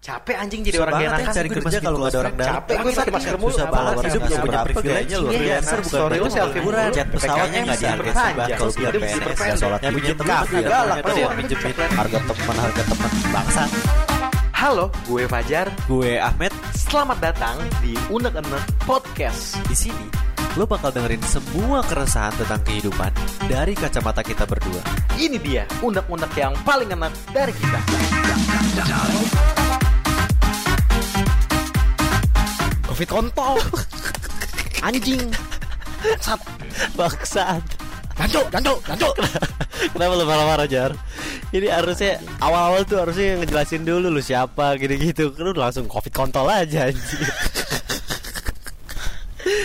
Capek 0.00 0.32
anjing 0.32 0.64
jadi 0.64 0.80
Susah 0.80 0.84
orang 0.88 0.94
banget 0.96 1.04
gak 1.04 1.12
ya 1.12 1.20
enakan 1.20 1.36
cari 1.36 1.48
kerja 1.52 1.78
kalau 1.84 1.98
nggak 2.00 2.08
ada 2.08 2.18
orang 2.24 2.34
dalam. 2.40 2.52
Capek 2.56 2.76
gue 2.80 2.92
pakai 2.96 3.12
masker 3.12 3.36
mulu 3.36 3.52
Susah 3.52 3.68
banget 3.68 3.92
hidup 3.92 4.00
hidup 4.00 4.24
punya 4.24 4.40
punya 4.40 4.60
privilege 4.64 5.12
lu 5.12 5.28
Iya, 5.28 5.36
freelancer 5.36 5.76
bukan 5.76 5.90
story 5.92 6.16
lu 6.16 6.28
selfie 6.32 6.60
mulu 6.64 6.76
Jet 6.88 7.08
pesawatnya 7.12 7.58
nggak 7.60 7.76
dihargai 7.76 8.14
sebat 8.16 8.48
kalau 8.56 8.72
biar 8.72 8.92
Hidup 8.96 9.02
PNS 9.04 9.40
ya 9.44 9.54
sholat 9.60 9.80
pendek. 9.84 9.92
minjem 9.92 10.16
Hidup 10.16 10.24
kafe 10.24 10.56
super 10.56 10.70
galak 10.72 10.96
itu 10.96 11.04
tau. 11.04 11.20
ya 11.20 11.28
minjemin 11.36 11.74
harga 11.92 12.18
teman 12.24 12.56
harga 12.56 12.82
teman. 12.88 13.10
Bangsa. 13.28 13.62
Halo, 14.56 14.84
gue 15.04 15.22
Fajar. 15.28 15.66
Gue 15.84 16.10
Ahmed. 16.16 16.52
Selamat 16.72 17.18
datang 17.20 17.56
di 17.84 17.92
Unek 18.08 18.34
Enek 18.40 18.64
Podcast. 18.88 19.60
Di 19.68 19.76
sini 19.76 20.08
lo 20.56 20.64
bakal 20.64 20.90
dengerin 20.90 21.20
semua 21.22 21.84
keresahan 21.84 22.32
tentang 22.40 22.58
kehidupan 22.64 23.12
dari 23.46 23.76
kacamata 23.76 24.24
kita 24.24 24.48
berdua. 24.48 24.80
Ini 25.20 25.36
dia 25.36 25.68
unek-unek 25.84 26.32
yang 26.34 26.56
paling 26.64 26.88
enak 26.88 27.12
dari 27.36 27.52
kita 27.52 27.78
Covid 33.00 33.32
kontol. 33.32 33.56
Anjing. 34.92 35.32
Sat. 36.20 36.36
Bangsat. 36.92 37.64
Jancuk, 38.20 38.44
jancuk, 38.52 38.76
jancuk 38.84 39.14
Kenapa 39.96 40.12
lu 40.12 40.28
marah-marah 40.28 40.68
Jar? 40.68 40.92
Ini 41.48 41.72
harusnya 41.72 42.20
awal-awal 42.44 42.84
tuh 42.84 43.00
harusnya 43.00 43.40
ngejelasin 43.40 43.88
dulu 43.88 44.12
lu 44.12 44.20
siapa 44.20 44.76
gitu-gitu. 44.76 45.32
Lu 45.40 45.56
langsung 45.56 45.88
covid 45.88 46.12
kontol 46.12 46.44
aja 46.52 46.92
anjing. 46.92 47.24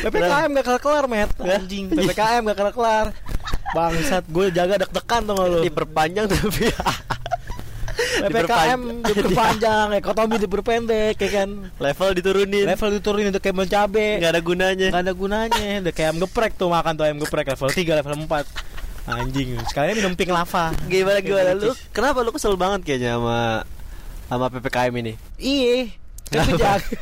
PPKM 0.08 0.56
gak 0.56 0.66
kelar-kelar, 0.72 1.04
Met 1.12 1.36
Anjing, 1.36 1.92
PPKM 1.92 2.48
gak 2.48 2.56
kelar-kelar 2.56 3.12
Bangsat, 3.76 4.24
gue 4.32 4.48
jaga 4.56 4.80
deg-degan 4.80 5.28
tuh 5.28 5.36
lu. 5.36 5.60
Diperpanjang 5.60 6.32
tapi 6.32 6.72
PPKM 8.24 8.82
diperpanjang, 9.04 9.88
ekonomi 10.02 10.36
diperpendek, 10.40 11.16
ya 11.20 11.30
kan? 11.42 11.50
Level 11.76 12.10
diturunin. 12.16 12.66
Level 12.66 12.90
diturunin 13.00 13.28
untuk 13.34 13.44
kayak 13.44 13.68
cabe. 13.68 14.22
Nggak 14.22 14.32
ada 14.32 14.42
gunanya. 14.42 14.88
Gak 14.94 15.04
ada 15.04 15.14
gunanya, 15.14 15.66
udah 15.84 15.94
kayak 15.94 16.08
ayam 16.12 16.18
geprek 16.24 16.54
tuh 16.56 16.70
makan 16.72 16.94
tuh 16.96 17.04
ayam 17.04 17.18
geprek 17.20 17.48
level 17.52 17.70
3, 17.70 18.00
level 18.00 18.14
4 18.26 18.76
Anjing, 19.06 19.62
sekalian 19.70 20.02
minum 20.02 20.14
pink 20.18 20.34
lava. 20.34 20.74
Gimana 20.90 21.22
gimana? 21.22 21.54
Kayak 21.54 21.62
lu? 21.62 21.70
gitu. 21.70 21.74
Kenapa 21.94 22.26
lu 22.26 22.34
kesel 22.34 22.58
banget 22.58 22.82
kayaknya 22.82 23.22
sama 23.22 23.62
sama 24.26 24.46
PPKM 24.50 24.94
ini? 24.98 25.14
Iya, 25.38 25.94
kan 26.34 26.42
gue 26.50 26.58
jaga. 26.58 26.98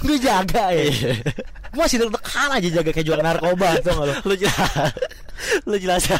Gue 0.00 0.16
jaga 0.16 0.64
ya. 0.72 0.84
Gue 1.68 1.80
masih 1.84 2.00
deg-degan 2.00 2.48
aja 2.48 2.68
jaga 2.80 2.90
kayak 2.96 3.04
jual 3.04 3.20
narkoba 3.20 3.76
tuh 3.84 3.92
gak 3.92 4.06
lu? 4.08 4.14
Lu 4.24 4.34
jelas. 4.40 4.92
Lu 5.68 5.76
jelasin 5.76 6.16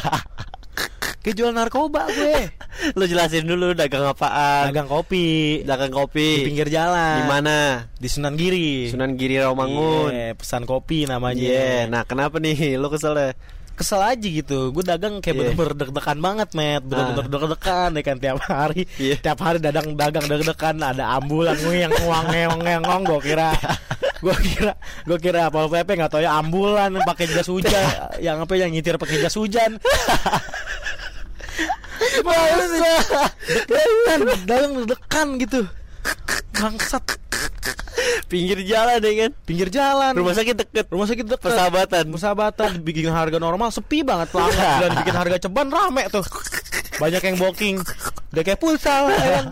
Kayak 1.25 1.41
jual 1.41 1.51
narkoba 1.51 2.05
gue 2.05 2.53
lu 3.01 3.09
jelasin 3.09 3.49
dulu 3.49 3.73
dagang 3.73 4.05
apaan 4.05 4.69
Dagang 4.69 4.85
kopi 4.85 5.65
dagang 5.65 5.89
Di 5.89 5.97
kopi 5.97 6.29
pinggir 6.45 6.69
jalan 6.69 7.17
di 7.17 7.23
mana 7.25 7.57
Di 7.97 8.05
Sunan 8.05 8.37
Giri 8.37 8.93
Sunan 8.93 9.17
Giri 9.17 9.41
Rawamangun 9.41 10.13
Iya, 10.13 10.37
pesan 10.37 10.69
kopi 10.69 11.09
namanya. 11.09 11.41
Iya, 11.41 11.89
nah 11.89 12.05
kenapa 12.05 12.37
nih 12.37 12.77
lu 12.81 12.93
kesel 12.93 13.17
ya? 13.17 13.33
Kesel 13.75 13.99
aja 13.99 14.23
gitu. 14.23 14.71
Gue 14.71 14.85
dagang 14.85 15.19
kayak 15.19 15.33
Iya. 15.35 15.41
bener-bener 15.51 15.73
deg-degan 15.75 16.19
banget, 16.23 16.49
Met. 16.55 16.79
Bener-bener 16.87 17.25
Ah. 17.25 17.27
deg-degan 17.27 17.89
ya 17.91 18.01
kan 18.05 18.17
tiap 18.21 18.37
hari. 18.47 18.81
Iya. 18.95 19.15
Tiap 19.19 19.39
hari 19.41 19.59
dagang 19.59 19.99
dagang 19.99 20.29
deg-degan 20.29 20.79
ada 20.79 21.17
ambulan 21.19 21.57
yang 21.59 21.91
uang 21.91 22.25
ngeong 22.31 22.59
ngeong 22.63 23.03
gue 23.03 23.19
kira. 23.25 23.49
Gue 24.15 24.31
kira 24.41 24.73
gue 25.05 25.17
kira 25.21 25.53
Pol 25.53 25.69
PP 25.69 25.85
nggak 26.01 26.09
tahu 26.09 26.23
ya 26.23 26.39
ambulan 26.41 26.97
pakai 27.05 27.29
jas 27.29 27.45
hujan 27.45 27.85
yang 28.17 28.41
apa 28.41 28.57
yang 28.57 28.73
nyitir 28.73 28.97
pakai 28.97 29.21
jas 29.21 29.35
hujan. 29.37 29.77
Deg-degan, 33.45 34.19
dagang 34.45 34.71
deg-degan 34.79 35.27
gitu. 35.41 35.59
Bangsat 36.55 37.03
Pinggir 38.29 38.61
jalan 38.65 39.01
ya 39.01 39.11
kan? 39.25 39.31
pinggir 39.45 39.69
jalan. 39.73 40.13
Rumah 40.13 40.33
sakit 40.37 40.55
deket 40.55 40.85
rumah 40.89 41.07
sakit 41.09 41.25
deket 41.25 41.41
Persahabatan 41.41 42.03
persahabatan 42.13 42.69
bikin 42.81 43.09
harga 43.09 43.37
normal 43.41 43.69
sepi 43.73 44.05
banget 44.05 44.29
pelanggan 44.29 44.77
dan 44.85 44.91
bikin 45.01 45.15
harga 45.15 45.37
ceban 45.47 45.67
rame 45.69 46.03
tuh 46.09 46.25
banyak 46.95 47.21
yang 47.21 47.37
booking 47.37 47.75
udah 48.31 48.43
kayak 48.45 48.59
pulsa 48.59 49.09
ya 49.11 49.29
kan? 49.41 49.45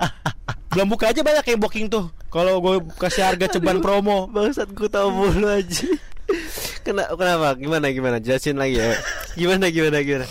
belum 0.72 0.88
buka 0.90 1.12
aja 1.12 1.22
banyak 1.22 1.46
yang 1.54 1.60
booking 1.60 1.86
tuh 1.92 2.08
kalau 2.32 2.60
gue 2.64 2.82
kasih 2.98 3.24
harga 3.36 3.58
ceban 3.58 3.84
promo 3.84 4.26
Bangsat 4.32 4.70
gue 4.72 4.90
tau 4.90 5.10
mulu 5.12 5.48
aja 5.50 5.88
Kenapa, 6.84 7.14
kenapa? 7.20 7.48
Gimana, 7.60 7.92
gimana? 7.92 8.18
Jelasin 8.24 8.56
lagi 8.56 8.80
ya 8.80 8.96
Gimana, 9.36 9.68
gimana, 9.70 9.98
gimana? 10.02 10.28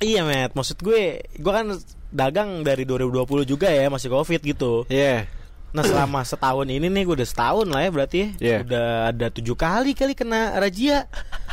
Iya 0.00 0.22
met 0.22 0.52
maksud 0.52 0.80
gue 0.80 1.24
gue 1.24 1.52
kan 1.52 1.72
dagang 2.12 2.62
dari 2.62 2.84
2020 2.84 3.44
juga 3.44 3.68
ya 3.68 3.88
masih 3.88 4.08
covid 4.08 4.40
gitu 4.40 4.84
Iya 4.88 5.26
nah 5.74 5.84
selama 5.84 6.24
setahun 6.24 6.64
ini 6.72 6.88
nih 6.88 7.04
gue 7.04 7.20
udah 7.20 7.28
setahun 7.28 7.68
lah 7.68 7.84
ya 7.84 7.90
berarti 7.92 8.20
Iya. 8.40 8.64
udah 8.64 8.86
ada 9.12 9.26
tujuh 9.28 9.52
kali 9.52 9.92
kali 9.92 10.16
kena 10.16 10.56
razia 10.56 11.04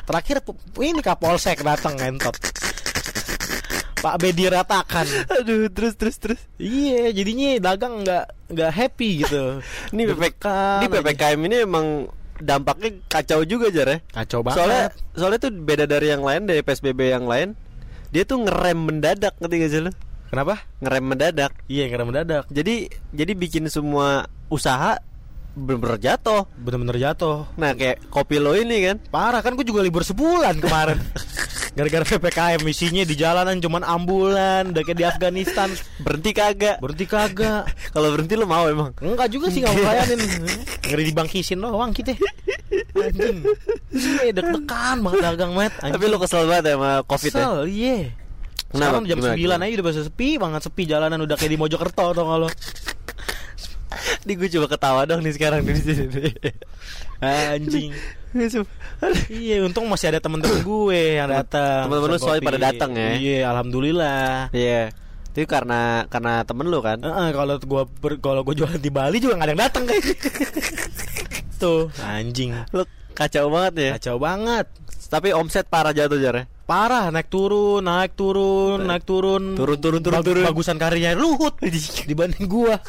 terakhir 0.07 0.39
ini 0.79 1.03
kapolsek 1.03 1.59
datang 1.59 1.99
ngentot 1.99 2.31
Pak 4.03 4.19
Bedi 4.19 4.51
ratakan 4.51 5.07
Aduh, 5.31 5.71
terus, 5.71 5.95
terus, 5.95 6.19
terus 6.19 6.39
Iya, 6.59 7.11
jadinya 7.15 7.71
dagang 7.71 8.03
nggak 8.03 8.51
nggak 8.51 8.71
happy 8.75 9.23
gitu. 9.23 9.63
Ini 9.95 10.01
PPK, 10.11 10.45
ini. 10.83 10.87
PPKM 10.91 11.39
ini 11.47 11.55
emang 11.63 11.87
dampaknya 12.35 12.99
kacau 13.07 13.47
juga 13.47 13.71
Jar 13.71 13.87
ya 13.87 13.97
Kacau 14.11 14.43
banget. 14.43 14.59
Soalnya 14.59 14.83
soalnya 15.15 15.39
tuh 15.39 15.51
beda 15.55 15.85
dari 15.87 16.11
yang 16.11 16.19
lain 16.19 16.43
dari 16.43 16.59
PSBB 16.59 17.15
yang 17.15 17.25
lain. 17.31 17.55
Dia 18.13 18.29
tuh 18.29 18.45
ngerem 18.45 18.77
mendadak 18.77 19.33
ngerti 19.41 19.55
gak 19.57 19.71
sih 19.73 19.81
lu? 19.89 19.91
kenapa? 20.29 20.65
Ngerem 20.81 21.05
mendadak. 21.13 21.51
Iya, 21.65 21.89
karena 21.89 22.05
mendadak. 22.05 22.43
Jadi 22.53 22.89
jadi 23.09 23.33
bikin 23.33 23.65
semua 23.73 24.29
usaha 24.53 25.01
bener-bener 25.53 26.01
jatuh. 26.01 26.49
Bener-bener 26.57 26.97
jatuh. 26.97 27.45
Nah, 27.55 27.77
kayak 27.77 28.09
kopi 28.09 28.41
lo 28.41 28.57
ini 28.57 28.89
kan. 28.89 28.97
Parah 29.09 29.41
kan 29.45 29.53
gue 29.53 29.65
juga 29.65 29.85
libur 29.85 30.01
sebulan 30.01 30.57
kemarin. 30.59 30.97
Gara-gara 31.77 32.05
PPKM 32.05 32.61
misinya 32.61 33.01
di 33.01 33.17
jalanan 33.17 33.57
cuman 33.57 33.81
ambulan, 33.81 34.69
udah 34.73 34.83
kayak 34.85 34.97
di 34.97 35.05
Afghanistan. 35.05 35.73
Berhenti 36.01 36.31
kagak. 36.33 36.77
Berhenti 36.77 37.05
kagak. 37.09 37.65
Kalau 37.93 38.13
berhenti 38.13 38.33
lo 38.37 38.45
mau 38.45 38.69
emang. 38.69 38.93
Enggak 39.01 39.29
juga 39.33 39.49
sih 39.49 39.65
nggak 39.65 39.73
mau 39.73 39.85
layanin. 39.89 40.19
Ngeri 40.85 41.03
dibangkisin 41.09 41.57
doang 41.57 41.89
kita. 41.93 42.13
Anjing. 42.93 43.41
Iya, 43.93 44.31
deg-degan 44.37 45.01
banget 45.01 45.21
dagang, 45.21 45.51
Met. 45.57 45.73
Tapi 45.81 46.05
lo 46.09 46.17
kesel 46.21 46.45
banget 46.45 46.73
ya 46.73 46.75
sama 46.77 46.91
Covid 47.05 47.31
ya. 47.33 47.37
Kesel, 47.41 47.57
iya. 47.69 47.97
Kenapa? 48.73 49.05
Sekarang 49.05 49.05
jam 49.05 49.17
Gimana, 49.21 49.33
9 49.37 49.37
gimana? 49.37 49.63
aja 49.69 49.73
udah 49.77 49.85
bisa 49.85 50.01
sepi 50.09 50.29
banget 50.41 50.61
sepi 50.65 50.83
jalanan 50.89 51.19
udah 51.21 51.37
kayak 51.37 51.51
di 51.53 51.59
Mojokerto 51.61 52.09
tau 52.09 52.25
gak 52.25 52.39
lo 52.41 52.49
Di 54.27 54.33
gue 54.33 54.49
coba 54.49 54.67
ketawa 54.69 55.01
dong 55.03 55.21
nih 55.21 55.33
sekarang 55.33 55.61
di 55.61 55.73
sini. 55.75 56.31
Anjing. 57.19 57.91
Iya 59.29 59.61
untung 59.61 59.85
masih 59.85 60.09
ada 60.09 60.19
temen-temen 60.19 60.59
gue 60.59 61.01
yang 61.15 61.29
datang 61.29 61.85
Temen-temen 61.85 62.09
lu 62.09 62.17
soalnya 62.17 62.43
pada 62.43 62.59
datang 62.59 62.91
ya? 62.93 63.09
Iya 63.13 63.37
alhamdulillah 63.47 64.49
Iya. 64.49 64.89
Itu 65.29 65.45
karena 65.45 66.05
karena 66.09 66.41
temen 66.41 66.65
lu 66.67 66.77
kan. 66.77 66.97
Heeh, 66.97 67.29
kalau 67.29 67.57
gua 67.61 67.83
kalau 68.17 68.41
gua 68.41 68.53
jualan 68.53 68.77
di 68.77 68.89
Bali 68.89 69.17
juga 69.17 69.37
gak 69.37 69.45
ada 69.45 69.51
yang 69.51 69.63
datang 69.65 69.83
kayak 69.85 70.03
Tuh 71.61 71.89
anjing 72.01 72.53
Lu 72.69 72.83
kacau 73.13 73.49
banget 73.49 73.73
ya. 73.77 73.91
Kacau 73.97 74.17
banget 74.17 74.65
Tapi 75.09 75.29
omset 75.29 75.69
parah 75.69 75.93
jatuh 75.93 76.17
jar 76.17 76.33
ya. 76.33 76.45
Parah 76.63 77.11
naik 77.11 77.27
turun 77.27 77.83
naik 77.83 78.15
turun 78.15 78.81
naik 78.81 79.03
turun 79.03 79.53
Turun, 79.53 79.77
turun, 79.77 79.99
turun, 80.01 80.15
Bag- 80.15 80.25
turun. 80.25 80.43
Bagusan 80.47 80.79
karirnya 80.79 81.13
Luhut 81.13 81.53
dibanding 82.09 82.47
gua 82.47 82.79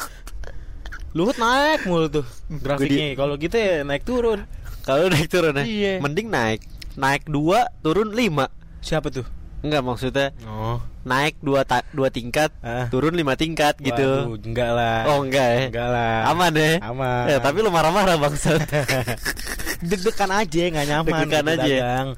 Luhut 1.15 1.37
naik 1.37 1.87
mulu 1.87 2.11
tuh 2.11 2.27
grafiknya 2.51 3.15
Kalau 3.15 3.39
kita 3.39 3.57
ya 3.57 3.75
naik 3.81 4.03
turun 4.03 4.43
Kalau 4.83 5.07
naik 5.07 5.31
turun 5.31 5.55
ya. 5.55 5.65
Iya. 5.65 5.93
Mending 5.97 6.29
naik. 6.29 6.61
Naik 6.95 7.25
dua, 7.25 7.73
turun 7.81 8.13
lima. 8.13 8.53
Siapa 8.79 9.09
tuh? 9.09 9.25
Enggak 9.63 9.81
maksudnya 9.81 10.29
Oh 10.45 10.77
naik 11.05 11.37
dua 11.39 11.63
ta- 11.63 11.85
dua 11.93 12.09
tingkat, 12.09 12.49
Ah. 12.61 12.89
turun 12.89 13.13
lima 13.13 13.37
tingkat 13.37 13.77
Waduh, 13.77 13.85
gitu. 13.85 14.09
enggak 14.43 14.73
lah 14.73 15.05
Oh 15.05 15.21
enggak 15.21 15.45
ya. 15.47 15.61
Enggak 15.69 15.89
lah 15.89 16.17
Aman 16.33 16.53
ya. 16.53 16.73
Aman. 16.81 17.25
Ya, 17.29 17.37
tapi 17.39 17.61
lu 17.61 17.69
marah-marah 17.69 18.17
bangsat. 18.17 18.65
Deg-degan 19.89 20.31
aja 20.33 20.61
nggak 20.67 20.87
nyaman 20.87 21.05
Deg-degan 21.07 21.45
gitu 21.45 21.53
aja 21.55 21.69
ya? 21.69 21.77
dagang. 21.77 22.09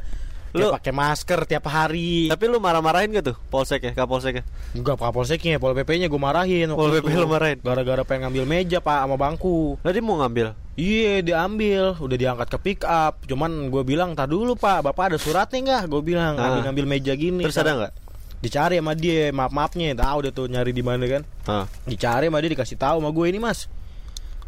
Lu- 0.54 0.70
pakai 0.70 0.92
masker 0.92 1.40
tiap 1.44 1.66
hari. 1.66 2.30
tapi 2.30 2.46
lu 2.46 2.62
marah-marahin 2.62 3.10
gak 3.10 3.32
tuh 3.32 3.36
polsek 3.50 3.82
ya, 3.82 3.92
kapolsek 3.92 4.40
ya? 4.40 4.42
Enggak 4.72 5.00
kapolseknya, 5.00 5.58
pol 5.58 5.74
PP-nya 5.74 6.06
gue 6.06 6.20
marahin. 6.20 6.70
Pol 6.70 6.92
PP 6.92 7.08
lu 7.14 7.26
marahin? 7.26 7.58
Gara-gara 7.60 8.02
pengen 8.02 8.30
ngambil 8.30 8.44
meja 8.44 8.78
pak 8.78 9.04
sama 9.04 9.16
bangku. 9.16 9.76
Tadi 9.82 9.98
mau 9.98 10.20
ngambil. 10.20 10.54
Iya 10.76 11.24
diambil, 11.24 11.96
udah 11.96 12.16
diangkat 12.16 12.48
ke 12.52 12.58
pick 12.60 12.80
up. 12.84 13.24
Cuman 13.24 13.68
gue 13.68 13.82
bilang, 13.82 14.12
tak 14.12 14.28
dulu 14.28 14.54
pak, 14.54 14.84
bapak 14.84 15.12
ada 15.12 15.16
suratnya 15.16 15.58
nggak? 15.58 15.82
Gue 15.88 16.02
bilang 16.04 16.36
Ah. 16.36 16.52
ngambil 16.52 16.60
ngambil 16.68 16.84
meja 16.86 17.12
gini. 17.16 17.42
Terus 17.42 17.56
ada 17.56 17.72
nggak? 17.74 17.92
Dicari 18.36 18.76
sama 18.76 18.92
dia, 18.92 19.32
maaf 19.32 19.48
maafnya, 19.48 19.96
tahu 19.96 20.28
dia 20.28 20.32
tuh 20.32 20.44
nyari 20.46 20.70
di 20.70 20.84
mana 20.84 21.04
kan? 21.08 21.22
Ah. 21.48 21.64
Dicari 21.84 22.28
sama 22.28 22.44
dia 22.44 22.52
dikasih 22.52 22.76
tahu 22.76 23.00
sama 23.00 23.08
gue 23.08 23.26
ini 23.26 23.40
mas. 23.40 23.64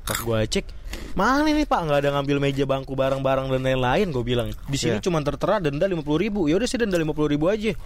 Pas 0.08 0.16
gue 0.16 0.38
cek, 0.48 0.64
mana 1.12 1.44
nih 1.44 1.62
pak 1.62 1.80
nggak 1.84 1.98
ada 2.00 2.10
ngambil 2.16 2.36
meja 2.40 2.64
bangku 2.64 2.92
barang-barang 2.92 3.46
dan 3.46 3.60
lain-lain. 3.60 4.08
Gue 4.08 4.24
bilang 4.24 4.48
di 4.48 4.74
sini 4.74 4.96
Iya. 4.96 5.04
cuma 5.04 5.20
tertera 5.20 5.60
denda 5.60 5.84
lima 5.84 6.00
puluh 6.00 6.16
ribu. 6.18 6.48
Ya 6.48 6.56
udah 6.56 6.64
sih 6.64 6.76
denda 6.76 6.96
lima 6.96 7.12
puluh 7.12 7.28
ribu 7.28 7.46
aja. 7.46 7.76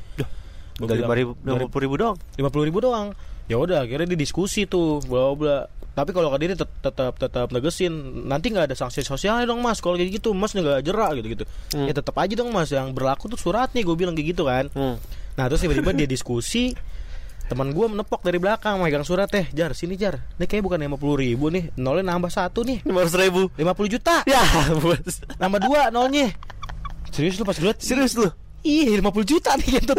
Udah 0.78 0.86
bilang, 0.88 1.02
lima 1.02 1.14
ribu, 1.14 1.32
lima 1.36 1.66
puluh 1.66 1.82
ribu 1.82 1.94
doang. 1.96 2.16
lima 2.32 2.48
puluh 2.48 2.64
ribu 2.64 2.78
doang. 2.78 3.08
Ya 3.44 3.58
udah 3.58 3.82
akhirnya 3.82 4.06
dia 4.06 4.16
diskusi 4.16 4.64
tuh, 4.64 5.02
bla 5.02 5.34
bla. 5.34 5.56
Tapi 5.92 6.08
kalau 6.10 6.30
ke 6.30 6.38
diri 6.40 6.54
tet- 6.54 6.72
tetap 6.80 7.18
tetap 7.18 7.50
negesin 7.50 7.92
nanti 8.24 8.48
nggak 8.48 8.64
ada 8.64 8.76
sanksi 8.78 9.02
sosialnya 9.02 9.44
dong 9.44 9.60
mas 9.60 9.76
kalau 9.76 9.92
kayak 9.92 10.16
gitu 10.16 10.32
mas 10.32 10.50
nggak 10.50 10.80
jerak 10.80 11.20
gitu 11.20 11.28
gitu 11.28 11.44
Hmm. 11.74 11.84
ya 11.84 11.92
tetap 11.92 12.16
aja 12.16 12.32
dong 12.32 12.48
mas 12.48 12.72
yang 12.72 12.96
berlaku 12.96 13.28
tuh 13.28 13.36
surat 13.36 13.68
nih 13.68 13.84
gue 13.84 13.92
bilang 13.92 14.16
kayak 14.16 14.32
gitu 14.32 14.48
kan 14.48 14.72
Hmm. 14.72 14.96
nah 15.36 15.44
terus 15.46 15.60
tiba-tiba 15.60 15.92
dia 15.92 16.08
diskusi 16.08 16.72
teman 17.52 17.68
gue 17.68 17.84
menepok 17.86 18.24
dari 18.24 18.40
belakang 18.40 18.80
megang 18.80 19.04
surat 19.04 19.28
teh 19.28 19.44
jar 19.52 19.70
sini 19.72 19.92
jar 19.92 20.16
ini 20.34 20.48
kayak 20.48 20.64
bukan 20.64 20.80
lima 20.80 20.96
puluh 20.96 21.20
ribu 21.20 21.46
nih 21.46 21.68
nolnya 21.76 22.08
nambah 22.08 22.32
satu 22.32 22.64
nih 22.64 22.80
Lima 22.82 23.04
ratus 23.04 23.12
ribu. 23.14 23.52
50 23.52 23.92
juta 23.92 24.24
Ya, 24.24 24.40
bos. 24.74 25.20
nambah 25.36 25.60
dua 25.60 25.80
nolnya 25.88 26.32
serius 27.08 27.36
lu 27.36 27.44
pas 27.44 27.52
gue 27.52 27.68
Serius 27.76 28.16
lu? 28.16 28.24
Iya 28.64 28.96
50 28.96 29.04
juta 29.28 29.52
nih 29.54 29.68
gitu 29.76 29.92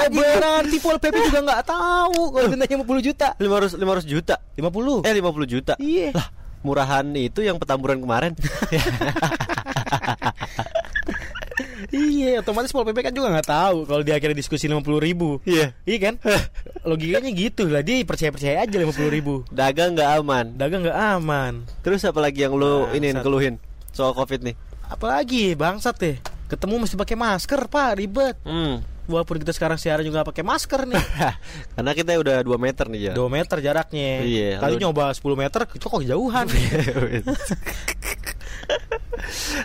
beneran 0.00 0.64
tipu 0.66 0.88
LPP 0.90 1.28
juga 1.28 1.40
nggak 1.44 1.62
tahu 1.62 2.32
kalau 2.32 2.46
dendanya 2.48 2.76
50 2.80 3.04
juta 3.04 3.28
Lima 3.36 3.60
ratus 3.60 3.76
lima 3.76 3.92
ratus 3.92 4.08
juta. 4.08 4.40
50 4.56 5.04
Eh 5.04 5.12
50 5.12 5.44
juta. 5.46 5.74
Iya 5.76 6.08
Lah, 6.16 6.26
murahan 6.62 7.04
itu 7.12 7.44
yang 7.44 7.60
petamburan 7.60 8.00
kemarin. 8.00 8.32
Iya 11.88 12.38
otomatis 12.38 12.68
Pol 12.68 12.84
PP 12.84 13.00
kan 13.00 13.12
juga 13.12 13.28
nggak 13.30 13.48
tahu 13.48 13.78
kalau 13.84 14.00
dia 14.00 14.14
akhirnya 14.14 14.34
diskusi 14.34 14.64
50 14.64 14.84
ribu 14.98 15.40
Iya. 15.42 15.72
Iya 15.82 15.98
kan 16.02 16.14
Logikanya 16.88 17.30
gitu 17.30 17.64
lah 17.64 17.80
Dia 17.80 18.02
percaya-percaya 18.02 18.60
aja 18.60 18.76
50 18.76 18.84
ribu 19.08 19.42
Dagang 19.48 19.94
nggak 19.94 20.10
aman. 20.16 20.44
Dagang 20.54 20.82
nggak 20.82 20.98
aman 21.14 21.52
Terus 21.80 22.02
apa 22.02 22.18
lagi 22.18 22.42
yang 22.42 22.52
lu 22.52 22.84
Bangsat. 22.84 22.96
iniin 22.96 23.16
keluhin 23.18 23.54
soal 23.90 24.12
covid 24.12 24.40
nih? 24.42 24.54
Apalagi 24.86 25.54
bangsat 25.54 25.96
deh 25.96 26.16
Ketemu 26.46 26.74
mesti 26.80 26.94
pakai 26.94 27.14
masker 27.14 27.60
pak 27.66 27.90
ribet 27.94 28.36
Hmm. 28.42 28.82
Walaupun 29.06 29.38
kita 29.38 29.50
sekarang 29.50 29.74
siaran 29.74 30.02
juga 30.02 30.22
pakai 30.22 30.42
masker 30.42 30.86
nih 30.86 31.02
Karena 31.74 31.92
kita 31.92 32.14
udah 32.14 32.36
2 32.40 32.54
meter 32.56 32.86
nih 32.86 33.00
ya. 33.06 33.12
2 33.12 33.26
meter 33.26 33.56
jaraknya 33.58 34.22
Iya, 34.22 34.50
Tadi 34.58 34.74
lu- 34.76 34.82
nyoba 34.84 35.10
10 35.10 35.22
meter 35.36 35.60
Kok 35.64 35.88
kok 35.90 36.02
jauhan 36.04 36.46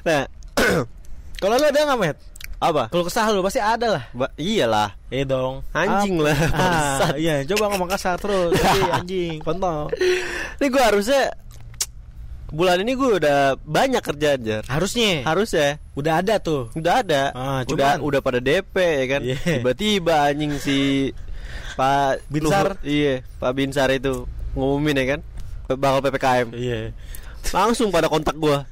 nah, 0.03 0.23
Kalau 1.45 1.55
lu 1.55 1.67
ada 1.67 1.79
nggak 1.85 1.99
Met? 2.01 2.17
apa? 2.55 2.87
Kalau 2.87 3.03
kesah 3.03 3.29
lu 3.29 3.39
pasti 3.39 3.59
ada 3.59 3.87
lah 3.91 4.03
Ba 4.09 4.31
iyalah. 4.33 4.95
Eh 5.07 5.21
dong 5.21 5.61
Anjing 5.69 6.17
lah, 6.17 6.33
Ah. 6.49 7.13
Iya 7.13 7.45
coba 7.45 7.69
ngomong 7.69 7.85
kasar 7.87 8.17
terus 8.17 8.55
Tapi 8.57 8.79
anjing 8.91 9.37
Kontol 9.39 9.91
Ini 10.57 10.65
gue 10.65 10.81
harusnya 10.81 11.35
bulan 12.47 12.79
ini 12.79 12.93
gue 12.93 13.19
udah 13.19 13.59
banyak 13.59 13.99
kerjaan 13.99 14.39
jar. 14.41 14.63
Harusnya 14.65 15.21
Harusnya 15.21 15.77
Udah 15.93 16.23
ada 16.23 16.39
tuh 16.39 16.71
udah 16.73 16.93
ada. 17.01 17.23
Ah, 17.31 17.59
udah 17.63 17.99
cuman- 17.99 18.01
udah 18.01 18.19
pada 18.19 18.39
DP 18.39 18.75
ya 18.75 19.05
kan. 19.09 19.21
Iya. 19.21 19.37
Tiba-tiba 19.59 20.15
anjing 20.25 20.53
si 20.55 21.11
Pak 21.75 22.23
Binsar. 22.25 22.73
Luhut- 22.73 22.83
iya, 22.83 23.19
Pak 23.35 23.51
Binsar 23.51 23.91
itu 23.91 24.23
ngumumin 24.53 24.95
ya 24.95 25.05
kan. 25.11 25.19
Bakal 25.67 25.99
PPKM. 26.01 26.47
Iya 26.55 26.79
Langsung 27.51 27.89
pada 27.89 28.07
kontak 28.07 28.33
gua. 28.35 28.63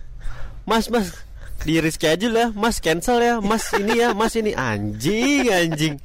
Mas, 0.63 0.87
Mas, 0.87 1.11
di 1.63 1.79
reschedule 1.79 2.35
ya, 2.35 2.47
Mas 2.51 2.77
cancel 2.83 3.17
ya, 3.19 3.33
Mas 3.39 3.67
ini 3.75 3.99
ya, 3.99 4.11
Mas 4.11 4.33
ini 4.35 4.51
anjing, 4.51 5.47
anjing. 5.47 5.95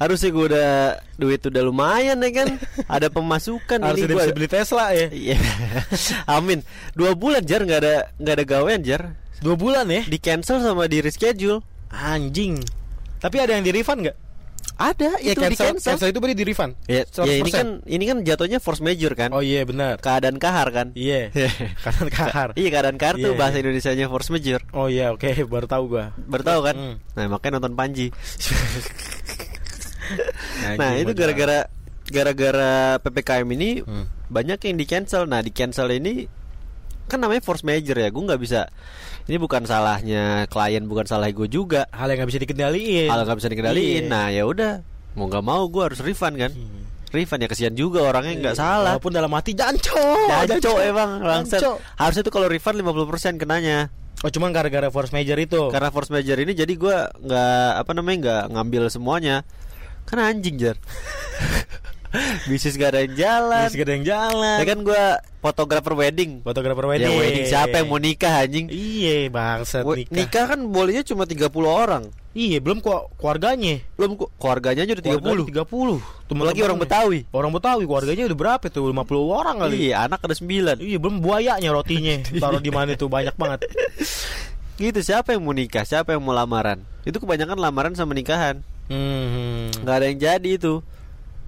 Harusnya 0.00 0.32
gua 0.32 0.44
udah 0.48 0.70
duit 1.20 1.44
udah 1.44 1.60
lumayan 1.60 2.16
ya 2.24 2.30
kan, 2.32 2.56
ada 2.88 3.12
pemasukan 3.12 3.84
Harus 3.84 4.00
udah 4.00 4.16
gua. 4.16 4.24
bisa 4.24 4.32
beli 4.32 4.48
Tesla 4.48 4.96
ya 4.96 5.12
Iya, 5.12 5.36
amin. 6.40 6.64
Dua 6.96 7.12
bulan 7.12 7.44
jar 7.44 7.60
nggak 7.60 7.80
ada 7.84 7.96
nggak 8.16 8.34
ada 8.40 8.44
gawean 8.48 8.80
jar, 8.80 9.12
Dua 9.44 9.56
bulan 9.60 9.88
ya 9.92 10.04
di 10.08 10.16
cancel 10.16 10.60
sama 10.64 10.88
di 10.88 11.04
reschedule. 11.04 11.60
Anjing 11.90 12.62
Tapi 13.20 13.36
ada 13.42 13.52
yang 13.58 13.66
di 13.66 13.74
refund 13.74 14.06
gak? 14.08 14.16
Ada, 14.80 15.20
Ya 15.20 15.36
itu 15.36 15.44
di 15.44 15.52
cancel, 15.52 15.76
cancel. 15.76 15.90
cancel 15.92 16.08
itu 16.08 16.18
berarti 16.18 16.34
di 16.34 16.46
refund 16.46 16.72
Ya, 16.88 17.04
ya 17.04 17.34
ini 17.36 17.46
100%. 17.46 17.52
kan 17.52 17.66
ini 17.84 18.04
kan 18.06 18.16
jatuhnya 18.24 18.58
force 18.58 18.80
major 18.80 19.12
kan, 19.12 19.28
Oh 19.30 19.38
iya 19.38 19.60
benar 19.62 20.00
keadaan 20.00 20.36
kahar 20.36 20.72
kan. 20.72 20.96
Iya 20.96 21.28
Kanan 21.84 22.08
kahar 22.08 22.48
Iya 22.54 22.68
keadaan 22.70 22.96
kahar 22.96 23.14
tuh 23.14 23.30
Iya, 23.30 23.36
bahasa 23.36 23.56
iya. 23.56 23.62
Indonesianya 23.62 24.06
force 24.08 24.30
major. 24.30 24.64
Oh 24.72 24.88
iya 24.88 25.12
oke 25.12 25.28
baru 25.52 25.66
tahu 25.66 25.84
gua 25.90 26.16
Baru 26.16 26.40
tahu 26.40 26.60
kan? 26.62 26.74
Hmm. 26.74 26.94
Nah, 27.12 27.28
makanya 27.30 27.60
nonton 27.60 27.76
Panji. 27.76 28.08
Anjing, 30.60 30.78
nah, 30.78 30.92
itu 30.96 31.12
gara-gara 31.12 31.58
gara-gara 32.06 32.72
PPKM 32.98 33.46
ini 33.52 33.70
Hmm. 33.80 34.08
banyak 34.26 34.58
yang 34.60 34.76
di 34.76 34.84
cancel. 34.84 35.24
Nah, 35.24 35.38
di 35.38 35.50
cancel 35.50 35.86
ini 35.92 36.26
kan 37.06 37.18
namanya 37.18 37.38
force 37.40 37.62
major 37.62 37.94
ya. 37.94 38.08
Gue 38.08 38.22
nggak 38.24 38.40
bisa. 38.40 38.66
Ini 39.30 39.38
bukan 39.38 39.62
salahnya 39.62 40.50
klien, 40.50 40.82
bukan 40.90 41.06
salah 41.06 41.30
gue 41.30 41.46
juga. 41.46 41.86
Hal 41.94 42.10
yang 42.10 42.26
gak 42.26 42.34
bisa 42.34 42.42
dikendaliin 42.42 43.06
Kalau 43.06 43.22
nggak 43.22 43.38
bisa 43.38 43.46
dikendaliin, 43.46 44.04
Iya. 44.04 44.10
nah 44.10 44.26
ya 44.26 44.42
udah 44.42 44.82
mau 45.14 45.30
nggak 45.30 45.44
mau 45.46 45.62
gue 45.70 45.82
harus 45.86 46.02
refund 46.02 46.34
kan. 46.34 46.50
Refund 47.14 47.38
ya 47.42 47.46
kesian 47.46 47.78
juga 47.78 48.02
orangnya 48.02 48.34
nggak 48.42 48.56
salah. 48.58 48.98
Walaupun 48.98 49.14
dalam 49.14 49.30
hati 49.30 49.54
janco 49.54 50.02
Jancok 50.26 50.78
emang 50.82 51.22
langsung. 51.22 51.78
Harusnya 51.94 52.26
tuh 52.26 52.34
kalau 52.34 52.50
refund 52.50 52.82
50% 52.82 53.38
kenanya. 53.38 53.94
Oh 54.26 54.30
cuman 54.34 54.50
gara-gara 54.50 54.90
force 54.90 55.14
major 55.14 55.38
itu 55.38 55.70
Karena 55.70 55.88
force 55.94 56.10
major 56.10 56.36
ini 56.36 56.50
jadi 56.50 56.74
gua 56.74 57.08
nggak 57.14 57.70
apa 57.86 57.90
namanya 57.94 58.18
nggak 58.18 58.42
ngambil 58.50 58.82
semuanya. 58.90 59.46
Kan 60.10 60.18
anjing 60.18 60.58
jar. 60.58 60.74
Bisnis 62.50 62.74
gak 62.74 62.96
ada 62.96 63.00
yang 63.06 63.14
jalan. 63.14 63.66
Masih 63.70 63.78
gak 63.78 63.86
ada 63.86 63.94
yang 63.94 64.06
jalan 64.06 64.56
Ya 64.58 64.64
kan 64.66 64.78
gua 64.82 65.02
fotografer 65.40 65.94
wedding. 65.94 66.42
Fotografer 66.42 66.84
Ya 66.84 66.90
wedding 66.90 67.14
wedding 67.16 67.46
siapa 67.46 67.80
yang 67.80 67.88
mau 67.88 68.02
nikah 68.02 68.34
anjing? 68.42 68.66
Iya 68.68 69.30
bangsat 69.30 69.86
nikah. 69.86 70.14
nikah 70.14 70.44
kan 70.50 70.60
bolehnya 70.66 71.06
cuma 71.06 71.24
30 71.24 71.46
orang. 71.66 72.04
Iya 72.30 72.62
belum 72.62 72.78
kok 72.78 73.18
keluarganya 73.18 73.82
Belum 73.98 74.14
kok 74.14 74.30
keluarganya 74.38 74.86
aja 74.86 74.94
udah 74.94 75.18
30. 75.18 75.50
30 75.50 76.30
Temen 76.30 76.44
Lagi 76.46 76.60
orang 76.62 76.78
Betawi. 76.78 77.18
Orang 77.34 77.50
Betawi 77.50 77.82
keluarganya 77.90 78.22
udah 78.30 78.38
berapa 78.38 78.64
tuh 78.70 78.86
50 78.86 79.02
orang 79.26 79.56
kali 79.58 79.90
Iya, 79.90 80.06
anak 80.06 80.22
ada 80.22 80.38
9. 80.38 80.78
Iya 80.78 80.98
belum 81.02 81.18
buayanya 81.18 81.74
rotinya 81.74 82.22
Taruh 82.42 82.62
di 82.62 82.70
mana 82.70 82.94
tuh 82.94 83.10
banyak 83.10 83.34
banget 83.34 83.66
Gitu 84.80 84.96
siapa 85.04 85.36
yang 85.36 85.44
mau 85.44 85.52
nikah? 85.52 85.84
Siapa 85.84 86.16
yang 86.16 86.24
mau 86.24 86.32
lamaran? 86.32 86.80
Itu 87.04 87.20
kebanyakan 87.20 87.60
lamaran 87.60 87.92
sama 87.92 88.16
nikahan. 88.16 88.64
hmm. 88.88 89.84
nggak 89.84 89.96
ada 90.00 90.06
yang 90.08 90.18
jadi 90.18 90.50
itu. 90.56 90.80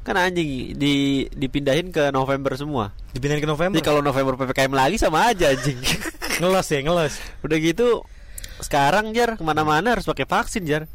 Kan 0.03 0.19
anjing 0.19 0.75
di 0.75 1.27
dipindahin 1.31 1.95
ke 1.95 2.11
November 2.11 2.59
semua. 2.59 2.91
Dipindahin 3.15 3.43
ke 3.43 3.47
November 3.47 3.79
Jadi 3.79 3.87
kalau 3.87 4.03
November 4.03 4.35
PPKM 4.35 4.75
lagi 4.75 4.97
sama 4.99 5.31
aja 5.31 5.55
anjing. 5.55 5.79
Ngelos 6.43 6.67
ya 6.75 6.81
ngelos 6.83 7.15
Udah 7.47 7.59
gitu 7.63 8.03
sekarang 8.59 9.15
jar 9.15 9.39
ke 9.39 9.43
mana-mana 9.47 9.95
harus 9.95 10.07
pakai 10.07 10.27
vaksin 10.27 10.67
jar. 10.67 10.91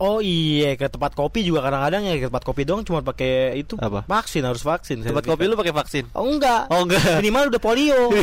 Oh 0.00 0.24
iya 0.24 0.80
ke 0.80 0.88
tempat 0.88 1.12
kopi 1.12 1.44
juga 1.44 1.60
kadang-kadang 1.60 2.08
ya 2.08 2.16
ke 2.16 2.26
tempat 2.32 2.42
kopi 2.42 2.64
doang 2.64 2.80
cuma 2.88 3.04
pakai 3.04 3.52
itu 3.60 3.76
Apa? 3.76 4.08
vaksin 4.08 4.40
harus 4.48 4.64
vaksin 4.64 5.04
Tempat 5.04 5.28
kopi 5.28 5.44
lu 5.44 5.60
pakai 5.60 5.76
vaksin? 5.76 6.08
Oh 6.16 6.24
enggak 6.24 6.72
Oh 6.72 6.88
enggak. 6.88 7.04
Minimal 7.20 7.52
udah 7.52 7.60
polio 7.60 8.08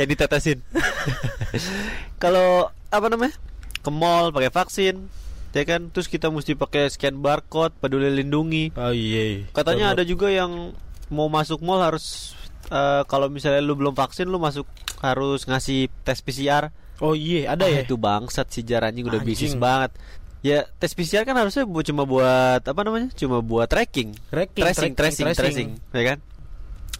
ya 0.00 0.04
ditetesin. 0.08 0.64
Kalau 2.16 2.70
apa 2.88 3.06
namanya? 3.12 3.34
Ke 3.84 3.90
mall 3.92 4.32
pakai 4.32 4.50
vaksin. 4.50 5.06
Ya 5.58 5.66
kan 5.66 5.90
terus 5.90 6.06
kita 6.06 6.30
mesti 6.30 6.54
pakai 6.54 6.86
scan 6.86 7.18
barcode, 7.18 7.74
peduli 7.74 8.14
lindungi. 8.14 8.70
Oh 8.78 8.94
iya 8.94 9.42
Katanya 9.50 9.90
ada 9.90 10.06
juga 10.06 10.30
yang 10.30 10.70
mau 11.10 11.26
masuk 11.26 11.58
mall 11.58 11.82
harus 11.82 12.38
eh, 12.68 13.02
kalau 13.04 13.26
misalnya 13.26 13.58
lu 13.58 13.74
belum 13.74 13.90
vaksin 13.92 14.30
lu 14.30 14.38
masuk 14.38 14.70
harus 14.98 15.42
ngasih 15.42 15.90
tes 16.06 16.22
PCR. 16.22 16.70
Oh 17.02 17.18
iya 17.18 17.50
ada 17.50 17.66
Ah, 17.66 17.74
ya 17.74 17.82
Itu 17.82 17.98
bangsat 17.98 18.50
si 18.50 18.62
jar 18.62 18.86
anjing 18.86 19.02
udah 19.02 19.18
Anjing. 19.18 19.34
bisnis 19.34 19.58
banget. 19.58 19.90
Ya 20.38 20.70
tes 20.78 20.94
PCR 20.94 21.26
kan 21.26 21.34
harusnya 21.34 21.66
bu- 21.66 21.82
cuma 21.82 22.06
buat 22.06 22.62
apa 22.62 22.80
namanya? 22.86 23.10
Cuma 23.18 23.42
buat 23.42 23.66
tracking. 23.66 24.14
Tracking, 24.30 24.62
tracing, 24.62 24.94
tracking, 24.94 24.94
tracing, 24.94 25.26
tracing. 25.26 25.68
tracing, 25.74 25.94
ya 25.98 26.02
kan? 26.14 26.18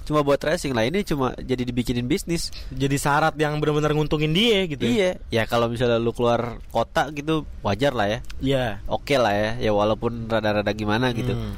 Cuma 0.09 0.25
buat 0.25 0.41
tracing 0.41 0.73
lah 0.73 0.89
ini 0.89 1.05
cuma 1.05 1.37
jadi 1.37 1.69
dibikinin 1.69 2.09
bisnis. 2.09 2.49
Jadi 2.73 2.97
syarat 2.97 3.37
yang 3.37 3.61
benar-benar 3.61 3.93
nguntungin 3.93 4.33
dia 4.33 4.65
gitu 4.65 4.89
Iya. 4.89 5.21
Ya 5.29 5.45
kalau 5.45 5.69
misalnya 5.69 6.01
lu 6.01 6.17
keluar 6.17 6.57
kota 6.73 7.13
gitu 7.13 7.45
wajar 7.61 7.93
lah 7.93 8.09
ya. 8.09 8.19
Iya 8.41 8.65
Oke 8.89 9.21
lah 9.21 9.37
ya. 9.37 9.51
Ya 9.69 9.77
walaupun 9.77 10.33
rada-rada 10.33 10.73
gimana 10.73 11.13
gitu. 11.13 11.37
Hmm. 11.37 11.53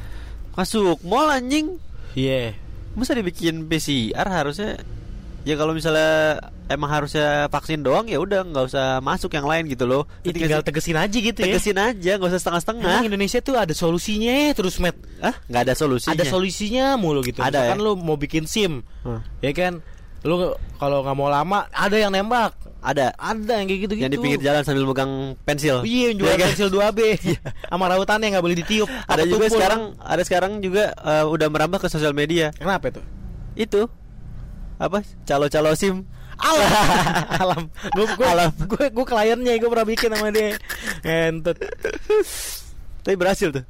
Masuk 0.58 0.98
mall 1.06 1.30
anjing. 1.30 1.78
Iya 2.18 2.58
Masa 2.98 3.14
dibikin 3.14 3.70
PCR 3.70 4.26
harusnya 4.26 4.82
Ya 5.46 5.54
kalau 5.54 5.78
misalnya 5.78 6.42
emang 6.70 6.86
harusnya 6.88 7.26
vaksin 7.46 7.82
doang 7.82 8.06
ya 8.06 8.16
udah 8.16 8.46
nggak 8.46 8.64
usah 8.64 8.86
masuk 9.00 9.28
yang 9.30 9.42
lain 9.42 9.66
gitu 9.66 9.84
loh. 9.84 10.06
Ya, 10.22 10.30
tinggal 10.30 10.62
tegesin 10.62 10.94
aja 10.94 11.10
gitu 11.10 11.34
ya 11.34 11.46
tegesin 11.50 11.74
aja, 11.74 12.12
nggak 12.14 12.30
usah 12.30 12.40
setengah-setengah. 12.40 12.86
Emang 12.94 13.08
Indonesia 13.10 13.38
tuh 13.40 13.54
ada 13.54 13.74
solusinya 13.74 14.32
terus 14.52 14.78
Matt 14.78 14.94
Ah, 15.18 15.34
nggak 15.44 15.62
ada 15.66 15.74
solusinya. 15.74 16.14
Ada 16.14 16.24
solusinya 16.24 16.84
mulu 16.94 17.20
gitu 17.20 17.42
Ada 17.42 17.66
Misalkan 17.66 17.76
ya? 17.76 17.84
lu 17.84 17.92
mau 17.94 18.14
bikin 18.14 18.46
SIM 18.46 18.86
Hmm. 19.02 19.18
Ya 19.40 19.50
kan 19.50 19.82
Lu 20.20 20.36
kalau 20.76 21.00
nggak 21.00 21.12
mau 21.14 21.26
lama 21.26 21.64
Ada 21.70 21.96
yang 21.98 22.12
nembak 22.12 22.52
Ada. 22.78 23.12
Ada 23.14 23.52
yang 23.56 23.66
kayak 23.66 23.80
gitu-gitu 23.82 24.04
Yang 24.04 24.12
di 24.12 24.20
pinggir 24.20 24.40
jalan 24.40 24.62
sambil 24.62 24.84
megang 24.84 25.12
pensil. 25.42 25.80
Iya 25.82 26.04
yang 26.06 26.16
jual 26.16 26.28
Iya 26.28 26.36
kan? 26.36 26.46
pensil 26.48 26.68
2B 26.70 27.00
Sama 27.68 27.84
rautannya 27.86 28.26
nggak 28.30 28.44
boleh 28.44 28.56
ditiup 28.56 28.88
Ada 29.04 29.24
juga 29.24 29.44
tumpul. 29.44 29.56
sekarang, 29.56 29.80
ada 29.98 30.22
sekarang 30.22 30.52
juga 30.58 30.92
eh, 30.94 31.24
udah 31.26 31.48
merambah 31.48 31.78
ke 31.78 31.88
sosial 31.88 32.12
media. 32.12 32.52
Kenapa 32.52 32.88
itu? 32.88 33.00
Itu 33.58 33.82
apa? 34.76 35.00
Calo-calo 35.24 35.72
SIM. 35.74 36.04
Alam 36.42 36.68
Alam 37.42 37.62
Gue 37.90 38.06
gue 38.10 38.26
Alam. 38.26 38.50
gue 38.58 38.84
gue 38.88 39.06
kliennya 39.06 39.54
Gue 39.56 39.68
pernah 39.68 39.86
bikin 39.86 40.08
sama 40.10 40.28
dia 40.28 40.56
Ngentut 41.00 41.56
Tapi 43.00 43.14
berhasil 43.14 43.48
tuh. 43.50 43.64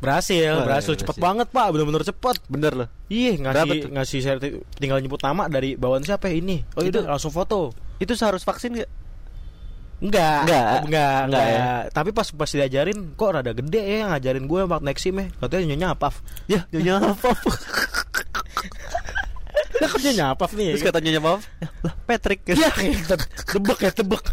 Berhasil, 0.00 0.56
Wah, 0.56 0.64
berhasil 0.64 0.92
cepet 0.94 1.12
berhasil. 1.12 1.20
banget 1.20 1.46
pak, 1.50 1.66
bener-bener 1.68 2.00
cepet. 2.02 2.36
Bener 2.48 2.72
loh. 2.74 2.88
Iya 3.06 3.36
ngasih 3.36 3.80
ngasih 3.92 4.18
serti- 4.18 4.56
tinggal 4.74 4.96
nyebut 4.96 5.20
nama 5.20 5.44
dari 5.44 5.76
bawaan 5.76 6.00
siapa 6.00 6.26
ya? 6.26 6.40
ini? 6.40 6.64
Oh 6.72 6.80
itu 6.80 6.96
Itu- 6.96 7.04
langsung 7.04 7.28
foto. 7.28 7.76
Itu 7.96 8.16
seharus 8.16 8.40
vaksin 8.40 8.72
gak? 8.74 8.88
Enggak, 10.00 10.40
Enggak. 10.40 10.64
enggak, 10.80 10.80
enggak, 10.80 11.20
Enggak 11.28 11.44
ya? 11.44 11.64
Tapi 11.92 12.10
pas 12.10 12.24
pas 12.24 12.48
diajarin, 12.48 13.12
kok 13.12 13.28
rada 13.30 13.52
gede 13.52 13.82
ya 13.84 14.08
ngajarin 14.08 14.44
gue 14.46 14.60
waktu 14.64 14.84
next 14.88 15.02
sim 15.04 15.12
ya. 15.14 15.26
Katanya 15.36 15.64
nyonya 15.68 15.88
apaf. 15.92 16.14
Ya, 16.48 16.60
nyonya 16.72 16.94
apa? 17.12 17.30
Lah 19.80 19.88
kok 19.88 19.98
nyonya 19.98 20.24
apaf 20.30 20.50
nih? 20.52 20.76
Terus 20.76 20.84
kata 20.84 21.00
nyonya 21.00 21.20
apa? 21.20 21.32
Lah, 21.82 21.94
Patrick. 22.04 22.40
ya, 22.46 22.68
tebek 23.46 23.78
ya 23.80 23.90
tebek. 23.90 24.24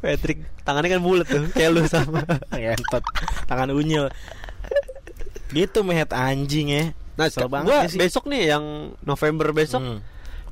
Patrick 0.00 0.38
tangannya 0.62 0.98
kan 0.98 1.02
bulat 1.02 1.26
tuh, 1.26 1.44
kayak 1.52 1.70
lu 1.72 1.82
sama. 1.86 2.20
Ngentot, 2.52 3.04
tangan 3.46 3.72
unyil. 3.72 4.12
Gitu 5.50 5.78
mehet 5.82 6.10
anjing 6.10 6.68
ya. 6.68 6.84
Nah, 7.16 7.32
Kesel 7.32 7.48
banget 7.48 7.70
gua 7.70 7.88
sih. 7.88 7.96
besok 7.96 8.28
nih 8.28 8.52
yang 8.52 8.64
November 9.00 9.48
besok, 9.50 9.80
Hmm. 9.80 9.98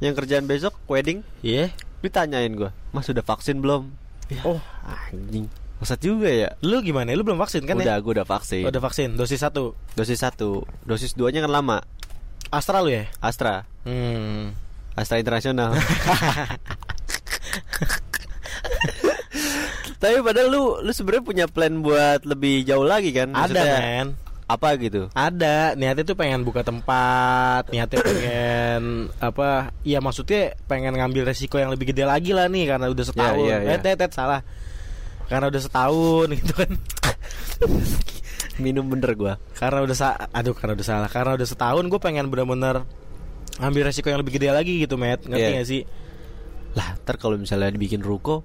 yang 0.00 0.16
kerjaan 0.16 0.48
besok 0.48 0.72
wedding, 0.88 1.20
Iya. 1.44 1.68
ditanyain 2.00 2.56
gua, 2.56 2.72
"Mas 2.88 3.04
sudah 3.04 3.20
vaksin 3.20 3.60
belum?" 3.60 3.92
Oh, 4.40 4.56
Anjing. 5.12 5.52
Maksud 5.76 6.00
juga 6.00 6.32
ya? 6.32 6.48
lu 6.64 6.80
gimana? 6.80 7.12
Lu 7.12 7.20
belum 7.20 7.36
vaksin 7.36 7.68
kan 7.68 7.76
udah, 7.76 7.84
ya? 7.84 8.00
gua 8.00 8.12
udah 8.16 8.26
vaksin. 8.26 8.64
Udah 8.64 8.80
vaksin 8.80 9.12
dosis 9.12 9.36
satu. 9.36 9.76
Dosis 9.92 10.16
satu, 10.16 10.64
dosis 10.82 11.12
duanya 11.12 11.44
kan 11.44 11.52
lama. 11.52 11.84
Astra 12.50 12.80
lu 12.80 12.90
ya? 12.90 13.04
Astra, 13.20 13.64
Hmm. 13.84 14.52
Astra 14.94 15.18
Internasional. 15.18 15.74
Tapi 19.98 20.20
padahal 20.20 20.48
lu 20.52 20.62
lu 20.84 20.92
sebenarnya 20.92 21.24
punya 21.24 21.44
plan 21.48 21.80
buat 21.80 22.22
lebih 22.24 22.64
jauh 22.64 22.84
lagi 22.84 23.10
kan? 23.10 23.32
Ada 23.32 23.62
men. 23.80 24.08
Apa 24.44 24.76
gitu? 24.76 25.08
Ada, 25.16 25.72
niatnya 25.72 26.04
tuh 26.04 26.20
pengen 26.20 26.44
buka 26.44 26.60
tempat, 26.60 27.72
niatnya 27.72 28.04
pengen 28.04 28.82
apa? 29.16 29.72
Iya 29.80 30.04
maksudnya 30.04 30.52
pengen 30.68 31.00
ngambil 31.00 31.24
resiko 31.24 31.56
yang 31.56 31.72
lebih 31.72 31.96
gede 31.96 32.04
lagi 32.04 32.36
lah 32.36 32.44
nih 32.52 32.68
karena 32.68 32.92
udah 32.92 33.04
setahun. 33.08 33.40
iya, 33.40 33.56
iya. 33.64 33.72
Eh, 33.74 33.80
tet, 33.80 33.96
tet, 33.96 34.12
salah. 34.12 34.44
Karena 35.32 35.48
udah 35.48 35.62
setahun 35.64 36.26
gitu 36.38 36.52
kan. 36.52 36.70
Minum 38.56 38.86
bener 38.86 39.14
gua. 39.14 39.34
karena 39.52 39.82
udah 39.82 39.94
sa 39.94 40.08
aduh 40.30 40.54
karena 40.54 40.74
udah 40.74 40.86
salah. 40.86 41.08
Karena 41.08 41.34
udah 41.34 41.44
setahun 41.44 41.84
gue 41.84 41.98
pengen 41.98 42.26
bener-bener 42.26 42.86
ambil 43.56 43.82
resiko 43.86 44.06
yang 44.06 44.18
lebih 44.18 44.34
gede 44.34 44.50
lagi 44.50 44.78
gitu, 44.78 44.94
Matt. 44.94 45.24
Ngerti 45.24 45.42
Iya. 45.44 45.58
gak 45.58 45.68
sih? 45.68 45.82
Lah, 46.74 46.98
ntar 46.98 47.16
kalau 47.16 47.34
misalnya 47.34 47.70
dibikin 47.70 47.98
ruko, 47.98 48.42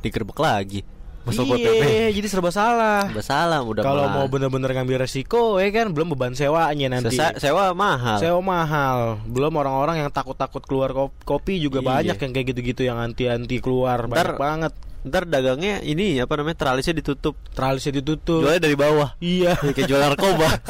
digerebek 0.00 0.36
lagi. 0.36 0.80
Masuk 1.22 1.54
iya, 1.54 2.10
jadi 2.10 2.26
serba 2.26 2.50
salah. 2.50 3.06
Udah 3.06 3.22
salah, 3.22 3.62
udah 3.62 3.78
Kalau 3.80 4.10
mau 4.10 4.26
bener-bener 4.26 4.74
ngambil 4.74 5.06
resiko, 5.06 5.54
ya 5.56 5.70
kan 5.70 5.94
belum 5.94 6.10
beban 6.12 6.34
sewanya 6.34 6.90
nanti. 6.90 7.14
Sesa- 7.14 7.38
sewa 7.38 7.70
mahal. 7.72 8.18
Sewa 8.18 8.42
mahal. 8.42 9.22
Belum 9.24 9.54
orang-orang 9.54 10.02
yang 10.02 10.10
takut-takut 10.10 10.66
keluar 10.66 10.90
kop- 10.90 11.14
kopi 11.22 11.62
juga 11.62 11.78
Iya. 11.78 11.86
banyak 11.86 12.16
yang 12.18 12.32
kayak 12.34 12.46
gitu-gitu 12.50 12.82
yang 12.82 12.98
anti-anti 12.98 13.62
keluar 13.62 14.02
Ntar- 14.02 14.34
banyak 14.34 14.36
banget. 14.36 14.72
Ntar 15.02 15.26
dagangnya 15.26 15.82
ini 15.82 16.18
apa 16.22 16.38
namanya 16.38 16.62
tralisnya 16.62 16.94
ditutup. 16.94 17.34
Tralisnya 17.52 17.98
ditutup. 17.98 18.46
Jualnya 18.46 18.62
dari 18.62 18.76
bawah. 18.78 19.18
Iya. 19.18 19.58
Ya, 19.58 19.70
kayak 19.76 19.88
jual 19.90 20.00
narkoba. 20.00 20.48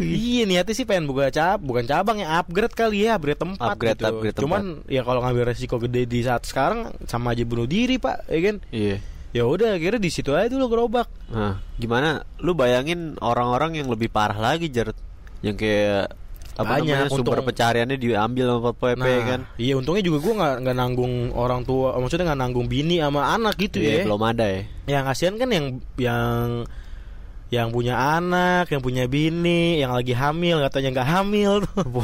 iya 0.00 0.42
niatnya 0.48 0.74
sih 0.74 0.86
pengen 0.88 1.04
buka 1.06 1.28
cab, 1.28 1.60
bukan 1.60 1.84
cabang 1.84 2.18
ya 2.20 2.40
upgrade 2.40 2.72
kali 2.72 3.04
ya, 3.04 3.16
upgrade 3.20 3.38
tempat 3.38 3.76
Upgrade- 3.76 4.00
gitu. 4.00 4.08
upgrade 4.08 4.36
Cuman 4.40 4.62
ya 4.88 5.04
kalau 5.04 5.20
ngambil 5.20 5.52
resiko 5.52 5.76
gede 5.76 6.08
di 6.08 6.24
saat 6.24 6.48
sekarang 6.48 6.90
sama 7.04 7.36
aja 7.36 7.44
bunuh 7.44 7.68
diri 7.68 8.00
pak, 8.00 8.26
ya 8.28 8.40
kan? 8.50 8.56
iya. 8.72 8.98
Ya 9.34 9.42
udah 9.50 9.74
akhirnya 9.74 9.98
di 9.98 10.14
situ 10.14 10.30
aja 10.30 10.46
dulu 10.46 10.70
gerobak. 10.70 11.10
Nah, 11.26 11.58
gimana? 11.74 12.22
Lu 12.38 12.54
bayangin 12.54 13.18
orang-orang 13.18 13.82
yang 13.82 13.90
lebih 13.90 14.06
parah 14.06 14.38
lagi, 14.38 14.70
Jared. 14.70 14.94
Yang 15.42 15.56
kayak 15.58 16.06
apa 16.54 16.78
Banyak, 16.78 16.86
namanya 16.86 17.10
sumber 17.10 17.34
untung- 17.34 17.48
pencariannya 17.50 17.98
diambil 17.98 18.46
sama 18.46 18.70
PP 18.72 18.94
Nah, 18.96 19.22
kan. 19.26 19.40
Iya 19.58 19.74
untungnya 19.74 20.02
juga 20.02 20.18
gua 20.22 20.34
nggak 20.38 20.54
nggak 20.62 20.76
nanggung 20.78 21.14
orang 21.34 21.60
tua, 21.62 21.98
maksudnya 21.98 22.30
nggak 22.30 22.40
nanggung 22.40 22.66
bini 22.66 23.02
sama 23.02 23.26
anak 23.28 23.58
gitu 23.58 23.82
Iya, 23.82 24.00
ya. 24.00 24.04
belum 24.06 24.22
ada 24.22 24.44
ya. 24.46 24.60
Yang 24.86 25.04
kasihan 25.10 25.34
kan 25.34 25.48
yang 25.50 25.66
yang 25.98 26.46
yang 27.50 27.68
punya 27.70 27.94
anak, 28.18 28.70
yang 28.70 28.80
punya 28.80 29.04
bini, 29.04 29.78
yang 29.78 29.90
lagi 29.90 30.14
hamil 30.14 30.62
katanya 30.62 30.88
nggak 30.94 31.08
hamil 31.10 31.52
tuh. 31.66 32.02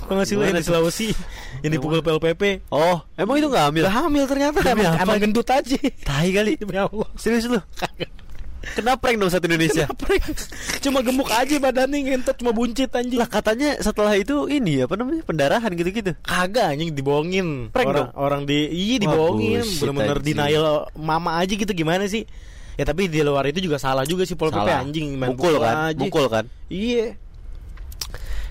Kok 0.00 0.12
nggak 0.14 0.26
sih 0.26 0.34
lu 0.34 0.42
yang 0.42 0.54
di 0.54 0.62
Sulawesi 0.62 1.08
yang 1.62 1.70
dipukul 1.70 1.98
PLPP? 2.00 2.66
Oh, 2.70 2.98
emang 3.14 3.38
itu 3.38 3.46
nggak 3.46 3.64
ambil? 3.70 3.82
Nggak 3.86 3.96
hamil 4.02 4.24
ternyata 4.26 4.58
emang, 4.66 5.18
gendut 5.18 5.46
aja. 5.46 5.78
Tai 6.02 6.28
kali. 6.30 6.54
Demi 6.62 6.74
Allah. 6.74 7.06
Serius 7.14 7.46
lu? 7.46 7.58
Kena 8.60 9.00
prank 9.00 9.16
dong 9.16 9.32
satu 9.32 9.48
Indonesia. 9.48 9.88
Cuma 10.84 11.00
gemuk 11.00 11.32
aja 11.32 11.56
badannya 11.56 11.98
ngentot 12.12 12.36
cuma 12.36 12.52
buncit 12.52 12.92
anjing. 12.92 13.16
Lah 13.16 13.28
katanya 13.28 13.80
setelah 13.80 14.12
itu 14.14 14.46
ini 14.52 14.84
apa 14.84 14.94
namanya 15.00 15.24
pendarahan 15.24 15.72
gitu-gitu. 15.72 16.12
Kagak 16.20 16.76
anjing 16.76 16.92
dibohongin. 16.92 17.72
Prank 17.72 17.88
orang, 17.88 17.96
dong? 17.96 18.10
orang 18.14 18.42
di 18.44 18.58
iya 18.68 18.96
dibohongin, 19.00 19.64
bullshit, 19.64 19.80
bener-bener 19.80 20.18
denial 20.20 20.66
mama 20.92 21.40
aja 21.40 21.52
gitu 21.56 21.72
gimana 21.72 22.04
sih? 22.04 22.28
Ya 22.76 22.84
tapi 22.88 23.08
di 23.08 23.20
luar 23.20 23.44
itu 23.48 23.60
juga 23.60 23.76
salah 23.76 24.04
juga 24.08 24.24
sih 24.24 24.36
Pol 24.36 24.52
PP 24.52 24.60
Salah. 24.64 24.80
anjing 24.80 25.16
main 25.16 25.36
Mukul 25.36 25.56
kan? 25.60 25.92
aja. 25.92 26.00
Mukul 26.00 26.26
kan? 26.28 26.44
Iya. 26.68 27.16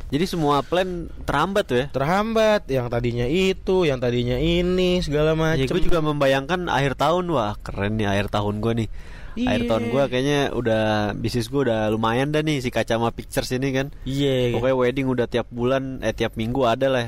Jadi 0.10 0.26
semua 0.26 0.66
plan 0.66 1.06
terhambat 1.22 1.70
tuh 1.70 1.78
ya. 1.82 1.88
terhambat 1.94 2.66
yang 2.66 2.90
tadinya 2.90 3.30
itu 3.30 3.86
yang 3.86 4.02
tadinya 4.02 4.42
ini 4.42 5.06
segala 5.06 5.38
macam 5.38 5.62
Ya 5.62 5.70
gue 5.70 5.86
juga 5.86 6.02
membayangkan 6.02 6.66
akhir 6.66 6.98
tahun 6.98 7.30
wah 7.30 7.54
keren 7.62 8.02
nih 8.02 8.10
akhir 8.10 8.34
tahun 8.34 8.58
gue 8.58 8.74
nih. 8.86 8.90
Akhir 9.32 9.60
Iya. 9.60 9.68
tahun 9.68 9.84
gue 9.88 10.04
kayaknya 10.06 10.40
udah 10.52 10.84
bisnis 11.14 11.48
gue 11.48 11.62
udah 11.62 11.88
lumayan 11.88 12.30
dah 12.30 12.40
nih 12.40 12.60
si 12.60 12.70
kacama 12.70 13.10
pictures 13.10 13.50
ini 13.50 13.70
kan. 13.70 13.88
iya 14.04 14.52
Pokoknya 14.52 14.76
wedding 14.76 15.08
udah 15.08 15.26
tiap 15.26 15.48
bulan 15.48 16.00
eh 16.00 16.12
tiap 16.12 16.34
minggu 16.34 16.64
ada 16.64 16.88
lah. 16.88 17.08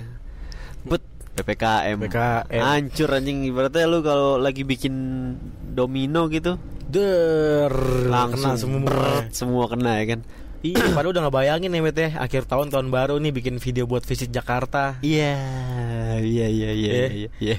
Bet 0.82 1.02
PPKM. 1.32 1.98
PPKM. 1.98 2.60
Hancur 2.60 3.10
anjing 3.10 3.44
ibaratnya 3.44 3.86
lu 3.86 4.00
kalau 4.00 4.36
lagi 4.36 4.62
bikin 4.62 4.94
domino 5.72 6.28
gitu 6.28 6.60
der 6.84 7.72
langsung 8.06 8.52
kena 8.52 8.60
semua 8.60 8.80
beret, 8.84 9.26
semua 9.32 9.64
kena 9.66 9.92
ya 9.98 10.06
kan. 10.10 10.20
iya 10.60 10.76
padahal 10.92 11.10
udah 11.10 11.24
ngebayangin 11.26 11.72
ya 11.72 11.82
ya 11.82 12.10
akhir 12.20 12.46
tahun 12.46 12.68
tahun 12.68 12.88
baru 12.90 13.16
nih 13.18 13.32
bikin 13.32 13.56
video 13.58 13.88
buat 13.88 14.04
visit 14.04 14.28
Jakarta 14.28 15.00
Iya, 15.00 15.34
iya, 16.20 16.46
iya, 16.46 16.70
iya, 16.70 16.92
Eh. 16.92 17.10
iya, 17.16 17.30
iya. 17.40 17.58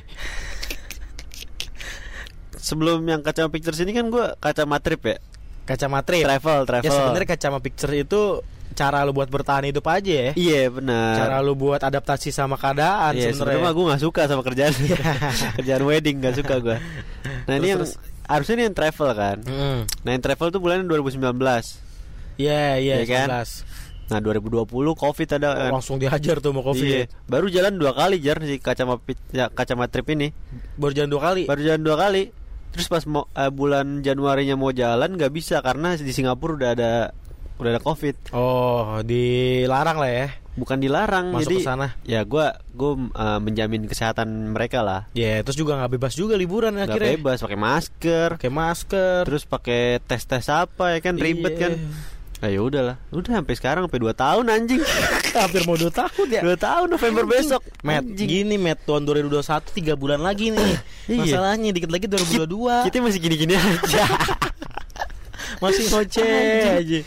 Sebelum 2.62 3.02
yang 3.02 3.20
kacama 3.20 3.50
pictures 3.50 3.76
ini 3.78 3.90
kan 3.90 4.06
gue 4.06 4.26
kacama 4.38 4.78
trip 4.78 5.02
ya. 5.04 5.18
kacamata 5.62 6.02
trip 6.04 6.22
Travel, 6.22 6.60
travel. 6.64 6.82
ya 6.82 6.90
sebenarnya 6.92 7.28
kacamata 7.28 7.62
picture 7.62 7.94
itu 7.96 8.42
cara 8.72 9.02
lu 9.02 9.12
buat 9.12 9.28
bertahan 9.28 9.62
hidup 9.64 9.84
aja 9.84 10.10
ya 10.10 10.30
Iya 10.34 10.62
benar. 10.72 11.14
cara 11.16 11.36
lu 11.38 11.54
buat 11.54 11.78
adaptasi 11.78 12.30
sama 12.30 12.56
keadaan 12.56 13.12
Iya 13.12 13.30
sebenarnya 13.30 13.70
gue 13.70 13.84
gak 13.86 14.00
suka 14.00 14.22
sama 14.24 14.42
kerjaan 14.42 14.74
kerjaan 15.58 15.82
wedding 15.84 16.18
gak 16.18 16.34
suka 16.36 16.54
gue. 16.58 16.76
Nah 17.44 17.54
ini 17.54 17.66
yang 17.68 17.80
Terus, 17.80 17.94
harusnya 18.24 18.54
ini 18.56 18.64
yang 18.64 18.74
travel 18.74 19.08
kan. 19.12 19.36
Mm. 19.40 19.78
Nah 20.02 20.10
yang 20.10 20.22
travel 20.22 20.48
tuh 20.48 20.58
bulan 20.58 20.82
2019. 20.82 21.30
Iya 22.36 22.80
iya 22.80 22.94
Iya 22.98 23.06
kan? 23.06 23.26
19. 23.46 24.10
Nah 24.10 24.18
2020 24.18 24.66
covid 24.94 25.28
ada 25.32 25.48
kan. 25.54 25.70
langsung 25.70 25.96
dihajar 25.96 26.36
tuh 26.38 26.50
sama 26.50 26.62
covid 26.64 26.84
Iya. 26.84 27.06
Baru 27.24 27.46
jalan 27.46 27.76
dua 27.76 27.92
kali 27.92 28.18
jar 28.18 28.40
si 28.40 28.58
kacama 28.58 28.98
ya, 29.30 29.46
kacama 29.48 29.86
trip 29.86 30.10
ini. 30.10 30.34
baru 30.74 30.90
jalan 30.92 31.06
dua 31.08 31.22
kali 31.22 31.42
Baru 31.46 31.60
jalan 31.60 31.80
dua 31.80 31.96
kali. 31.96 32.34
Terus 32.72 32.86
pas 32.86 33.04
mau 33.04 33.28
eh, 33.30 33.48
bulan 33.48 34.00
Januarinya 34.00 34.54
mau 34.54 34.70
jalan 34.70 35.12
nggak 35.12 35.30
bisa 35.30 35.60
karena 35.60 35.92
di 35.94 36.08
Singapura 36.08 36.52
udah 36.54 36.70
ada 36.72 36.92
udah 37.54 37.70
ada 37.70 37.80
covid. 37.80 38.16
oh 38.32 38.98
dilarang 39.02 39.96
lah 39.96 40.10
ya 40.10 40.28
Bukan 40.52 40.76
dilarang 40.76 41.32
Masuk 41.32 41.48
jadi 41.48 41.54
ke 41.54 41.64
sana. 41.64 41.86
ya 42.02 42.20
gua 42.22 42.52
gua 42.70 42.92
eh, 43.08 43.38
menjamin 43.38 43.84
kesehatan 43.84 44.28
mereka 44.50 44.80
lah. 44.80 45.08
Ya, 45.12 45.40
terus 45.40 45.54
juga 45.54 45.76
nggak 45.76 45.96
bebas 45.96 46.12
juga 46.12 46.34
liburan 46.34 46.74
Nggak 46.74 46.92
akhirnya. 46.92 47.12
bebas 47.16 47.38
pakai 47.40 47.56
masker. 47.58 48.28
Pakai 48.36 48.52
masker. 48.52 49.20
terus 49.24 49.44
pakai 49.44 49.82
tes 50.02 50.20
tes 50.22 50.44
apa 50.46 50.92
ya 50.92 51.00
kan 51.00 51.16
ribet 51.16 51.52
Iya. 51.52 51.60
kan 51.62 51.72
nah 52.36 52.50
ya 52.50 52.58
udahlah 52.58 52.96
udah 53.08 53.38
sampai 53.38 53.54
sekarang 53.54 53.82
sampai 53.86 54.02
2 54.02 54.12
tahun 54.14 54.44
anjing 54.50 54.82
hampir 55.34 55.62
mau 55.64 55.76
2 55.76 55.88
tahun 55.88 56.26
ya. 56.28 56.42
2 56.44 56.56
tahun 56.58 56.86
November 56.90 57.24
besok 57.24 57.62
Matt, 57.80 58.04
Anjing. 58.04 58.28
gini 58.28 58.56
Matt 58.56 58.84
tahun 58.84 59.02
2021 59.08 59.38
3 59.40 59.96
bulan 59.96 60.20
lagi 60.20 60.52
nih. 60.52 60.74
Iya. 61.02 61.18
Masalahnya 61.18 61.74
dikit 61.74 61.90
lagi 61.90 62.06
2022. 62.06 62.86
kita 62.86 63.02
masih 63.02 63.20
gini-gini 63.20 63.58
aja 63.58 64.06
masih 65.62 65.84
ngoceh 65.90 66.78
aja. 66.78 67.00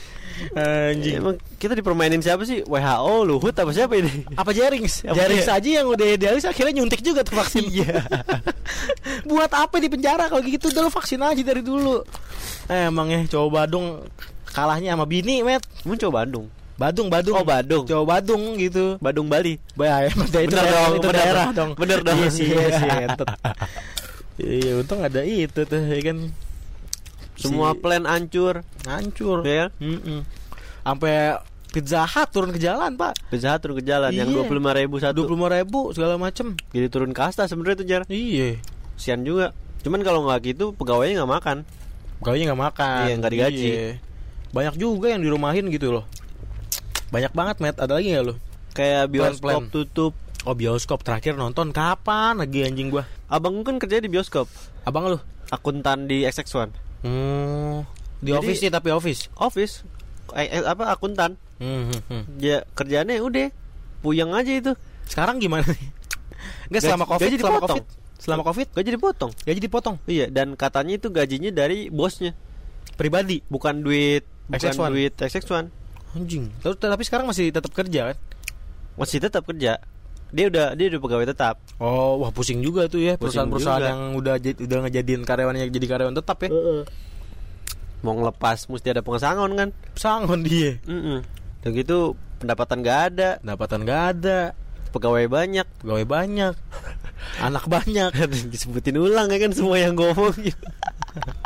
Anjing. 0.52 1.16
emang 1.24 1.40
kita 1.56 1.80
dipermainin 1.80 2.20
siapa 2.20 2.44
sih 2.44 2.60
WHO 2.68 3.16
Luhut 3.24 3.56
apa 3.56 3.72
siapa 3.72 3.96
ini 3.96 4.28
Apa 4.36 4.52
Jarings? 4.52 5.08
Apa 5.08 5.16
Jarings 5.16 5.48
dia? 5.48 5.56
aja 5.56 5.70
yang 5.80 5.88
udah 5.88 6.08
idealis 6.12 6.44
akhirnya 6.44 6.84
nyuntik 6.84 7.00
juga 7.00 7.24
tuh 7.24 7.40
vaksin. 7.40 7.64
Iya. 7.72 8.04
Buat 9.32 9.56
apa 9.56 9.80
di 9.80 9.88
penjara 9.88 10.28
kalau 10.28 10.44
gitu 10.44 10.68
udah 10.76 10.92
vaksin 10.92 11.24
aja 11.24 11.40
dari 11.40 11.64
dulu. 11.64 12.04
Eh, 12.68 12.92
emang 12.92 13.16
ya 13.16 13.24
coba 13.32 13.64
Badung 13.64 14.04
kalahnya 14.52 14.92
sama 14.92 15.08
bini, 15.08 15.40
Matt. 15.40 15.64
Emang 15.88 15.96
coba 16.04 16.28
Bandung 16.28 16.52
Badung, 16.76 17.08
Badung. 17.08 17.36
Oh, 17.40 17.48
Badung. 17.48 17.84
Coba 17.88 18.20
Badung 18.20 18.60
gitu. 18.60 19.00
Badung 19.00 19.32
Bali 19.32 19.56
Bah, 19.74 20.04
itu 20.08 20.20
Bener 20.28 20.52
daerah, 20.52 20.76
dong, 20.76 20.92
itu 20.92 21.08
bener 21.08 21.16
daerah 21.16 21.46
dong. 21.56 21.72
Bener 21.80 22.00
dong. 22.04 22.18
Iya 22.20 22.30
sih, 22.30 22.46
iya 22.48 22.68
sih. 22.70 22.88
entet. 23.08 23.28
Iya, 24.36 24.72
untung 24.76 25.00
ada 25.00 25.22
itu 25.24 25.62
tuh, 25.64 25.82
ya 25.82 26.00
kan. 26.04 26.18
Semua 27.36 27.72
Si- 27.72 27.80
plan 27.80 28.04
hancur. 28.04 28.68
hancur. 28.84 29.40
Ya. 29.42 29.72
Mm-mm. 29.80 30.28
Sampai 30.84 31.40
Pizza 31.72 32.04
Hut 32.04 32.28
turun 32.30 32.52
ke 32.52 32.60
jalan, 32.60 32.96
Pak. 32.96 33.16
Pizza 33.28 33.56
Hut 33.56 33.60
turun 33.60 33.80
ke 33.80 33.84
jalan 33.84 34.12
yang 34.12 34.28
Iya. 34.28 34.36
dua 34.36 34.44
puluh 34.44 34.60
ribu 34.62 34.96
satu. 35.00 35.24
25 35.24 35.52
ribu 35.52 35.80
segala 35.92 36.16
macem 36.16 36.56
Jadi 36.72 36.88
turun 36.88 37.12
kasta 37.12 37.48
sebenarnya 37.48 37.78
tuh 37.80 37.88
jar. 37.88 38.02
Iya. 38.08 38.60
Sian 38.96 39.24
juga. 39.24 39.52
Cuman 39.80 40.00
kalau 40.02 40.24
nggak 40.24 40.40
gitu 40.46 40.72
pegawainya 40.72 41.20
nggak 41.20 41.34
makan. 41.36 41.58
Pegawainya 42.20 42.46
nggak 42.52 42.64
makan. 42.64 43.04
Iya, 43.06 43.14
nggak 43.16 43.32
digaji. 43.32 43.68
Iya. 43.70 43.92
Banyak 44.52 44.76
juga 44.76 45.08
yang 45.12 45.22
dirumahin 45.22 45.68
gitu 45.68 45.92
loh. 45.92 46.04
Banyak 47.16 47.32
banget, 47.32 47.56
Matt. 47.58 47.78
Ada 47.80 47.96
lagi 47.96 48.12
nggak 48.12 48.26
lo? 48.26 48.36
Kayak 48.72 49.04
bioskop 49.08 49.40
Plan-plan. 49.42 49.72
tutup. 49.72 50.14
Oh 50.44 50.54
bioskop 50.54 51.00
terakhir 51.02 51.34
nonton 51.34 51.72
kapan 51.72 52.38
lagi 52.38 52.62
anjing 52.62 52.92
gua? 52.92 53.08
Abang 53.26 53.64
kan 53.64 53.80
kerja 53.80 53.98
di 53.98 54.06
bioskop. 54.06 54.46
Abang 54.84 55.08
lu? 55.08 55.18
Akuntan 55.48 56.06
di 56.06 56.22
XX1. 56.22 56.70
Hmm. 57.02 57.82
Di 58.20 58.30
Jadi- 58.30 58.38
office 58.38 58.60
sih 58.60 58.70
tapi 58.70 58.92
office. 58.92 59.32
Office. 59.34 59.82
Eh, 60.34 60.52
eh, 60.52 60.62
apa 60.62 60.92
akuntan? 60.92 61.40
Hmm, 61.56 61.88
hmm, 61.88 62.02
hmm. 62.06 62.24
Ya 62.38 62.68
kerjaannya 62.70 63.24
udah 63.24 63.48
puyeng 64.02 64.36
aja 64.36 64.52
itu. 64.52 64.72
Sekarang 65.08 65.40
gimana 65.40 65.66
nih? 65.66 65.88
Enggak 66.68 66.82
Gaji- 66.82 66.86
selama 66.86 67.06
Covid, 67.08 67.26
gaji 67.26 67.38
selama. 67.40 67.60
Covid. 67.64 67.86
Selama 68.16 68.44
Covid 68.44 68.68
Gaji 68.72 68.90
dipotong. 68.92 69.32
gaji 69.40 69.60
dipotong 69.62 69.96
Iya, 70.04 70.26
dan 70.28 70.54
katanya 70.54 70.94
itu 70.96 71.08
gajinya 71.10 71.52
dari 71.52 71.88
bosnya, 71.88 72.34
pribadi. 72.96 73.42
bukan 73.46 73.82
duit 73.82 74.26
bukan 74.48 74.58
XX1. 74.58 74.90
duit 74.90 75.14
XX1. 75.16 75.70
Anjing. 76.16 76.48
Terus 76.64 76.76
tapi 76.80 77.04
sekarang 77.04 77.28
masih 77.28 77.52
tetap 77.52 77.72
kerja 77.76 78.12
kan? 78.14 78.18
Masih 78.96 79.20
tetap 79.20 79.44
kerja. 79.44 79.84
Dia 80.32 80.46
udah 80.48 80.74
dia 80.74 80.88
udah 80.96 81.00
pegawai 81.04 81.28
tetap. 81.28 81.60
Oh, 81.78 82.24
wah 82.24 82.32
pusing 82.32 82.64
juga 82.64 82.88
tuh 82.88 83.04
ya 83.04 83.20
Pusing 83.20 83.46
perusahaan-perusahaan 83.46 83.84
yang 83.84 84.02
udah 84.16 84.36
udah 84.40 84.78
ngejadiin 84.88 85.22
karyawannya 85.28 85.68
jadi 85.70 85.88
karyawan 85.88 86.16
tetap 86.16 86.40
ya. 86.44 86.50
Mau 88.02 88.16
ngelepas 88.16 88.68
mesti 88.68 88.88
ada 88.92 89.04
pengesangon 89.04 89.52
kan. 89.56 89.70
Sangon 89.96 90.42
dia. 90.44 90.80
Mm 90.88 91.24
Dan 91.64 91.70
gitu 91.74 92.14
pendapatan 92.40 92.86
gak 92.86 93.00
ada, 93.14 93.30
Pendapatan 93.42 93.80
gak 93.84 94.02
ada, 94.16 94.40
pegawai 94.94 95.26
banyak. 95.26 95.66
pegawai 95.82 96.06
banyak, 96.06 96.54
anak 97.48 97.66
banyak. 97.66 98.12
Disebutin 98.54 99.02
ulang 99.02 99.28
ya 99.34 99.40
kan 99.42 99.52
semua 99.52 99.82
yang 99.82 99.98
gue 99.98 100.14
omongin. 100.14 100.54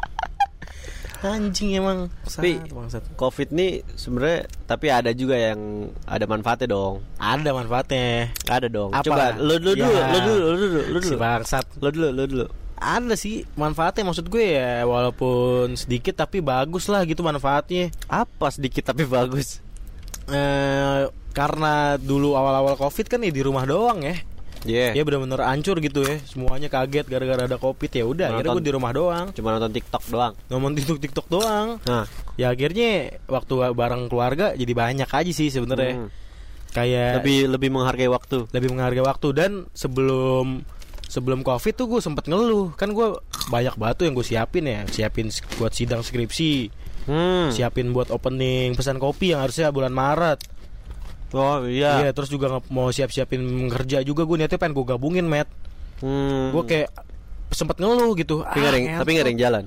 Anjing 1.19 1.75
emang. 1.75 2.07
Tapi- 2.23 2.63
Bangsat, 2.63 3.03
bangsat. 3.03 3.03
Covid 3.13 3.51
nih 3.51 3.83
sebenarnya 3.93 4.39
tapi 4.63 4.87
ada 4.87 5.11
juga 5.11 5.35
yang 5.35 5.59
ada 6.07 6.23
manfaatnya 6.23 6.71
dong. 6.71 7.03
Ada 7.15 7.49
manfaatnya. 7.51 8.31
Ada 8.47 8.67
dong. 8.71 8.95
Apa? 8.95 9.03
Coba 9.03 9.35
lu 9.35 9.55
dulu, 9.57 9.75
Ya. 9.75 9.83
dulu, 9.83 9.99
lu 9.99 10.19
dulu, 10.23 10.39
lu 10.39 10.55
dulu, 10.55 10.79
lu 10.87 10.97
Si 11.03 11.11
dulu. 11.11 11.19
bangsat. 11.19 11.65
Lu 11.77 11.89
dulu, 11.91 12.07
lu 12.09 12.23
dulu. 12.25 12.45
Ada 12.79 13.19
sih 13.19 13.43
manfaatnya 13.53 14.07
maksud 14.07 14.31
gue 14.31 14.55
ya 14.55 14.87
walaupun 14.87 15.75
sedikit 15.75 16.15
tapi 16.15 16.39
bagus 16.39 16.87
lah 16.87 17.03
gitu 17.03 17.19
manfaatnya. 17.19 17.91
Apa 18.07 18.47
sedikit 18.49 18.87
tapi 18.87 19.03
bagus. 19.03 19.59
Eh 20.27 21.03
karena 21.29 21.95
dulu 21.95 22.33
awal-awal 22.33 22.73
covid 22.75 23.05
kan 23.05 23.19
ya 23.19 23.29
di 23.29 23.43
rumah 23.43 23.67
doang 23.67 23.99
ya. 24.01 24.15
Iya. 24.61 24.91
Ya 24.91 25.01
benar-benar 25.01 25.39
hancur 25.45 25.79
gitu 25.79 26.03
ya. 26.03 26.19
Semuanya 26.21 26.67
kaget 26.67 27.05
gara-gara 27.05 27.45
ada 27.45 27.55
covid 27.55 27.87
ya 27.87 28.03
udah. 28.03 28.27
Akhirnya 28.29 28.49
Nonton. 28.49 28.59
gue 28.59 28.67
di 28.67 28.73
rumah 28.73 28.91
doang. 28.91 29.27
Cuma 29.31 29.51
nonton 29.51 29.71
TikTok 29.71 30.03
doang. 30.07 30.33
Ngomong 30.47 30.71
TikTok 30.75 30.99
TikTok 30.99 31.27
doang. 31.29 31.67
Nah, 31.81 32.05
Ya 32.35 32.49
akhirnya 32.49 33.19
waktu 33.25 33.53
bareng 33.71 34.07
keluarga 34.07 34.51
jadi 34.53 34.71
banyak 34.71 35.07
aja 35.07 35.31
sih 35.31 35.47
sebenarnya. 35.47 35.95
hmm. 35.97 36.09
Kayak 36.69 37.23
lebih 37.23 37.39
lebih 37.49 37.69
menghargai 37.71 38.07
waktu. 38.07 38.45
lebih 38.49 38.69
menghargai 38.71 39.01
waktu 39.01 39.27
dan 39.31 39.51
sebelum 39.73 40.61
sebelum 41.03 41.41
covid 41.41 41.73
tuh 41.73 41.89
gue 41.89 41.99
sempet 41.99 42.29
ngeluh 42.29 42.69
kan 42.73 42.93
gue 42.93 43.17
banyak 43.49 43.73
batu 43.75 44.05
yang 44.05 44.13
gue 44.13 44.21
siapin 44.21 44.61
ya 44.63 44.85
siapin 44.85 45.27
buat 45.57 45.73
sidang 45.73 46.05
skripsi 46.05 46.69
Hmm. 47.09 47.49
siapin 47.49 47.89
buat 47.89 48.13
opening 48.13 48.77
pesan 48.77 49.01
kopi 49.01 49.33
yang 49.33 49.41
harusnya 49.41 49.73
bulan 49.73 49.89
maret 49.89 50.37
Oh 51.31 51.61
iya 51.63 52.01
iya. 52.01 52.11
terus 52.11 52.27
juga 52.27 52.49
mau 52.67 52.89
siap 52.89 53.09
siapin 53.09 53.41
kerja 53.67 54.01
juga 54.01 54.23
gue 54.23 54.35
niatnya 54.35 54.57
pengen 54.57 54.73
gue 54.73 54.85
gabungin 54.87 55.25
met 55.25 55.45
Hmm. 55.99 56.49
gue 56.51 56.63
kayak 56.63 56.89
sempet 57.49 57.75
ngeluh 57.75 58.13
gitu 58.13 58.41
tapi 58.41 58.57
nggak 58.57 58.71
ada 58.71 58.79
yang- 58.79 58.99
tapi 58.99 59.09
yang 59.11 59.41
jalan. 59.41 59.63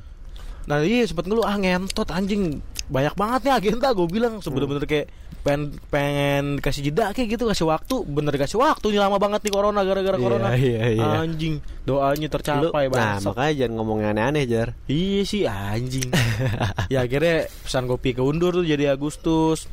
nah 0.62 0.78
iya 0.78 1.02
sempet 1.02 1.24
ngeluh 1.24 1.42
ah 1.42 1.54
ngentot 1.54 2.08
anjing 2.08 2.58
banyak 2.86 3.12
banget 3.12 3.40
nih 3.42 3.52
agenda 3.52 3.88
gue 3.90 4.06
bilang 4.06 4.38
sebener-bener 4.38 4.84
kayak 4.84 5.06
pengen 5.42 5.62
pengen 5.88 6.44
kasih 6.56 6.86
jeda 6.86 7.10
kayak 7.10 7.34
gitu 7.34 7.44
kasih 7.44 7.66
waktu 7.66 7.94
bener 8.04 8.30
kasih 8.32 8.56
waktu 8.56 8.86
nih 8.88 9.00
lama 9.00 9.18
banget 9.18 9.42
nih 9.42 9.50
corona 9.50 9.82
gara-gara 9.82 10.14
Iya, 10.14 10.22
corona 10.22 10.48
iya, 10.54 10.82
iya. 10.88 11.04
anjing 11.20 11.58
doanya 11.82 12.22
Lu- 12.22 12.32
tercapai 12.32 12.84
nah, 12.86 12.92
bangsat. 13.18 13.26
makanya 13.28 13.52
jangan 13.56 13.72
ngomong 13.74 13.98
aneh-aneh, 14.04 14.44
Jar. 14.46 14.68
Iya 14.86 15.22
sih 15.22 15.42
anjing. 15.44 16.14
ya 16.94 17.02
akhirnya 17.02 17.36
pesan 17.58 17.84
kopi 17.84 18.14
keundur 18.14 18.54
tuh 18.54 18.64
jadi 18.64 18.94
Agustus. 18.94 19.66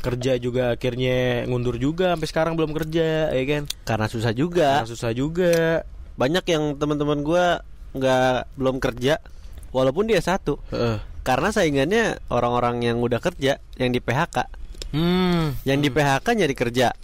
Kerja 0.00 0.40
juga 0.40 0.74
akhirnya 0.74 1.44
ngundur 1.44 1.76
juga 1.76 2.16
sampai 2.16 2.28
sekarang 2.28 2.52
belum 2.56 2.72
kerja, 2.72 3.30
ya 3.30 3.44
kan? 3.44 3.62
Karena 3.84 4.06
susah 4.08 4.32
juga. 4.32 4.80
Karena 4.80 4.88
susah 4.88 5.12
juga. 5.12 5.84
Banyak 6.16 6.44
yang 6.48 6.76
teman-teman 6.80 7.20
gua 7.20 7.64
nggak 7.92 8.54
belum 8.56 8.76
kerja 8.80 9.20
walaupun 9.74 10.08
dia 10.08 10.20
satu. 10.24 10.58
Heeh. 10.72 10.98
Karena 11.20 11.52
saingannya 11.52 12.18
orang-orang 12.32 12.80
yang 12.80 12.98
udah 13.04 13.20
kerja 13.20 13.60
yang 13.76 13.90
di 13.92 14.00
PHK. 14.00 14.48
Hmm. 14.90 15.54
Yang 15.68 15.78
di 15.84 15.88
PHK 15.92 16.26
nyari 16.32 16.54
kerja. 16.56 16.96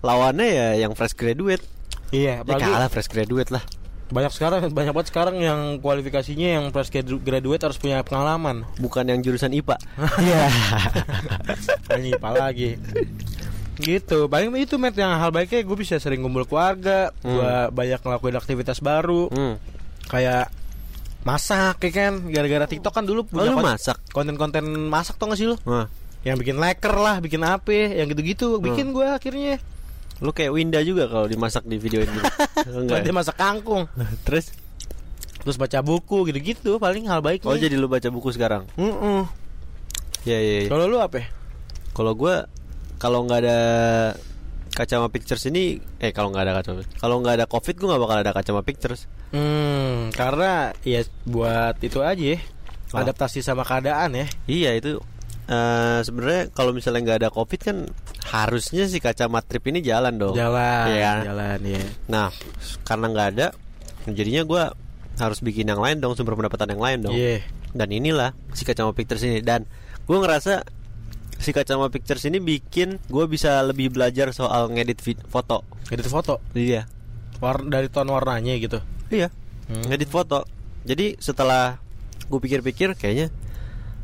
Lawannya 0.00 0.46
ya 0.46 0.68
yang 0.78 0.94
fresh 0.94 1.18
graduate. 1.18 1.64
Iya, 2.08 2.40
Ya 2.40 2.46
apalagi 2.46 2.70
kalah 2.70 2.88
fresh 2.88 3.10
graduate 3.10 3.50
lah. 3.52 3.64
Banyak 4.08 4.30
sekarang 4.30 4.58
banyak 4.68 4.90
banget 4.90 5.08
sekarang 5.08 5.36
yang 5.36 5.60
kualifikasinya 5.78 6.48
yang 6.50 6.64
fresh 6.68 6.88
gradu- 6.88 7.18
graduate 7.18 7.60
harus 7.62 7.76
punya 7.76 8.00
pengalaman. 8.00 8.64
Bukan 8.76 9.04
yang 9.04 9.18
jurusan 9.18 9.52
IPA. 9.52 9.76
Iya. 10.18 10.48
Ini 11.94 12.10
apalagi. 12.14 12.70
gitu 13.78 14.26
paling 14.26 14.50
itu 14.58 14.74
met 14.74 14.90
yang 14.92 15.14
hal 15.14 15.30
baiknya 15.30 15.62
gue 15.62 15.76
bisa 15.76 15.94
sering 15.96 16.18
kumpul 16.18 16.42
keluarga 16.42 17.14
Hmm. 17.18 17.30
gue 17.30 17.52
banyak 17.70 18.00
ngelakuin 18.00 18.34
aktivitas 18.34 18.82
baru 18.82 19.30
hmm. 19.30 19.54
kayak 20.04 20.50
masak 21.20 21.78
ya 21.80 21.90
kan 21.92 22.26
gara-gara 22.26 22.66
TikTok 22.66 22.90
kan 22.90 23.04
dulu 23.04 23.22
Oh, 23.22 23.26
punya 23.30 23.54
kon- 23.54 23.62
masak? 23.64 24.02
konten-konten 24.10 24.66
masak 24.66 25.14
tau 25.14 25.30
gak 25.30 25.36
sih 25.36 25.46
lu 25.46 25.54
Nah, 25.62 25.86
yang 26.20 26.34
bikin 26.34 26.58
leker 26.58 26.90
lah 26.90 27.22
bikin 27.22 27.38
apa 27.40 27.70
yang 27.70 28.08
gitu-gitu 28.08 28.58
bikin 28.58 28.90
gue 28.90 29.06
akhirnya 29.06 29.62
lu 30.18 30.30
kayak 30.30 30.50
Winda 30.50 30.80
juga 30.80 31.06
kalau 31.06 31.24
dimasak 31.24 31.62
di 31.62 31.76
video 31.76 32.00
ini. 32.00 32.18
Enggak. 32.68 33.02
dia 33.02 33.10
ya? 33.10 33.14
masak 33.14 33.36
kangkung 33.36 33.86
Terus 34.26 34.50
terus 35.38 35.54
baca 35.54 35.78
buku 35.80 36.26
gitu-gitu 36.26 36.76
paling 36.76 37.06
hal 37.06 37.22
baiknya 37.22 37.46
Oh 37.46 37.54
jadi 37.54 37.74
lu 37.74 37.86
baca 37.86 38.08
buku 38.08 38.30
sekarang? 38.30 38.66
Mm-mm. 38.74 39.24
Iya 40.22 40.38
iya. 40.38 40.56
iya. 40.64 40.68
kalau 40.68 40.84
lu 40.84 40.98
apa 40.98 41.22
ya? 41.22 41.26
Kalau 41.92 42.12
gua 42.12 42.50
kalau 42.96 43.22
nggak 43.22 43.40
ada 43.40 43.58
kacama 44.68 45.06
pictures 45.06 45.42
ini 45.44 45.78
eh 45.96 46.10
kalau 46.10 46.28
nggak 46.28 46.44
ada 46.44 46.54
kacama 46.56 46.78
kalau 46.94 47.18
nggak 47.18 47.34
ada 47.38 47.46
covid 47.46 47.74
gua 47.74 47.88
nggak 47.90 48.02
bakal 48.02 48.18
ada 48.18 48.32
kacama 48.32 48.60
pictures 48.62 49.06
Hmm, 49.28 50.08
karena 50.10 50.72
ya 50.82 51.04
buat 51.22 51.76
itu 51.78 52.00
aja 52.00 52.34
ya, 52.34 52.38
Ah. 52.90 53.04
adaptasi 53.04 53.38
sama 53.38 53.60
keadaan 53.60 54.16
ya. 54.16 54.26
iya 54.48 54.72
itu 54.72 54.96
eh 55.48 56.00
sebenarnya 56.02 56.52
kalau 56.52 56.70
misalnya 56.70 57.00
nggak 57.02 57.18
ada 57.18 57.30
covid 57.30 57.56
kan 57.58 57.76
harusnya 58.28 58.84
si 58.84 59.00
kacama 59.00 59.40
trip 59.40 59.64
ini 59.66 59.80
jalan 59.80 60.14
dong 60.14 60.36
Jalan, 60.36 60.86
Iya. 60.86 61.12
jalan 61.24 61.58
ya. 61.62 61.82
nah 62.04 62.28
karena 62.84 63.06
nggak 63.08 63.28
ada 63.32 63.46
jadinya 64.06 64.44
gua 64.44 64.62
harus 65.16 65.40
bikin 65.40 65.66
yang 65.66 65.80
lain 65.80 65.98
dong 65.98 66.12
sumber 66.12 66.36
pendapatan 66.36 66.76
yang 66.76 66.82
lain 66.82 66.98
dong 67.02 67.16
Iya. 67.16 67.40
dan 67.72 67.88
inilah 67.88 68.36
si 68.52 68.62
kacama 68.62 68.92
pictures 68.92 69.24
ini 69.24 69.40
dan 69.40 69.64
gue 70.04 70.16
ngerasa 70.16 70.64
si 71.34 71.50
kacama 71.50 71.88
pictures 71.88 72.24
ini 72.24 72.38
bikin 72.38 73.00
gue 73.04 73.24
bisa 73.24 73.60
lebih 73.62 73.88
belajar 73.88 74.30
soal 74.30 74.68
ngedit 74.68 75.00
foto 75.24 75.64
Edit 75.88 76.04
foto 76.06 76.44
iya 76.52 76.84
war 77.40 77.62
dari 77.62 77.88
ton 77.88 78.04
warnanya 78.06 78.52
gitu. 78.58 78.84
iya 79.08 79.32
Hmm. 79.64 79.84
ngedit 79.84 80.08
foto 80.08 80.44
jadi 80.82 81.16
setelah 81.16 81.76
gue 82.24 82.36
pikir-pikir 82.38 82.92
kayaknya 82.94 83.28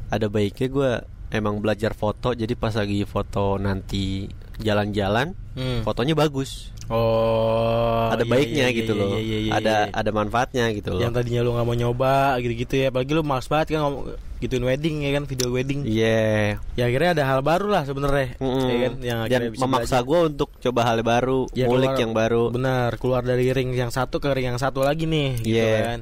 ada 0.08 0.28
baiknya 0.28 0.68
gue 0.68 0.90
emang 1.30 1.58
belajar 1.58 1.92
foto 1.92 2.32
jadi 2.32 2.52
pas 2.52 2.72
lagi 2.72 3.04
foto 3.04 3.56
nanti 3.56 4.26
jalan-jalan 4.58 5.32
Hmm. 5.54 5.80
fotonya 5.80 6.12
bagus 6.12 6.74
Oh, 6.84 8.10
ada 8.10 8.20
iya, 8.20 8.28
baiknya 8.28 8.66
iya, 8.66 8.76
gitu 8.76 8.92
iya, 8.92 9.00
loh 9.00 9.08
iya, 9.08 9.20
iya, 9.20 9.38
iya, 9.40 9.52
ada 9.54 9.74
iya. 9.86 9.94
ada 9.94 10.10
manfaatnya 10.10 10.64
gitu 10.72 10.88
loh 10.92 11.00
Yang 11.00 11.12
tadinya 11.14 11.40
lu 11.40 11.50
nggak 11.54 11.64
mau 11.64 11.76
nyoba 11.76 12.14
gitu-gitu 12.38 12.74
ya, 12.76 12.86
apalagi 12.88 13.12
lu 13.12 13.22
males 13.22 13.46
banget 13.46 13.66
kan 13.72 13.80
ngomong 13.80 14.04
gituin 14.36 14.60
wedding 14.62 14.96
ya 15.00 15.10
kan, 15.10 15.24
video 15.24 15.48
wedding. 15.48 15.80
iya 15.86 16.58
Ya 16.74 16.84
akhirnya 16.84 17.10
ada 17.14 17.24
hal 17.24 17.40
baru 17.40 17.70
lah 17.70 17.82
sebenarnya, 17.82 18.36
Mm-mm. 18.36 18.66
ya 18.66 18.76
kan? 18.76 18.92
Yang 19.00 19.18
dan 19.30 19.42
memaksa 19.56 19.96
gue 20.02 20.18
untuk 20.26 20.52
coba 20.58 20.80
hal 20.84 21.00
baru 21.00 21.48
Ya, 21.50 21.64
keluar- 21.64 21.96
yang 21.96 22.12
baru 22.12 22.44
Benar, 22.50 22.90
keluar 22.98 23.22
dari 23.22 23.48
ring 23.48 23.72
yang 23.72 23.88
satu 23.88 24.18
ke 24.18 24.28
ring 24.28 24.44
yang 24.46 24.60
satu 24.60 24.82
lagi 24.82 25.06
nih, 25.06 25.40
gitu 25.40 25.56
Iya. 25.56 25.80
kan. 25.86 25.98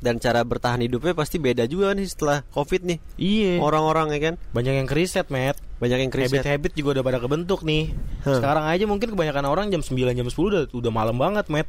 Dan 0.00 0.16
cara 0.16 0.40
bertahan 0.40 0.80
hidupnya 0.80 1.12
pasti 1.12 1.36
beda 1.36 1.64
juga 1.64 1.92
nih 1.92 2.04
setelah 2.04 2.40
covid 2.48 2.82
nih 2.82 2.98
Iya. 3.14 3.54
orang-orang 3.58 4.08
ya 4.10 4.20
kan 4.22 4.34
Banyak 4.50 4.74
yang 4.74 4.84
kriset, 4.84 5.28
Matt. 5.28 5.60
banyak 5.76 5.98
yang 5.98 6.10
kriset 6.10 6.40
Habit-habit 6.40 6.72
juga 6.72 6.88
udah 6.94 7.04
pada 7.04 7.18
kebentuk 7.18 7.60
nih. 7.62 7.92
Huh. 8.22 8.36
Sekarang 8.36 8.64
aja 8.64 8.84
mungkin 8.84 9.08
kebanyakan 9.08 9.44
orang 9.44 9.68
jam 9.68 9.80
9 9.80 9.96
jam 10.10 10.24
10 10.24 10.32
udah 10.32 10.62
udah 10.70 10.90
malam 10.90 11.14
banget, 11.14 11.46
Matt. 11.46 11.68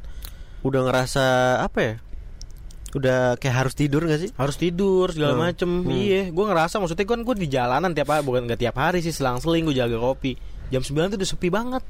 udah 0.61 0.81
ngerasa 0.81 1.23
apa 1.59 1.79
ya 1.81 1.93
Udah 2.91 3.33
kayak 3.35 3.55
harus 3.57 3.73
tidur 3.73 4.03
gak 4.03 4.19
sih? 4.19 4.29
harus 4.33 4.55
tidur 4.55 5.07
segala 5.09 5.33
Hmm. 5.33 5.43
macem 5.45 5.69
Hmm. 5.79 5.89
iya 5.89 6.27
gue 6.27 6.45
ngerasa 6.45 6.75
maksudnya 6.77 7.03
kan 7.03 7.19
gue 7.19 7.35
di 7.35 7.47
jalanan 7.47 7.91
tiap 7.91 8.07
hari 8.09 8.21
bukan 8.21 8.45
nggak 8.45 8.59
tiap 8.59 8.75
hari 8.75 8.99
sih 8.99 9.09
selang-seling 9.09 9.63
gue 9.63 9.73
jaga 9.73 9.95
kopi 9.95 10.35
jam 10.67 10.79
9 10.81 11.07
tuh 11.07 11.17
udah 11.17 11.29
sepi 11.29 11.47
banget 11.47 11.83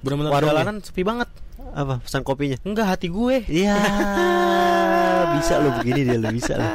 bener-bener 0.00 0.32
jalanan 0.34 0.76
sepi 0.80 1.00
banget 1.00 1.28
Apa 1.74 1.98
pesan 1.98 2.22
kopinya? 2.22 2.54
enggak 2.62 2.86
hati 2.88 3.06
gue 3.08 3.42
Iya, 3.44 3.74
bisa 5.34 5.58
lo 5.58 5.74
begini 5.74 6.00
dia 6.04 6.16
lo 6.16 6.30
bisa 6.30 6.54
lo. 6.54 6.68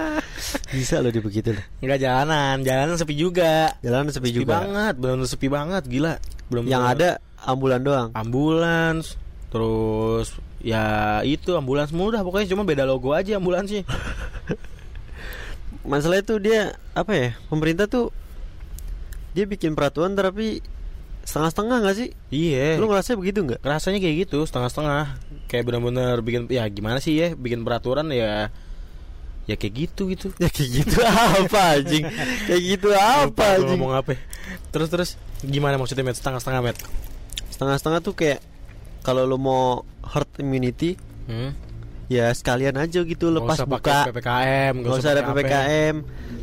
Bisa 0.70 1.00
lo 1.00 1.08
dia 1.08 1.20
begitu 1.20 1.50
lo. 1.52 1.62
enggak 1.80 2.00
jalanan 2.00 2.60
jalanan 2.62 2.96
sepi 2.96 3.14
juga 3.14 3.80
Jalanan 3.80 4.10
sepi, 4.10 4.28
sepi 4.28 4.38
juga. 4.38 4.60
banget 4.60 4.94
bener-bener 4.96 5.26
sepi 5.26 5.48
banget 5.48 5.84
gila 5.86 6.14
belum 6.48 6.64
Yang 6.66 6.84
ada 6.86 7.10
ambulan 7.42 7.80
doang. 7.80 8.10
ambulans 8.12 9.16
terus 9.48 10.36
ya 10.60 10.84
itu 11.24 11.56
ambulans 11.56 11.90
mulu 11.90 12.12
dah 12.12 12.22
pokoknya 12.22 12.48
cuma 12.50 12.62
beda 12.62 12.84
logo 12.84 13.12
aja 13.12 13.34
ambulansnya 13.34 13.88
Masalah 15.82 16.20
itu 16.20 16.38
dia 16.38 16.76
apa 16.92 17.12
ya? 17.12 17.30
Pemerintah 17.48 17.88
tuh 17.88 18.12
dia 19.32 19.46
bikin 19.46 19.74
peraturan 19.74 20.14
tapi 20.14 20.60
setengah-setengah 21.30 21.78
gak 21.80 21.96
sih? 21.96 22.10
iya 22.30 22.74
Lu 22.76 22.86
ngerasa 22.86 23.13
begitu 23.13 23.44
nggak? 23.44 23.62
rasanya 23.62 24.00
kayak 24.00 24.26
gitu 24.26 24.42
setengah-setengah 24.44 25.04
kayak 25.46 25.63
bener-bener 25.63 26.18
bikin 26.20 26.46
ya 26.48 26.65
gimana 26.68 26.98
sih 26.98 27.13
ya 27.13 27.34
bikin 27.34 27.62
peraturan 27.62 28.10
ya 28.10 28.50
ya 29.46 29.56
kayak 29.56 29.74
gitu 29.80 30.10
gitu 30.10 30.34
Ya 30.42 30.50
kayak 30.50 30.70
gitu 30.76 30.98
apa 31.02 31.62
anjing? 31.76 32.04
Kayak 32.44 32.62
gitu 32.68 32.88
apa 32.92 33.44
anjing? 33.56 33.78
ngomong 33.78 33.94
apa 33.96 34.18
terus 34.70 34.88
terus 34.88 35.10
gimana 35.39 35.76
maksudnya 35.76 36.02
met 36.02 36.13
setengah-setengah 36.13 36.62
met 36.63 36.78
Setengah-setengah 37.50 38.00
tuh 38.00 38.13
kayak 38.13 38.39
kalau 39.00 39.24
lu 39.24 39.38
mau 39.38 39.82
herd 40.04 40.30
immunity 40.38 40.98
hmm? 41.26 41.52
ya 42.08 42.30
sekalian 42.30 42.74
aja 42.74 43.00
gitu 43.00 43.30
lepas 43.30 43.54
usah 43.56 43.65
buka 43.65 44.10
ppkm 44.10 44.74
Gak 44.82 44.98
usah 44.98 45.12
ada 45.12 45.22
pakai 45.24 45.30
apa. 45.30 45.38
PPKM 45.39 45.96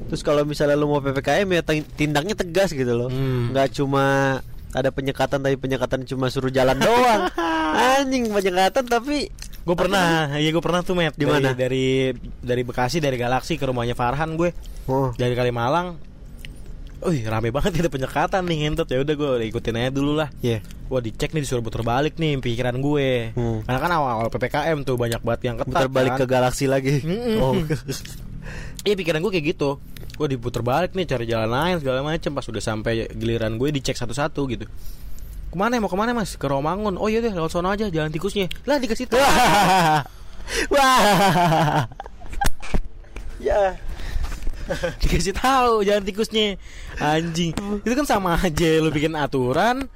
Terus 0.07 0.23
kalau 0.23 0.43
misalnya 0.43 0.75
lu 0.75 0.87
mau 0.87 1.01
PPKM 1.01 1.47
ya 1.49 1.61
tin- 1.61 1.91
tindaknya 1.93 2.35
tegas 2.35 2.71
gitu 2.71 2.93
loh 2.93 3.11
Hmm. 3.11 3.51
nggak 3.51 3.75
cuma 3.75 4.39
ada 4.77 4.93
penyekatan 4.93 5.41
tapi 5.41 5.57
penyekatan 5.57 6.05
cuma 6.05 6.29
suruh 6.29 6.49
jalan 6.49 6.77
doang 6.77 7.33
Anjing 7.97 8.29
penyekatan 8.29 8.85
tapi 8.85 9.33
gue 9.67 9.75
pernah 9.75 10.37
iya 10.37 10.49
gue 10.49 10.61
pernah 10.61 10.81
tuh 10.81 10.93
met 10.93 11.11
Di 11.11 11.25
Dari- 11.25 11.33
mana? 11.33 11.51
dari 11.51 12.13
dari 12.39 12.63
Bekasi 12.63 13.01
dari 13.01 13.17
Galaksi 13.17 13.57
ke 13.57 13.65
rumahnya 13.65 13.97
Farhan 13.97 14.37
gue 14.37 14.53
Oh 14.87 15.11
dari 15.13 15.33
Kalimalang 15.33 15.97
Wih 16.99 17.23
rame 17.23 17.49
banget 17.51 17.77
ada 17.77 17.89
penyekatan 17.89 18.43
nih 18.43 18.57
ngentot 18.63 18.89
ya 18.89 18.99
udah 18.99 19.15
gue 19.15 19.29
ikutin 19.47 19.77
aja 19.77 19.93
dulu 19.93 20.17
lah. 20.17 20.33
Iya 20.41 20.65
Wah 20.89 20.99
dicek 20.99 21.31
nih 21.31 21.45
disuruh 21.45 21.61
puter 21.61 21.85
balik 21.85 22.17
nih 22.17 22.41
pikiran 22.41 22.73
gue. 22.75 23.37
Hmm. 23.37 23.61
Karena 23.63 23.79
kan 23.79 23.93
awal-awal 23.93 24.27
ppkm 24.27 24.81
tuh 24.83 24.97
banyak 24.97 25.21
banget 25.21 25.41
yang 25.45 25.57
ketat. 25.61 25.77
Putar 25.77 25.91
balik 25.93 26.17
kan. 26.17 26.21
ke 26.21 26.27
galaksi 26.27 26.65
lagi 26.65 27.05
Mm-mm. 27.05 27.37
Oh 27.37 27.53
Iya 28.81 28.95
pikiran 28.95 29.21
gue 29.21 29.29
kayak 29.31 29.47
gitu 29.53 29.77
Gue 30.17 30.27
diputer 30.33 30.65
balik 30.65 30.97
nih 30.97 31.05
cari 31.05 31.25
jalan 31.29 31.51
lain 31.53 31.77
segala 31.81 32.01
macem. 32.01 32.33
Pas 32.33 32.45
udah 32.49 32.63
sampai 32.65 33.07
giliran 33.13 33.61
gue 33.61 33.69
dicek 33.71 33.97
satu-satu 33.97 34.41
gitu. 34.49 34.65
Ke 35.53 35.57
mana 35.57 35.79
mau 35.79 35.93
ke 35.93 35.97
mana 35.97 36.17
mas? 36.17 36.35
Ke 36.35 36.49
Romangun 36.49 36.97
Oh 36.97 37.07
iya 37.07 37.21
deh 37.21 37.31
lewat 37.31 37.53
sono 37.53 37.69
aja 37.71 37.87
jalan 37.93 38.11
tikusnya. 38.11 38.49
Lah 38.65 38.81
dikasih 38.81 39.07
tahu. 39.07 39.21
Wah. 40.75 41.87
Ya. 43.37 43.77
Dikasih 45.05 45.37
tahu 45.37 45.87
jalan 45.87 46.03
tikusnya. 46.03 46.59
Anjing. 46.99 47.55
Itu 47.85 47.95
kan 47.95 48.07
sama 48.09 48.35
aja 48.41 48.83
lu 48.83 48.91
bikin 48.91 49.15
aturan 49.15 49.87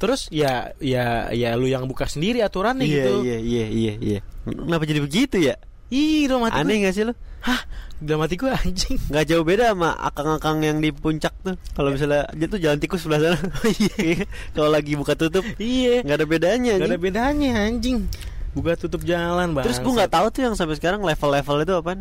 Terus 0.00 0.32
ya 0.32 0.72
ya 0.80 1.28
ya 1.28 1.52
lu 1.60 1.68
yang 1.68 1.84
buka 1.84 2.08
sendiri 2.08 2.40
aturannya 2.40 2.88
Iya 2.88 3.04
gitu. 3.04 3.12
iya 3.20 3.36
iya 3.36 3.66
iya 3.68 3.94
iya. 4.00 4.18
Kenapa 4.48 4.88
jadi 4.88 5.04
begitu 5.04 5.36
ya? 5.36 5.60
Ih 5.90 6.30
dalam 6.30 6.46
hati 6.46 6.54
gue 6.54 6.64
Aneh 6.64 6.76
gak 6.86 6.94
sih 6.94 7.04
lu? 7.04 7.14
Hah? 7.42 7.60
Dalam 8.00 8.22
hati 8.22 8.38
gue 8.38 8.48
anjing. 8.48 8.96
Gak 9.10 9.26
jauh 9.26 9.42
beda 9.42 9.74
sama 9.74 9.92
akang-akang 9.98 10.62
yang 10.62 10.78
di 10.78 10.94
puncak 10.94 11.34
tuh. 11.42 11.58
Kalau 11.74 11.90
misalnya 11.90 12.30
dia 12.32 12.46
tuh 12.46 12.62
jalan 12.62 12.78
tikus 12.78 13.02
sebelah 13.04 13.20
sana. 13.20 13.38
Iya. 13.76 14.24
Kalau 14.54 14.70
lagi 14.70 14.94
buka 14.94 15.18
tutup 15.18 15.42
Iya. 15.58 16.06
nggak 16.06 16.16
ada 16.16 16.26
bedanya 16.26 16.72
Gak 16.78 16.90
ada 16.94 17.00
bedanya 17.00 17.50
anjing. 17.66 18.06
Buka 18.50 18.74
tutup 18.74 19.06
jalan 19.06 19.54
bang 19.54 19.62
Terus 19.66 19.78
gue 19.78 19.92
nggak 19.94 20.10
tahu 20.10 20.26
tuh 20.30 20.40
yang 20.46 20.54
sampai 20.54 20.78
sekarang 20.78 21.02
level-level 21.02 21.56
itu 21.62 21.74
apaan. 21.74 22.00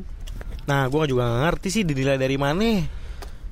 Nah, 0.70 0.86
gue 0.86 1.02
juga 1.10 1.26
gak 1.26 1.42
ngerti 1.50 1.68
sih 1.74 1.84
dinilai 1.84 2.22
dari 2.22 2.38
mana. 2.38 2.86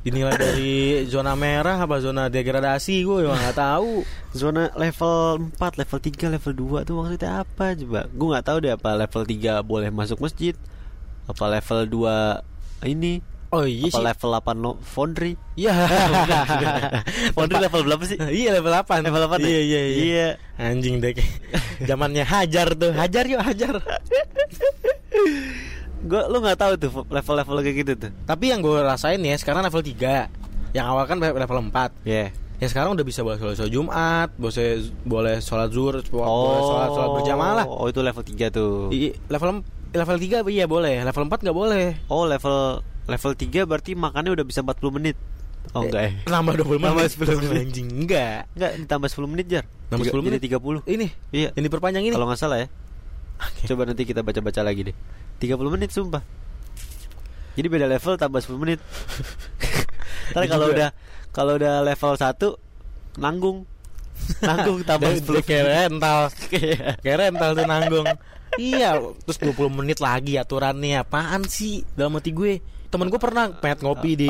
Dinilai 0.08 0.40
dari 0.40 1.04
zona 1.04 1.36
merah 1.36 1.84
apa 1.84 2.00
zona 2.00 2.32
degradasi 2.32 3.04
gue 3.04 3.28
juga 3.28 3.36
nggak 3.36 3.60
tahu. 3.60 4.08
Zona 4.32 4.72
level 4.80 5.52
4, 5.60 5.80
level 5.84 6.00
3, 6.00 6.32
level 6.40 6.54
2 6.80 6.88
tuh 6.88 6.96
maksudnya 6.96 7.44
apa 7.44 7.76
coba? 7.76 8.08
Gue 8.08 8.28
nggak 8.32 8.46
tahu 8.48 8.58
deh 8.64 8.72
apa 8.72 8.90
level 8.96 9.24
3 9.28 9.68
boleh 9.68 9.92
masuk 9.92 10.24
masjid. 10.24 10.56
Apa 11.28 11.52
level 11.52 12.08
2 12.08 12.88
ini? 12.88 13.20
Oh 13.52 13.68
iya 13.68 13.92
apa 13.92 14.00
sih. 14.00 14.08
level 14.08 14.32
8 14.32 14.56
no, 14.56 14.72
foundry? 14.80 15.36
Iya. 15.60 15.76
foundry 17.36 17.60
level 17.68 17.84
berapa 17.84 18.04
sih? 18.08 18.16
iya 18.40 18.56
level 18.56 18.72
8 18.72 19.04
Level 19.04 19.22
8 19.28 19.44
ya? 19.44 19.48
Iya 19.52 19.60
iya 19.60 19.82
iya. 19.84 19.98
Iya. 20.00 20.28
Anjing 20.56 21.04
deh. 21.04 21.20
Zamannya 21.84 22.24
hajar 22.24 22.80
tuh. 22.80 22.96
Hajar 22.96 23.28
yuk 23.28 23.44
hajar. 23.44 23.76
Gue 26.00 26.22
lu 26.26 26.38
nggak 26.38 26.58
tahu 26.58 26.74
tuh 26.78 26.90
level-level 27.04 27.56
kayak 27.60 27.78
gitu 27.78 27.94
tuh. 27.98 28.12
Tapi 28.24 28.46
yang 28.48 28.62
gue 28.62 28.78
rasain 28.78 29.18
ya 29.18 29.34
sekarang 29.34 29.62
level 29.62 29.82
3 29.82 30.30
Yang 30.72 30.86
awal 30.86 31.04
kan 31.04 31.18
level 31.18 31.58
4 31.66 31.92
Ya. 32.04 32.30
Ya 32.58 32.66
sekarang 32.66 32.94
udah 32.94 33.02
bisa 33.02 33.22
boleh 33.22 33.38
sholat, 33.38 33.70
Jumat 33.70 34.30
Boleh, 34.34 34.82
boleh 35.04 35.36
sholat 35.40 35.70
zuhur 35.70 36.02
Boleh 36.04 36.22
sholat, 36.60 36.90
sholat 36.92 37.10
berjamaah 37.16 37.54
lah 37.56 37.66
Oh, 37.66 37.86
itu 37.86 38.00
level 38.00 38.22
3 38.22 38.50
tuh. 38.50 38.90
I- 38.90 39.14
Level 39.28 39.62
level 39.88 40.18
3 40.18 40.42
iya 40.48 40.66
boleh 40.66 41.02
Level 41.02 41.24
4 41.24 41.38
nggak 41.40 41.54
boleh 41.56 41.86
Oh, 42.08 42.26
level 42.26 42.82
level 43.06 43.32
3 43.32 43.64
berarti 43.64 43.94
makannya 43.94 44.34
udah 44.34 44.44
bisa 44.44 44.60
40 44.60 44.90
menit. 44.92 45.16
Oh, 45.70 45.84
enggak 45.84 46.02
ya? 46.02 46.12
Nambah 46.30 46.54
20 46.60 46.78
menit 46.78 46.88
Nambah 46.88 47.06
10 47.08 47.40
menit. 47.44 47.62
Anjing 47.64 47.88
Enggak 47.96 48.40
Enggak, 48.52 48.72
ditambah 48.80 49.10
10 49.10 49.28
menit, 49.28 49.46
Jar. 49.48 49.64
Nambah 49.88 50.04
Tiga- 50.04 50.14
10 50.14 50.24
menit? 50.24 50.40
Jadi 50.40 50.48
30. 50.50 50.78
Ini 50.86 51.08
Iya. 51.30 51.50
Yang 51.54 51.64
diperpanjang 51.68 52.04
ini 52.04 52.14
Kalau 52.14 52.26
nggak 52.26 52.38
salah 52.38 52.58
ya. 52.60 52.68
Oke. 53.38 53.66
Coba 53.66 53.86
nanti 53.86 54.04
kita 54.04 54.22
baca-baca 54.22 54.62
lagi 54.62 54.90
deh. 54.90 54.96
30 55.38 55.58
menit 55.70 55.90
sumpah. 55.90 56.22
Jadi 57.54 57.68
beda 57.68 57.86
level 57.86 58.14
tambah 58.16 58.38
10 58.38 58.58
menit. 58.58 58.80
Ntar 60.32 60.44
kalau 60.46 60.68
udah 60.70 60.90
kalau 61.30 61.54
udah 61.56 61.82
level 61.82 62.14
1 62.14 63.18
nanggung. 63.18 63.66
Nanggung 64.40 64.82
tambah 64.82 65.08
Dia- 65.08 65.22
dia 65.22 65.40
10 65.40 65.46
Kayak 65.46 65.66
rental 65.70 66.20
Iya. 66.50 66.88
Kayak 67.00 67.18
rental 67.22 67.50
tuh 67.54 67.66
nanggung 67.66 68.08
Iya 68.58 68.98
Terus 69.24 69.38
20 69.54 69.70
menit 69.72 70.02
lagi 70.02 70.34
aturannya 70.36 70.98
Apaan 70.98 71.46
sih 71.46 71.86
Dalam 71.94 72.18
hati 72.18 72.34
gue 72.34 72.58
Temen 72.90 73.08
gue 73.08 73.22
pernah 73.22 73.54
Pengen 73.54 73.86
ngopi 73.86 74.18
di 74.18 74.30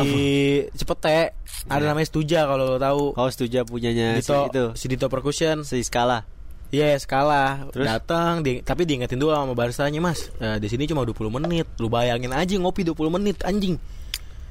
Cepete 0.75 1.39
Ada 1.65 1.79
Iya. 1.79 1.87
namanya 1.87 2.03
Stuja 2.03 2.43
kalau 2.43 2.67
lo 2.67 2.77
tahu 2.77 3.15
Oh, 3.15 3.29
setuju 3.31 3.63
punyanya 3.63 4.19
si 4.19 4.27
Dito, 4.27 4.37
itu. 4.45 4.63
si 4.75 4.85
Dito 4.87 5.07
Percussion 5.07 5.63
Si 5.63 5.79
skala. 5.79 6.27
Iya 6.67 6.95
skala 6.95 7.71
Terus? 7.71 7.87
datang 7.87 8.39
di, 8.39 8.59
tapi 8.59 8.83
diingetin 8.83 9.15
dulu 9.15 9.31
sama 9.31 9.53
baristanya 9.53 9.97
mas 9.97 10.27
eh, 10.35 10.57
di 10.57 10.67
sini 10.67 10.83
cuma 10.83 11.01
20 11.01 11.31
menit 11.31 11.63
lu 11.77 11.87
bayangin 11.87 12.29
aja 12.29 12.53
ngopi 12.53 12.83
20 12.83 13.07
menit 13.09 13.39
anjing 13.41 13.79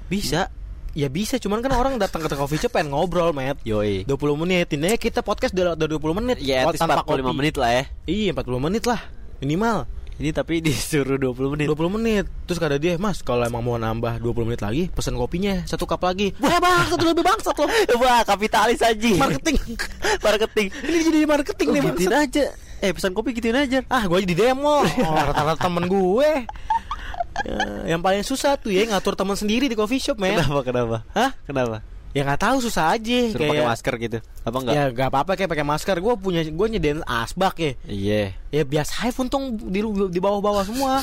Bisa. 0.06 0.48
ya 0.92 1.08
bisa 1.08 1.36
cuman 1.36 1.60
kan 1.60 1.72
orang 1.72 1.94
datang 1.96 2.24
ke 2.24 2.30
coffee 2.30 2.56
shop 2.56 2.72
pengen 2.72 2.88
ngobrol 2.90 3.30
met 3.30 3.60
Yoi. 3.62 4.04
20 4.04 4.16
menit 4.38 4.72
ini 4.72 4.96
kita 4.96 5.20
podcast 5.20 5.52
udah, 5.52 5.76
udah 5.76 5.88
20 5.92 6.18
menit 6.18 6.36
Ya, 6.40 6.64
least 6.64 6.80
45 6.80 7.04
kopi. 7.04 7.20
menit 7.34 7.54
lah 7.54 7.70
ya. 7.70 7.84
iya 8.06 8.32
40 8.32 8.64
menit 8.64 8.84
lah 8.84 9.00
minimal 9.36 9.84
Ini 10.16 10.32
tapi 10.32 10.60
disuruh 10.64 11.20
20 11.20 11.52
menit. 11.52 11.66
20 11.68 11.96
menit 12.00 12.24
Terus 12.48 12.56
kata 12.56 12.80
dia 12.80 12.96
Mas 12.96 13.20
kalau 13.20 13.44
emang 13.44 13.60
mau 13.60 13.76
nambah 13.76 14.16
20 14.16 14.48
menit 14.48 14.62
lagi 14.64 14.88
Pesen 14.88 15.12
kopinya 15.12 15.60
Satu 15.68 15.84
cup 15.84 16.00
lagi 16.00 16.32
Wah 16.42 16.56
bangsat 16.56 17.00
lebih 17.00 17.20
bangsat 17.20 17.52
loh 17.52 17.68
Wah, 18.00 18.24
kapitalis 18.24 18.80
aja. 18.80 19.10
Marketing 19.16 19.56
Marketing. 20.18 20.66
Ini 20.72 20.98
jadi 21.04 21.18
marketing 21.24 21.68
Oh, 21.68 21.72
nih 21.72 21.82
gituin 21.92 22.14
aja. 22.14 22.44
Eh, 22.80 22.90
pesan 22.92 23.12
kopi 23.12 23.32
gituin 23.32 23.56
aja. 23.56 23.80
Ah 23.88 24.04
gue 24.04 24.16
aja 24.16 24.28
di 24.28 24.36
demo 24.36 24.80
oh, 24.80 24.84
Rata-rata 24.84 25.60
temen 25.60 25.84
gue 25.84 26.30
Ya, 27.44 27.60
Yang 27.92 28.00
paling 28.00 28.24
susah 28.24 28.56
tuh 28.56 28.72
ya 28.72 28.88
Ngatur 28.88 29.12
temen 29.12 29.36
sendiri 29.36 29.68
di 29.68 29.76
coffee 29.76 30.00
shop 30.00 30.16
men 30.16 30.40
Kenapa? 30.40 30.60
Kenapa? 30.64 30.96
Hah? 31.12 31.36
Kenapa? 31.44 31.84
Ya 32.16 32.22
nggak 32.22 32.38
tahu 32.40 32.56
susah 32.58 32.90
aja 32.90 33.18
Suruh 33.28 33.38
pakai 33.42 33.54
kayak 33.54 33.68
masker 33.68 33.94
gitu. 34.00 34.18
Apa 34.40 34.56
enggak? 34.56 34.72
Ya 34.72 34.82
gak 34.88 35.08
apa-apa 35.10 35.34
kayak 35.34 35.48
pakai 35.48 35.64
masker 35.64 35.96
Gue 35.98 36.14
punya 36.16 36.40
Gue 36.42 36.66
nyediain 36.66 37.00
asbak 37.04 37.54
ya 37.58 37.70
Iya. 37.84 38.22
Ya 38.48 38.62
biasa 38.64 39.04
aja 39.04 39.12
untung 39.18 39.58
di, 39.60 39.84
di 39.84 40.16
bawah-bawah 40.16 40.64
semua 40.64 41.02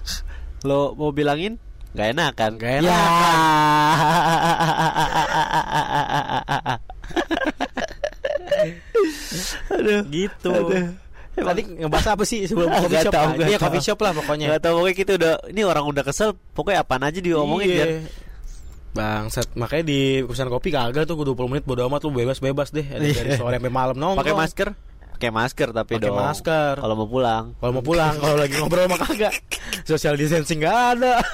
Lo 0.64 0.92
mau 0.92 1.10
bilangin? 1.10 1.56
Gak 1.92 2.08
enak 2.10 2.30
kan? 2.34 2.50
Gak 2.56 2.80
enak 2.80 2.86
Ya. 2.86 2.96
Aduh. 9.72 10.00
Gitu 10.08 10.50
Aduh. 10.50 10.86
Tadi 11.36 11.62
ngebahas 11.68 12.06
apa 12.16 12.24
sih 12.24 12.48
sebelum 12.48 12.66
Ah, 12.66 12.74
coffee 12.80 12.88
nggak 12.90 13.04
shop? 13.04 13.12
tahu, 13.12 13.20
Ah, 13.20 13.30
nggak 13.30 13.46
Iya 13.46 13.54
tahu. 13.54 13.62
coffee 13.68 13.84
shop 13.84 13.98
lah 14.00 14.10
pokoknya 14.14 14.46
Gak 14.48 14.58
tau 14.58 14.72
pokoknya 14.74 14.96
kita 14.96 15.10
udah 15.14 15.32
Ini 15.46 15.60
orang 15.62 15.84
udah 15.84 16.02
kesel 16.02 16.28
Pokoknya 16.50 16.78
apaan 16.80 17.02
aja 17.04 17.18
diomongin 17.20 17.66
Iya. 17.66 17.76
biar 17.76 17.88
Bangsat 18.96 19.52
Makanya 19.52 19.84
di 19.84 20.00
perusahaan 20.22 20.48
kopi 20.48 20.68
kagak 20.70 21.04
tuh 21.04 21.14
20 21.18 21.36
menit 21.46 21.64
bodo 21.64 21.84
amat 21.86 22.00
lu 22.02 22.10
bebas-bebas 22.10 22.68
deh 22.70 22.82
Ada 22.82 22.98
Dari 22.98 23.12
Iya. 23.28 23.36
sore 23.36 23.56
sampai 23.56 23.70
malam 23.70 23.94
nongkrong 23.94 24.20
Pakai 24.22 24.34
masker 24.34 24.68
pakai 25.16 25.32
masker 25.32 25.68
tapi 25.72 25.96
Pakai 25.96 26.12
dong. 26.12 26.20
masker. 26.20 26.74
Kalau 26.76 26.92
mau 26.94 27.08
pulang. 27.08 27.56
Kalau 27.56 27.72
mau 27.72 27.80
pulang, 27.80 28.20
kalau 28.20 28.36
lagi 28.36 28.52
ngobrol 28.52 28.84
mah 28.84 29.00
kagak. 29.00 29.32
Social 29.88 30.12
distancing 30.12 30.60
gak 30.60 30.76
ada. 30.92 31.24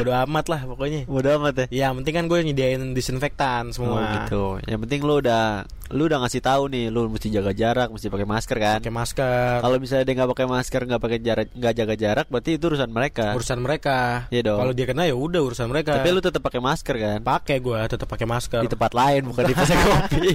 Udah 0.00 0.22
amat 0.24 0.46
lah 0.46 0.60
pokoknya. 0.64 1.04
Udah 1.06 1.36
amat 1.36 1.54
ya. 1.56 1.66
Ya, 1.70 1.86
penting 1.92 2.14
kan 2.14 2.24
gue 2.26 2.38
nyediain 2.40 2.92
disinfektan 2.92 3.70
Oh, 3.70 3.74
semua. 3.74 4.00
gitu. 4.22 4.58
Yang 4.64 4.80
penting 4.82 5.00
lu 5.02 5.18
udah 5.18 5.66
lu 5.90 6.06
udah 6.06 6.18
ngasih 6.20 6.40
tahu 6.40 6.68
nih, 6.68 6.88
lu 6.88 7.06
mesti 7.06 7.28
jaga 7.28 7.52
jarak, 7.52 7.88
mesti 7.88 8.08
pakai 8.08 8.24
masker 8.24 8.56
kan. 8.56 8.78
Pakai 8.80 8.94
masker. 8.94 9.54
Kalau 9.60 9.76
misalnya 9.76 10.04
dia 10.04 10.14
nggak 10.16 10.30
pakai 10.32 10.46
masker, 10.46 10.80
nggak 10.84 11.02
pakai 11.02 11.18
jarak, 11.20 11.46
nggak 11.52 11.74
jaga 11.74 11.94
jarak, 11.94 12.26
berarti 12.28 12.50
itu 12.54 12.64
urusan 12.66 12.90
mereka. 12.90 13.26
urusan 13.34 13.58
mereka. 13.58 14.26
Iya 14.28 14.42
dong. 14.44 14.58
Kalau 14.58 14.72
dia 14.72 14.86
kena 14.86 15.02
ya 15.04 15.14
udah 15.14 15.40
urusan 15.42 15.66
mereka. 15.68 15.92
Tapi 15.94 16.08
lu 16.10 16.20
tetap 16.20 16.40
pakai 16.40 16.60
masker 16.60 16.94
kan? 16.96 17.18
pakai 17.20 17.56
gue 17.58 17.78
tetap 17.86 18.08
pakai 18.08 18.26
masker. 18.26 18.60
Di 18.62 18.70
tempat 18.70 18.92
lain 18.92 19.22
bukan 19.26 19.44
di 19.44 19.54
pasar 19.58 19.76
kopi. 19.76 20.26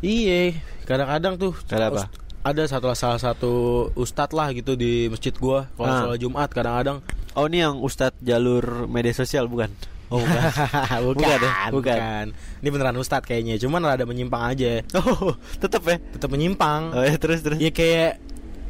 Iya, 0.00 0.56
kadang-kadang 0.84 1.34
tuh 1.36 1.52
Ada 1.68 1.90
apa? 1.90 2.02
Ada 2.40 2.62
satu 2.64 2.88
salah 2.92 3.20
satu 3.20 3.52
ustadz 3.94 4.32
lah 4.32 4.48
gitu 4.50 4.72
di 4.72 5.06
masjid 5.06 5.32
gua 5.32 5.68
kalau 5.74 5.86
Ah. 5.86 6.00
sholat 6.02 6.18
Jumat 6.18 6.48
kadang-kadang 6.48 6.98
Oh 7.30 7.46
ini 7.46 7.62
yang 7.62 7.78
Ustadz 7.78 8.18
jalur 8.18 8.90
media 8.90 9.14
sosial 9.14 9.46
bukan? 9.46 9.70
Oh 10.10 10.18
bukan. 10.18 10.42
bukan, 11.06 11.14
Bukan 11.14 11.30
ya? 11.30 11.38
Bukan. 11.38 11.70
bukan. 11.70 12.24
Ini 12.58 12.68
beneran 12.74 12.96
ustadz 12.98 13.22
kayaknya, 13.22 13.54
cuman 13.54 13.86
rada 13.86 14.02
menyimpang 14.02 14.50
aja. 14.50 14.82
oh 14.98 15.38
tetap 15.62 15.86
ya. 15.86 16.02
Tetap 16.10 16.26
menyimpang. 16.26 16.90
Oh 16.90 17.06
ya 17.06 17.14
terus 17.14 17.46
terus. 17.46 17.62
Ya 17.62 17.70
kayak 17.70 18.18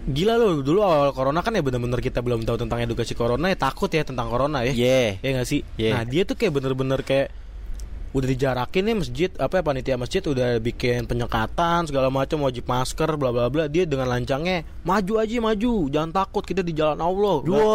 gila 0.05 0.37
loh 0.37 0.61
dulu 0.61 0.85
awal 0.85 1.17
corona 1.17 1.41
kan 1.41 1.57
ya 1.57 1.65
bener-bener 1.65 2.01
kita 2.01 2.21
belum 2.21 2.45
tahu 2.45 2.61
tentang 2.61 2.85
edukasi 2.85 3.17
corona 3.17 3.49
ya 3.49 3.57
takut 3.57 3.89
ya 3.89 4.05
tentang 4.05 4.29
corona 4.29 4.61
ya. 4.61 4.77
Yeah. 4.77 5.17
Ya 5.25 5.29
nggak 5.41 5.49
sih? 5.49 5.65
Yeah. 5.81 5.97
Nah, 5.97 6.03
dia 6.05 6.29
tuh 6.29 6.37
kayak 6.37 6.53
bener-bener 6.53 7.01
kayak 7.01 7.33
udah 8.11 8.27
dijarakin 8.27 8.83
nih 8.91 8.97
masjid 8.99 9.31
apa 9.39 9.59
ya 9.59 9.63
panitia 9.63 9.95
masjid 9.95 10.23
udah 10.23 10.59
bikin 10.59 11.07
penyekatan 11.07 11.87
segala 11.87 12.11
macam 12.11 12.43
wajib 12.43 12.67
masker 12.67 13.15
bla 13.15 13.31
bla 13.31 13.47
bla. 13.47 13.71
Dia 13.71 13.87
dengan 13.87 14.11
lancangnya 14.11 14.67
maju 14.83 15.15
aja 15.23 15.39
maju. 15.39 15.73
Jangan 15.87 16.11
takut 16.11 16.43
kita 16.43 16.67
di 16.67 16.75
jalan 16.75 16.99
Allah. 16.99 17.37
Dua. 17.47 17.69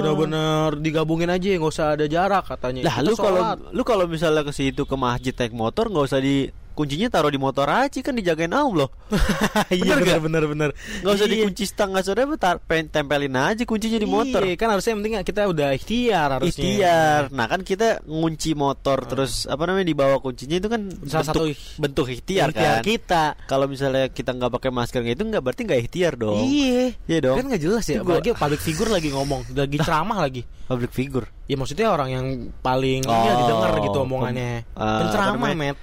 bener-bener 0.00 0.80
digabungin 0.80 1.28
aja 1.28 1.48
nggak 1.60 1.72
usah 1.72 1.92
ada 1.92 2.06
jarak 2.08 2.48
katanya. 2.48 2.88
Lah 2.88 2.96
Kita 3.04 3.06
lu 3.06 3.14
kalau 3.16 3.42
lu 3.76 3.82
kalau 3.84 4.04
misalnya 4.08 4.40
ke 4.46 4.52
situ 4.54 4.88
ke 4.88 4.96
masjid 4.96 5.36
naik 5.36 5.52
motor 5.52 5.92
nggak 5.92 6.06
usah 6.08 6.20
di 6.24 6.48
kuncinya 6.80 7.08
taruh 7.08 7.28
di 7.28 7.36
motor 7.36 7.68
aja 7.68 8.00
kan 8.00 8.16
dijagain 8.16 8.48
Allah. 8.50 8.88
iya 9.70 9.92
Bener 9.92 10.00
bener 10.00 10.08
gak? 10.08 10.20
bener 10.22 10.44
bener 10.46 10.70
Nggak 11.00 11.12
usah 11.12 11.26
Iya. 11.26 11.34
dikunci 11.36 11.64
stang 11.64 11.92
nggak 11.92 12.04
usah 12.06 12.14
tar- 12.36 12.62
tempelin 12.88 13.36
aja 13.36 13.62
kuncinya 13.62 13.96
di 13.96 14.08
motor. 14.08 14.40
Iya, 14.40 14.56
kan 14.56 14.68
harusnya 14.70 14.90
yang 14.90 15.00
penting 15.00 15.14
kita 15.20 15.42
udah 15.44 15.68
ikhtiar 15.72 16.28
harusnya 16.32 16.48
Ikhtiar. 16.56 17.22
Nah 17.30 17.46
kan 17.46 17.60
kita 17.60 17.88
ngunci 18.02 18.50
motor 18.54 19.04
terus 19.04 19.44
apa 19.44 19.62
namanya 19.62 19.84
dibawa 19.84 20.16
kuncinya 20.18 20.56
itu 20.56 20.66
kan 20.66 20.88
Salah 21.04 21.28
bentuk, 21.28 21.44
satu 21.52 21.76
bentuk 21.76 22.06
ikhtiar, 22.08 22.48
ikhtiar 22.48 22.76
kan. 22.76 22.82
kita 22.82 23.24
Kalau 23.44 23.66
misalnya 23.66 24.08
kita 24.08 24.32
nggak 24.32 24.50
pakai 24.50 24.70
masker 24.70 25.02
itu 25.04 25.22
nggak 25.22 25.42
berarti 25.42 25.60
nggak 25.62 25.80
ikhtiar 25.82 26.12
dong. 26.14 26.40
Iya 26.40 26.96
Iya 27.04 27.18
dong. 27.20 27.36
Kan 27.36 27.46
gak 27.48 27.60
jelas 27.60 27.84
ya 27.84 28.00
Apalagi 28.00 28.32
public 28.32 28.60
figure 28.60 28.88
lagi 28.88 29.10
ngomong 29.10 29.40
Lagi 29.50 29.76
ceramah 29.76 30.18
lagi 30.20 30.42
Public 30.64 30.90
figure. 30.90 31.26
Ya 31.44 31.58
maksudnya 31.58 31.90
orang 31.90 32.08
yang 32.08 32.26
paling 32.60 33.02
Oh, 33.02 33.26
didengar 33.36 33.74
gitu 33.76 33.98
omongannya 34.00 34.62
apa 34.70 35.02
Penceramah 35.02 35.50
met 35.52 35.76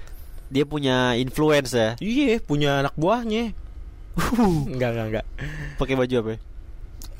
Dia 0.48 0.64
punya 0.64 1.12
influence 1.14 1.72
ya. 1.76 1.90
Iya 2.00 2.40
punya 2.40 2.80
anak 2.80 2.96
buahnya 2.96 3.52
Enggak 4.68 4.90
enggak 4.96 5.06
enggak 5.12 5.26
Pakai 5.78 5.94
baju 5.94 6.14
apa? 6.18 6.30
ya? 6.34 6.38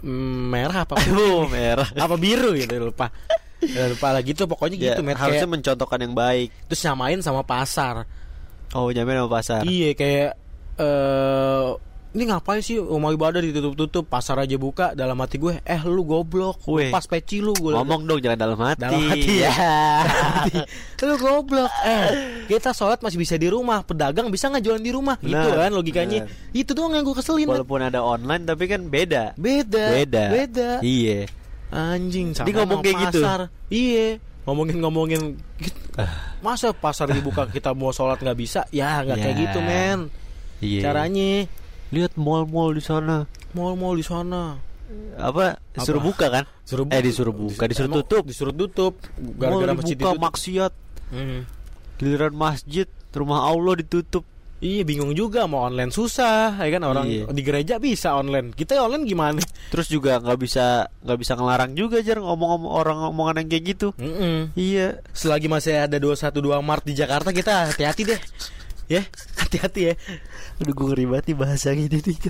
Mm, 0.02 0.40
Merah 0.50 0.78
apa 0.86 0.94
Oh, 1.14 1.46
merah. 1.46 1.88
Apa 1.94 2.14
biru 2.16 2.54
gitu 2.56 2.74
lupa 2.80 3.10
lupa 3.58 4.14
lah 4.14 4.22
gitu 4.22 4.46
pokoknya 4.46 4.76
Ya, 4.78 4.84
gitu 4.94 5.02
met 5.02 5.18
harusnya 5.18 5.42
kayak, 5.42 5.54
mencontohkan 5.58 5.98
yang 5.98 6.14
baik. 6.14 6.48
Terus 6.70 6.80
nyamain 6.86 7.18
sama 7.18 7.42
pasar 7.42 8.06
Oh, 8.70 8.86
nyamain 8.94 9.18
sama 9.18 9.30
pasar. 9.34 9.60
Iya 9.66 9.90
kayak 9.98 10.30
eh 10.78 11.66
ini 12.09 12.25
ngapain 12.25 12.59
sih 12.59 12.77
rumah 12.77 13.11
ibadah 13.11 13.38
ditutup-tutup 13.38 14.05
pasar 14.05 14.38
aja 14.38 14.57
buka 14.57 14.92
dalam 14.92 15.14
hati 15.14 15.37
gue 15.37 15.61
eh 15.61 15.81
lu 15.83 16.03
goblok 16.03 16.64
Weh. 16.64 16.88
pas 16.88 17.05
peci 17.05 17.38
lu 17.38 17.53
gue 17.53 17.71
Ngomong 17.71 18.05
dong 18.05 18.18
jangan 18.18 18.38
dalam 18.38 18.59
hati. 18.59 18.81
dalam 18.81 19.01
hati 19.07 19.33
ya 19.38 19.53
lu 21.05 21.14
goblok 21.16 21.68
eh 21.83 22.05
kita 22.47 22.73
sholat 22.73 22.99
masih 22.99 23.16
bisa 23.16 23.35
di 23.35 23.47
rumah 23.47 23.83
pedagang 23.83 24.29
bisa 24.29 24.49
nggak 24.49 24.62
jualan 24.62 24.81
di 24.81 24.88
rumah 24.88 25.16
gitu 25.18 25.37
Benar, 25.37 25.61
kan 25.61 25.71
logikanya 25.71 26.18
benar. 26.25 26.57
itu 26.57 26.71
doang 26.73 26.92
yang 26.92 27.05
gue 27.05 27.12
keselin. 27.14 27.47
Walaupun 27.47 27.81
ada 27.83 28.01
online 28.01 28.42
tapi 28.42 28.64
kan 28.66 28.81
beda. 28.83 29.37
beda 29.37 29.85
Beda. 29.94 30.25
beda 30.31 30.71
Iya. 30.81 31.29
anjing 31.68 32.33
sama 32.33 32.49
Dia 32.49 32.55
ngomong 32.57 32.81
kayak 32.81 32.99
gitu? 33.07 33.21
iya 33.68 34.16
ngomongin 34.42 34.77
ngomongin 34.81 35.23
masa 36.40 36.73
pasar 36.73 37.11
dibuka 37.11 37.44
kita 37.44 37.77
mau 37.77 37.92
sholat 37.92 38.16
nggak 38.16 38.38
bisa 38.38 38.64
ya 38.71 39.05
nggak 39.05 39.18
kayak 39.18 39.37
Ya. 39.37 39.40
gitu 39.44 39.59
men 39.61 40.01
Iya. 40.59 40.81
caranya 40.83 41.47
lihat 41.88 42.12
mall-mall 42.16 42.72
di 42.72 42.83
sana. 42.83 43.24
mall-mall 43.51 43.96
di 43.96 44.05
sana 44.05 44.61
Apa? 45.16 45.61
Disuruh 45.72 46.01
Apa? 46.01 46.09
buka 46.09 46.27
kan? 46.29 46.44
Suruh 46.64 46.88
Eh 46.88 47.01
disuruh 47.01 47.33
buka, 47.33 47.68
disuruh 47.68 47.92
Emang 47.92 48.01
tutup. 48.01 48.22
Disuruh 48.24 48.55
tutup 48.55 48.94
gara-gara 49.37 49.77
masjid 49.77 49.96
dibuka 49.96 50.16
ditutup. 50.16 50.24
maksiat. 50.24 50.72
Hmm. 51.12 51.40
Giliran 52.01 52.33
masjid, 52.33 52.88
rumah 53.12 53.44
Allah 53.44 53.77
ditutup. 53.77 54.24
Iya 54.59 54.83
bingung 54.83 55.14
juga 55.14 55.46
mau 55.46 55.70
online 55.70 55.94
susah 55.94 56.59
ya 56.59 56.66
kan 56.74 56.83
orang 56.83 57.07
Iya. 57.07 57.24
di 57.31 57.42
gereja 57.46 57.79
bisa 57.79 58.18
online. 58.18 58.51
Kita 58.51 58.74
online 58.83 59.07
gimana? 59.07 59.38
Terus 59.70 59.87
juga 59.87 60.18
nggak 60.18 60.35
bisa 60.35 60.88
nggak 61.07 61.18
bisa 61.20 61.33
ngelarang 61.38 61.79
juga 61.79 62.03
jar 62.03 62.18
ngomong-ngomong 62.18 62.66
orang 62.66 62.98
omongan 63.07 63.44
yang 63.44 63.48
kayak 63.55 63.64
gitu. 63.70 63.88
Mm-mm. 63.94 64.51
Iya. 64.57 64.98
Selagi 65.14 65.46
masih 65.46 65.87
ada 65.87 66.03
21 66.03 66.59
Maret 66.59 66.85
di 66.88 66.94
Jakarta 66.96 67.31
kita 67.31 67.70
hati-hati 67.70 68.03
deh. 68.09 68.20
Ya, 68.88 69.05
hati-hati 69.38 69.81
ya. 69.85 69.94
Aduh 70.59 70.73
gue 70.73 70.87
ngeri 70.88 71.05
banget 71.07 71.25
nih 71.27 71.37
bahasa 71.37 71.68
gini 71.71 71.99
nih. 71.99 72.16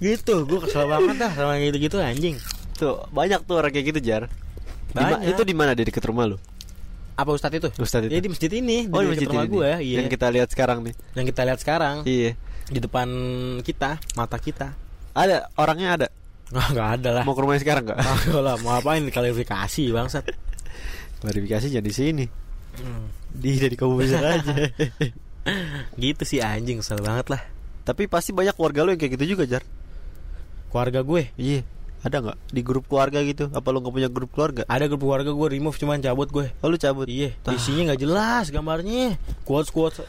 Gitu, 0.00 0.34
gue 0.42 0.58
kesel 0.60 0.88
banget 0.88 1.16
dah 1.18 1.28
sama 1.30 1.54
yang 1.54 1.68
gitu-gitu 1.68 2.00
anjing. 2.00 2.36
tuh 2.72 3.04
banyak 3.10 3.44
tuh 3.44 3.54
orang 3.54 3.68
kayak 3.68 3.92
gitu 3.92 4.00
jar. 4.02 4.32
Di 4.88 4.96
ma- 4.96 5.12
Banyak. 5.14 5.28
itu 5.30 5.42
di 5.44 5.52
mana 5.52 5.76
di 5.76 5.84
dekat 5.84 6.00
rumah 6.02 6.24
lu? 6.24 6.40
Apa 7.14 7.36
Ustadz 7.36 7.52
itu? 7.54 7.68
Ustadz 7.76 8.08
itu. 8.08 8.16
Ya 8.16 8.18
di 8.18 8.32
masjid 8.32 8.48
ini, 8.50 8.88
Oh 8.88 9.04
di 9.04 9.12
di 9.12 9.12
dekat 9.12 9.12
masjid 9.12 9.28
rumah 9.28 9.44
ini 9.44 9.52
gue, 9.52 9.60
nih, 9.60 9.76
iya. 9.84 9.96
Yang 10.00 10.08
kita 10.10 10.26
lihat 10.30 10.48
sekarang 10.48 10.78
nih. 10.80 10.94
Yang 11.12 11.26
kita 11.28 11.40
lihat 11.44 11.58
sekarang 11.60 11.96
Iya. 12.08 12.32
di 12.66 12.78
depan 12.80 13.08
kita, 13.60 13.90
mata 14.16 14.36
kita. 14.40 14.72
Ada 15.12 15.52
orangnya 15.54 15.88
ada. 15.94 16.08
Nggak, 16.48 16.66
nggak 16.72 16.88
ada 16.96 17.10
lah. 17.12 17.24
Mau 17.28 17.36
ke 17.36 17.40
rumahnya 17.44 17.60
sekarang 17.60 17.84
nggak? 17.84 17.98
Kagak 18.00 18.40
lah, 18.40 18.56
mau 18.58 18.72
apain 18.72 19.04
klarifikasi 19.04 19.84
bangsat. 19.92 20.24
Klarifikasi 21.20 21.66
jangan 21.68 21.84
di 21.84 21.92
sini. 21.92 22.24
Hmm. 22.80 23.12
Di 23.28 23.60
dari 23.60 23.76
kamu 23.76 23.92
bisa 24.00 24.16
aja. 24.16 24.56
gitu 25.98 26.22
sih 26.26 26.38
anjing, 26.40 26.82
kesel 26.82 27.00
banget 27.02 27.26
lah. 27.32 27.42
Tapi 27.84 28.06
pasti 28.06 28.30
banyak 28.30 28.54
keluarga 28.54 28.84
lu 28.86 28.94
yang 28.94 29.00
kayak 29.00 29.18
gitu 29.18 29.36
juga 29.36 29.44
jar. 29.48 29.62
Keluarga 30.70 31.02
gue 31.02 31.22
Iya. 31.34 31.66
Ada 32.00 32.16
nggak 32.24 32.38
di 32.56 32.60
grup 32.64 32.88
keluarga 32.88 33.20
gitu? 33.20 33.52
Apa 33.52 33.76
lu 33.76 33.84
nggak 33.84 33.92
punya 33.92 34.08
grup 34.08 34.30
keluarga? 34.32 34.64
Ada 34.64 34.88
grup 34.88 35.04
keluarga 35.04 35.30
gue 35.36 35.48
remove 35.52 35.76
cuman 35.76 36.00
cabut 36.00 36.32
gue 36.32 36.46
Oh 36.64 36.72
lu 36.72 36.80
cabut. 36.80 37.04
Iya. 37.04 37.36
Isinya 37.52 37.92
gak 37.92 38.00
jelas 38.00 38.48
gambarnya 38.48 39.20
Quotes-quotes 39.44 40.00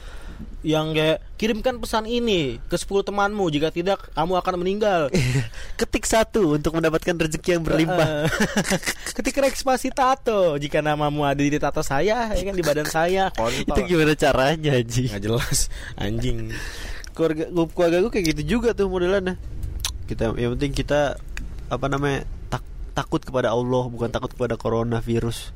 Yang 0.61 0.87
kayak 0.97 1.17
Kirimkan 1.41 1.75
pesan 1.81 2.05
ini 2.05 2.61
Ke 2.69 2.77
10 2.77 3.07
temanmu 3.07 3.49
Jika 3.49 3.73
tidak 3.73 4.13
Kamu 4.13 4.37
akan 4.37 4.61
meninggal 4.61 5.09
Ketik 5.79 6.05
satu 6.05 6.55
untuk 6.57 6.77
mendapatkan 6.77 7.17
rezeki 7.17 7.57
yang 7.57 7.63
berlimpah. 7.65 8.29
Ketik 9.17 9.41
ekspasi 9.41 9.89
tato 9.89 10.55
Jika 10.61 10.85
namamu 10.85 11.25
ada 11.25 11.41
di 11.41 11.57
tato 11.57 11.81
saya 11.81 12.29
Ya 12.31 12.41
kan 12.45 12.53
di 12.53 12.61
badan 12.61 12.87
saya 12.87 13.33
Kontol 13.33 13.65
Itu 13.69 13.81
gimana 13.89 14.13
caranya 14.13 14.77
anjing? 14.77 15.09
Gak 15.09 15.23
jelas 15.25 15.67
Anjing 15.97 16.53
Keluarga 17.11 17.43
keluarga 17.51 17.97
gue 18.07 18.11
kayak 18.11 18.25
gitu 18.35 18.41
juga 18.57 18.71
tuh 18.71 18.87
modelannya. 18.87 19.35
Kita 20.07 20.31
yang 20.39 20.55
penting 20.55 20.71
kita 20.71 21.19
apa 21.67 21.85
namanya 21.87 22.23
tak, 22.47 22.63
takut 22.95 23.19
kepada 23.19 23.51
Allah 23.51 23.83
bukan 23.91 24.07
takut 24.07 24.31
kepada 24.31 24.55
coronavirus. 24.55 25.51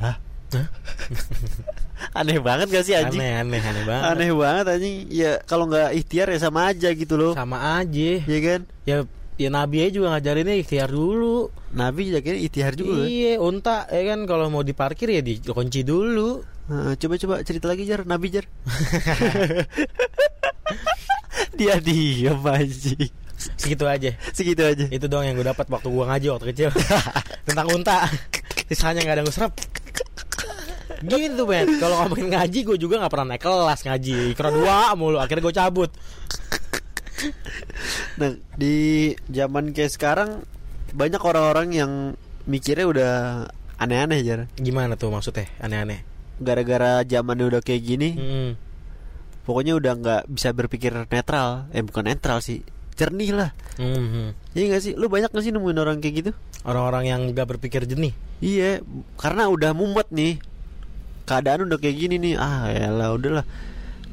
Lah. 0.00 0.16
Aneh 2.18 2.38
banget 2.40 2.68
gak 2.70 2.84
sih 2.86 2.94
anjing? 2.96 3.20
Aneh 3.20 3.40
aneh 3.40 3.60
aneh 3.60 3.84
banget 3.84 4.04
Aneh 4.12 4.30
banget 4.32 4.64
anjing. 4.68 4.94
Ya 5.10 5.40
kalau 5.44 5.64
nggak 5.68 5.96
ikhtiar 5.96 6.28
ya 6.32 6.38
sama 6.38 6.70
aja 6.70 6.88
gitu 6.92 7.14
loh. 7.16 7.32
Sama 7.32 7.80
aja 7.80 8.10
Iya 8.24 8.40
kan? 8.44 8.60
Ya 8.84 8.96
Ya 9.36 9.52
Nabi 9.52 9.84
aja 9.84 9.92
juga 10.00 10.16
ngajarinnya 10.16 10.56
ikhtiar 10.64 10.88
dulu 10.88 11.52
Nabi 11.76 12.08
juga 12.08 12.24
kira 12.24 12.40
ikhtiar 12.40 12.72
juga. 12.72 13.04
Iya 13.04 13.36
unta 13.36 13.84
ya 13.92 14.02
kan 14.16 14.24
Kalau 14.24 14.48
mau 14.48 14.64
diparkir 14.64 15.12
ya 15.12 15.20
dikunci 15.20 15.84
dulu 15.84 16.40
Nah, 16.66 16.98
coba-coba 16.98 17.46
cerita 17.46 17.70
lagi 17.70 17.86
jar, 17.86 18.02
Nabi 18.02 18.26
jar. 18.26 18.42
Dia 21.54 21.78
diam 21.78 22.42
anjing. 22.42 23.06
Segitu 23.36 23.84
aja 23.86 24.10
Segitu 24.32 24.64
aja. 24.64 24.84
Itu 24.88 25.06
doang 25.06 25.28
yang 25.28 25.36
gue 25.36 25.46
dapat 25.46 25.68
waktu 25.68 25.88
gue 25.92 26.04
ngaji 26.08 26.26
waktu 26.32 26.46
kecil 26.52 26.70
Tentang 27.46 27.68
unta 27.68 28.08
Sisanya 28.66 29.04
gak 29.04 29.12
ada 29.12 29.20
yang 29.22 29.28
gue 29.28 29.36
serap 29.36 29.52
Gitu 31.06 31.42
men 31.46 31.66
Kalau 31.78 32.02
ngomongin 32.02 32.28
ngaji 32.34 32.58
gue 32.66 32.76
juga 32.76 32.98
gak 33.00 33.12
pernah 33.12 33.34
naik 33.34 33.42
kelas 33.42 33.80
ngaji 33.86 34.34
Ikra 34.34 34.50
dua 34.50 34.92
mulu 34.94 35.16
Akhirnya 35.16 35.44
gue 35.46 35.54
cabut 35.54 35.90
Nah, 38.20 38.32
di 38.56 38.76
zaman 39.28 39.72
kayak 39.72 39.92
sekarang 39.92 40.44
banyak 40.92 41.20
orang-orang 41.20 41.68
yang 41.72 41.92
mikirnya 42.44 42.86
udah 42.86 43.12
aneh-aneh 43.76 44.20
jar. 44.20 44.40
Gimana 44.56 45.00
tuh 45.00 45.08
maksudnya 45.08 45.48
aneh-aneh 45.60 46.04
gara-gara 46.36 47.00
zamannya 47.08 47.48
udah 47.48 47.60
kayak 47.64 47.82
gini, 47.82 48.08
Hmm. 48.12 48.50
pokoknya 49.48 49.72
udah 49.80 49.92
nggak 49.96 50.22
bisa 50.28 50.52
berpikir 50.52 50.92
netral. 51.08 51.64
Eh 51.72 51.80
bukan 51.80 52.04
netral 52.04 52.44
sih, 52.44 52.60
jernih 52.92 53.32
lah. 53.32 53.50
Hmm. 53.80 54.36
Iya 54.52 54.76
gak 54.76 54.82
sih? 54.84 54.92
Lu 54.92 55.08
banyak 55.08 55.32
gak 55.32 55.44
sih 55.44 55.52
nemuin 55.52 55.80
orang 55.80 55.96
kayak 56.04 56.14
gitu? 56.20 56.30
Orang-orang 56.68 57.04
yang 57.08 57.20
gak 57.32 57.56
berpikir 57.56 57.88
jernih. 57.88 58.12
Iya, 58.44 58.84
karena 59.16 59.48
udah 59.48 59.72
mumet 59.72 60.12
nih. 60.12 60.36
Keadaan 61.26 61.66
udah 61.66 61.76
kayak 61.76 61.96
gini 61.98 62.16
nih. 62.16 62.34
Ah, 62.38 62.70
ya 62.70 62.88
lah 62.88 63.12
udahlah. 63.12 63.44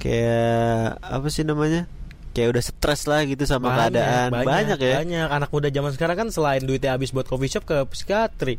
Kayak 0.02 1.00
apa 1.00 1.28
sih 1.30 1.46
namanya? 1.46 1.86
Kayak 2.34 2.58
udah 2.58 2.64
stres 2.66 3.06
lah 3.06 3.22
gitu 3.24 3.46
sama 3.46 3.72
keadaan. 3.72 4.34
Banyak, 4.34 4.78
ya. 4.78 5.00
Banyak 5.00 5.28
anak 5.30 5.50
muda 5.54 5.70
zaman 5.70 5.94
sekarang 5.94 6.18
kan 6.18 6.28
selain 6.34 6.66
duitnya 6.66 6.98
habis 6.98 7.14
buat 7.14 7.24
coffee 7.24 7.48
shop 7.48 7.64
ke 7.64 7.78
psikiatri 7.94 8.58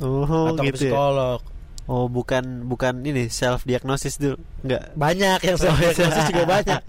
Oh, 0.00 0.24
atau 0.56 0.64
gitu 0.64 0.88
ya. 0.88 0.90
psikolog. 0.90 1.40
Oh, 1.84 2.06
bukan 2.06 2.64
bukan 2.64 3.02
ini 3.02 3.26
self 3.28 3.66
diagnosis 3.66 4.16
dulu. 4.16 4.38
Enggak. 4.64 4.96
Banyak 4.96 5.38
yang 5.44 5.56
self 5.60 5.76
diagnosis 5.76 6.24
juga 6.30 6.44
banyak. 6.56 6.80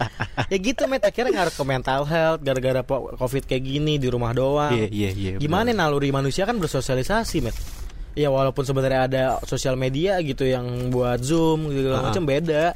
Ya 0.48 0.56
gitu 0.56 0.82
met 0.86 1.04
akhirnya 1.04 1.32
ngaruh 1.36 1.52
ke 1.52 1.64
mental 1.66 2.02
health 2.06 2.40
gara-gara 2.40 2.80
covid 3.14 3.42
kayak 3.44 3.60
gini 3.60 4.00
di 4.00 4.08
rumah 4.08 4.32
doang. 4.32 4.72
Iya, 4.72 4.86
iya, 4.88 5.10
iya. 5.12 5.30
Gimana 5.36 5.70
benar. 5.70 5.92
naluri 5.92 6.08
manusia 6.08 6.48
kan 6.48 6.56
bersosialisasi 6.56 7.36
met. 7.44 7.54
Ya 8.14 8.30
walaupun 8.30 8.62
sebenarnya 8.62 9.00
ada 9.10 9.22
sosial 9.42 9.74
media 9.74 10.22
gitu 10.22 10.46
yang 10.46 10.90
buat 10.94 11.18
zoom 11.18 11.66
gitu 11.70 11.90
Ah. 11.90 12.10
macam 12.10 12.22
beda. 12.22 12.74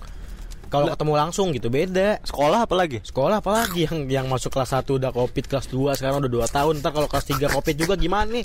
Kalau 0.69 0.93
ketemu 0.93 1.13
langsung 1.17 1.49
gitu 1.57 1.73
beda. 1.73 2.21
Sekolah 2.27 2.69
apa 2.69 2.75
lagi? 2.77 3.01
Sekolah 3.01 3.41
apalagi 3.41 3.89
yang 3.89 3.99
yang 4.05 4.27
masuk 4.29 4.53
kelas 4.53 4.77
1 4.77 5.01
udah 5.01 5.15
covid, 5.15 5.49
kelas 5.49 5.71
2 5.73 5.97
sekarang 5.97 6.21
udah 6.21 6.45
2 6.45 6.49
tahun. 6.51 6.85
Ntar 6.85 6.93
kalau 6.93 7.09
kelas 7.09 7.25
3 7.25 7.49
covid 7.49 7.73
juga 7.73 7.95
gimana 7.97 8.29
nih? 8.29 8.45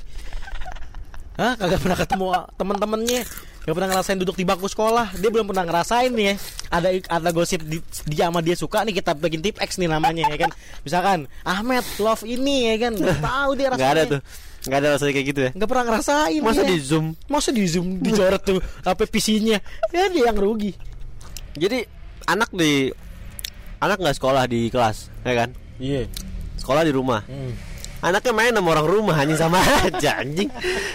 Hah, 1.34 1.58
kagak 1.58 1.82
pernah 1.82 1.98
ketemu 1.98 2.26
temen-temennya 2.62 3.22
Gak 3.66 3.74
pernah 3.74 3.90
ngerasain 3.90 4.20
duduk 4.22 4.38
di 4.38 4.46
bangku 4.46 4.70
sekolah 4.70 5.18
Dia 5.18 5.34
belum 5.34 5.50
pernah 5.50 5.66
ngerasain 5.66 6.14
nih 6.14 6.26
ya 6.30 6.36
Ada 6.70 6.88
ada 7.10 7.30
gosip 7.34 7.64
di, 7.66 7.82
dia 8.06 8.30
sama 8.30 8.46
dia 8.46 8.54
suka 8.54 8.86
nih 8.86 9.02
Kita 9.02 9.18
bikin 9.18 9.42
tip 9.42 9.58
X 9.58 9.82
nih 9.82 9.90
namanya 9.90 10.30
ya 10.30 10.38
kan 10.38 10.54
Misalkan 10.86 11.26
Ahmed 11.42 11.82
love 11.98 12.22
ini 12.22 12.76
ya 12.76 12.86
kan 12.86 12.94
Gak 12.94 13.18
tahu 13.18 13.50
dia 13.58 13.68
rasanya 13.74 13.82
Enggak 13.82 13.96
ada 13.98 14.04
tuh. 14.06 14.22
Enggak 14.64 14.80
ada 14.80 14.90
rasanya 14.96 15.14
kayak 15.14 15.28
gitu 15.28 15.40
ya. 15.44 15.52
Gak 15.54 15.68
pernah 15.68 15.86
ngerasain 15.92 16.40
Masa 16.40 16.62
dia. 16.64 16.72
di 16.72 16.78
Zoom? 16.80 17.06
Masa 17.28 17.50
di 17.52 17.64
zoom 17.68 17.88
dicoret 18.00 18.42
tuh 18.42 18.64
apa 18.88 19.04
PC-nya 19.04 19.60
Ya 19.92 20.08
dia 20.08 20.32
yang 20.32 20.40
rugi 20.40 20.72
Jadi 21.54 21.84
anak 22.24 22.48
di 22.56 22.88
anak 23.78 24.00
nggak 24.00 24.16
sekolah 24.16 24.48
di 24.48 24.72
kelas, 24.72 25.12
ya 25.28 25.34
kan? 25.36 25.50
Iya 25.76 26.08
Sekolah 26.56 26.88
di 26.88 26.96
rumah. 26.96 27.28
Anaknya 28.00 28.32
main 28.32 28.56
sama 28.56 28.72
orang 28.72 28.88
rumah 28.88 29.16
anjing 29.20 29.36
sama 29.36 29.60
aja 29.84 30.24
anjing. 30.24 30.48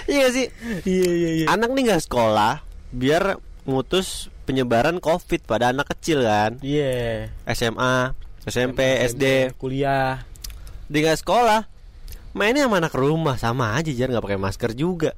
Iya 0.08 0.16
nggak 0.24 0.32
sih? 0.32 0.46
Iya 0.88 1.08
iya 1.12 1.30
iya 1.36 1.46
Anak 1.52 1.76
nih 1.76 1.92
nggak 1.92 2.04
sekolah 2.08 2.64
biar 2.88 3.36
mutus 3.68 4.32
penyebaran 4.48 4.96
Covid 4.96 5.44
pada 5.44 5.68
anak 5.68 5.92
kecil 5.92 6.24
kan. 6.24 6.56
Iya 6.64 7.28
SMA, 7.52 8.16
SMP, 8.48 9.04
SD. 9.04 9.52
Kuliah 9.60 10.24
Dia 10.88 11.00
nggak 11.04 11.20
sekolah. 11.20 11.68
Mainnya 12.38 12.70
sama 12.70 12.78
anak 12.78 12.94
rumah 12.94 13.34
sama 13.34 13.74
aja 13.74 13.90
jar 13.90 14.06
nggak 14.06 14.22
pakai 14.22 14.38
masker 14.38 14.70
juga. 14.78 15.10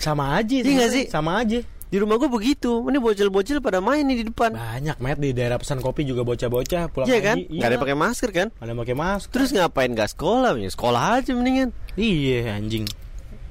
Sama 0.00 0.32
aja 0.40 0.56
Iya 0.56 0.72
nggak 0.72 0.90
sih? 0.90 1.04
Sama 1.12 1.44
aja 1.44 1.60
Di 1.92 2.00
rumah 2.00 2.16
gue 2.16 2.32
begitu. 2.32 2.80
Ini 2.88 2.96
bocil-bocil 2.96 3.60
pada 3.60 3.84
main 3.84 4.00
nih 4.08 4.24
di 4.24 4.32
depan. 4.32 4.56
Banyak 4.56 4.96
met 4.96 5.20
di 5.20 5.36
daerah 5.36 5.60
pesan 5.60 5.84
kopi 5.84 6.08
juga 6.08 6.24
bocah-bocah 6.24 6.88
pulang 6.88 7.04
Iya 7.04 7.20
kan? 7.20 7.36
pagi. 7.36 7.52
Nggak 7.52 7.68
ada 7.68 7.74
yang 7.76 7.84
pakai 7.84 7.98
masker 8.00 8.30
kan? 8.32 8.48
Ada 8.56 8.72
pakai 8.72 8.96
masker. 8.96 9.28
Terus 9.28 9.48
ngapain 9.52 9.90
nggak 9.92 10.10
sekolah? 10.16 10.56
Ya, 10.56 10.70
sekolah 10.72 11.20
aja 11.20 11.30
mendingan. 11.36 11.76
Iya 12.00 12.56
anjing. 12.56 12.88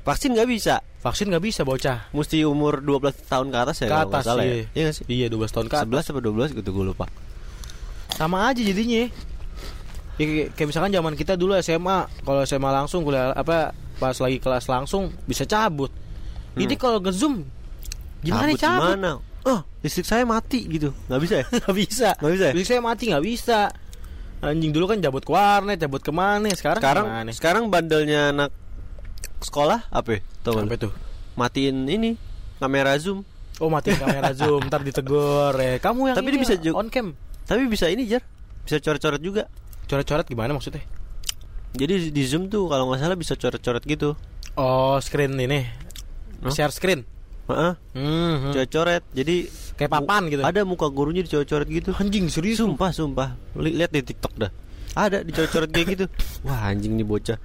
Vaksin 0.02 0.34
nggak 0.34 0.50
bisa. 0.50 0.82
Vaksin 1.06 1.30
nggak 1.30 1.46
bisa 1.46 1.62
bocah. 1.62 2.10
Mesti 2.18 2.42
umur 2.42 2.82
12 2.82 3.14
tahun 3.30 3.54
ke 3.54 3.58
atas 3.62 3.78
ya 3.86 3.88
Ke 3.94 3.98
atas 4.10 4.26
salah 4.26 4.42
iya. 4.50 4.66
ya. 4.66 4.66
Iya 4.74 4.82
nggak 4.90 4.96
sih? 4.98 5.06
Iya 5.06 5.26
12 5.30 5.54
tahun 5.54 5.68
ke 5.70 5.76
atas. 5.78 6.10
11 6.10 6.10
apa 6.10 6.20
12 6.26 6.58
gitu 6.58 6.70
gue 6.74 6.86
lupa. 6.90 7.06
Sama 8.18 8.50
aja 8.50 8.62
jadinya. 8.66 9.06
Ya, 10.22 10.26
kayak, 10.48 10.68
misalkan 10.68 10.92
zaman 10.92 11.14
kita 11.16 11.34
dulu 11.34 11.58
SMA, 11.58 12.06
kalau 12.22 12.42
SMA 12.44 12.70
langsung 12.70 13.02
kuliah 13.02 13.34
apa 13.34 13.74
pas 13.98 14.14
lagi 14.14 14.38
kelas 14.38 14.66
langsung 14.68 15.10
bisa 15.26 15.44
cabut. 15.44 15.90
Ini 16.54 16.76
kalau 16.76 17.02
nge-zoom 17.02 17.42
gimana 18.22 18.46
Hmm. 18.48 18.54
Cabut 18.54 18.62
cabut? 18.62 18.90
Gimana? 18.94 19.12
Oh, 19.42 19.60
listrik 19.82 20.06
saya 20.06 20.22
mati 20.22 20.70
gitu. 20.70 20.94
Nggak 21.10 21.20
bisa 21.20 21.34
ya? 21.36 21.46
Nggak 21.58 21.74
bisa. 21.76 22.10
Nggak 22.14 22.32
bisa 22.32 22.46
ya? 22.46 22.54
Jadi 22.54 22.66
saya 22.68 22.80
mati 22.80 23.04
nggak 23.10 23.26
bisa. 23.26 23.60
Anjing 24.42 24.70
dulu 24.70 24.86
kan 24.86 24.98
cabut 25.00 25.22
ke 25.22 25.32
warnet, 25.32 25.78
cabut 25.80 26.02
ke 26.02 26.12
mana? 26.12 26.50
Sekarang 26.52 26.82
Sekarang 26.82 27.06
gimana? 27.08 27.30
sekarang 27.34 27.64
bandelnya 27.68 28.22
anak 28.30 28.50
sekolah 29.40 29.90
apa? 29.90 30.18
ya? 30.18 30.20
Tau 30.42 30.58
Apa 30.60 30.76
tuh? 30.78 30.94
Matiin 31.34 31.86
ini 31.88 32.14
kamera 32.58 32.94
zoom. 32.98 33.26
Oh 33.58 33.70
mati 33.70 33.94
kamera 33.94 34.34
zoom, 34.38 34.62
ntar 34.66 34.82
ditegur 34.82 35.54
ya. 35.56 35.78
Kamu 35.78 36.10
yang 36.10 36.18
Tapi 36.18 36.28
ini 36.28 36.36
dia 36.36 36.44
bisa 36.44 36.56
ya, 36.56 36.62
ju- 36.64 36.76
on 36.76 36.90
cam. 36.90 37.14
Tapi 37.46 37.66
bisa 37.66 37.86
ini 37.88 38.06
jar. 38.06 38.22
Bisa 38.62 38.78
coret-coret 38.78 39.18
juga. 39.18 39.50
Coret-coret 39.92 40.24
gimana 40.24 40.56
maksudnya? 40.56 40.80
Jadi 41.76 42.16
di 42.16 42.24
zoom 42.24 42.48
tuh 42.48 42.72
kalau 42.72 42.88
nggak 42.88 43.04
salah 43.04 43.20
bisa 43.20 43.36
coret-coret 43.36 43.84
gitu. 43.84 44.16
Oh 44.56 44.96
screen 45.04 45.36
ini, 45.36 45.68
Hah? 46.44 46.52
share 46.52 46.72
screen. 46.72 47.04
Heeh. 47.52 47.74
Hmm, 47.92 48.56
Coret-coret. 48.56 49.04
Jadi 49.12 49.52
Kayak 49.76 49.92
papan 49.92 50.30
gitu. 50.30 50.40
Ada 50.46 50.64
muka 50.64 50.88
gurunya 50.88 51.26
dicoret-coret 51.26 51.68
gitu. 51.68 51.92
Anjing 51.92 52.32
serius. 52.32 52.64
Sumpah, 52.64 52.96
sumpah. 52.96 53.36
Li- 53.60 53.76
Lihat 53.76 53.92
di 53.92 54.00
TikTok 54.06 54.34
dah. 54.40 54.52
Ada 54.96 55.28
dicoret-coret 55.28 55.68
kayak 55.68 55.88
gitu. 55.92 56.06
Wah, 56.48 56.72
anjing 56.72 56.96
nih 56.96 57.04
bocah. 57.04 57.36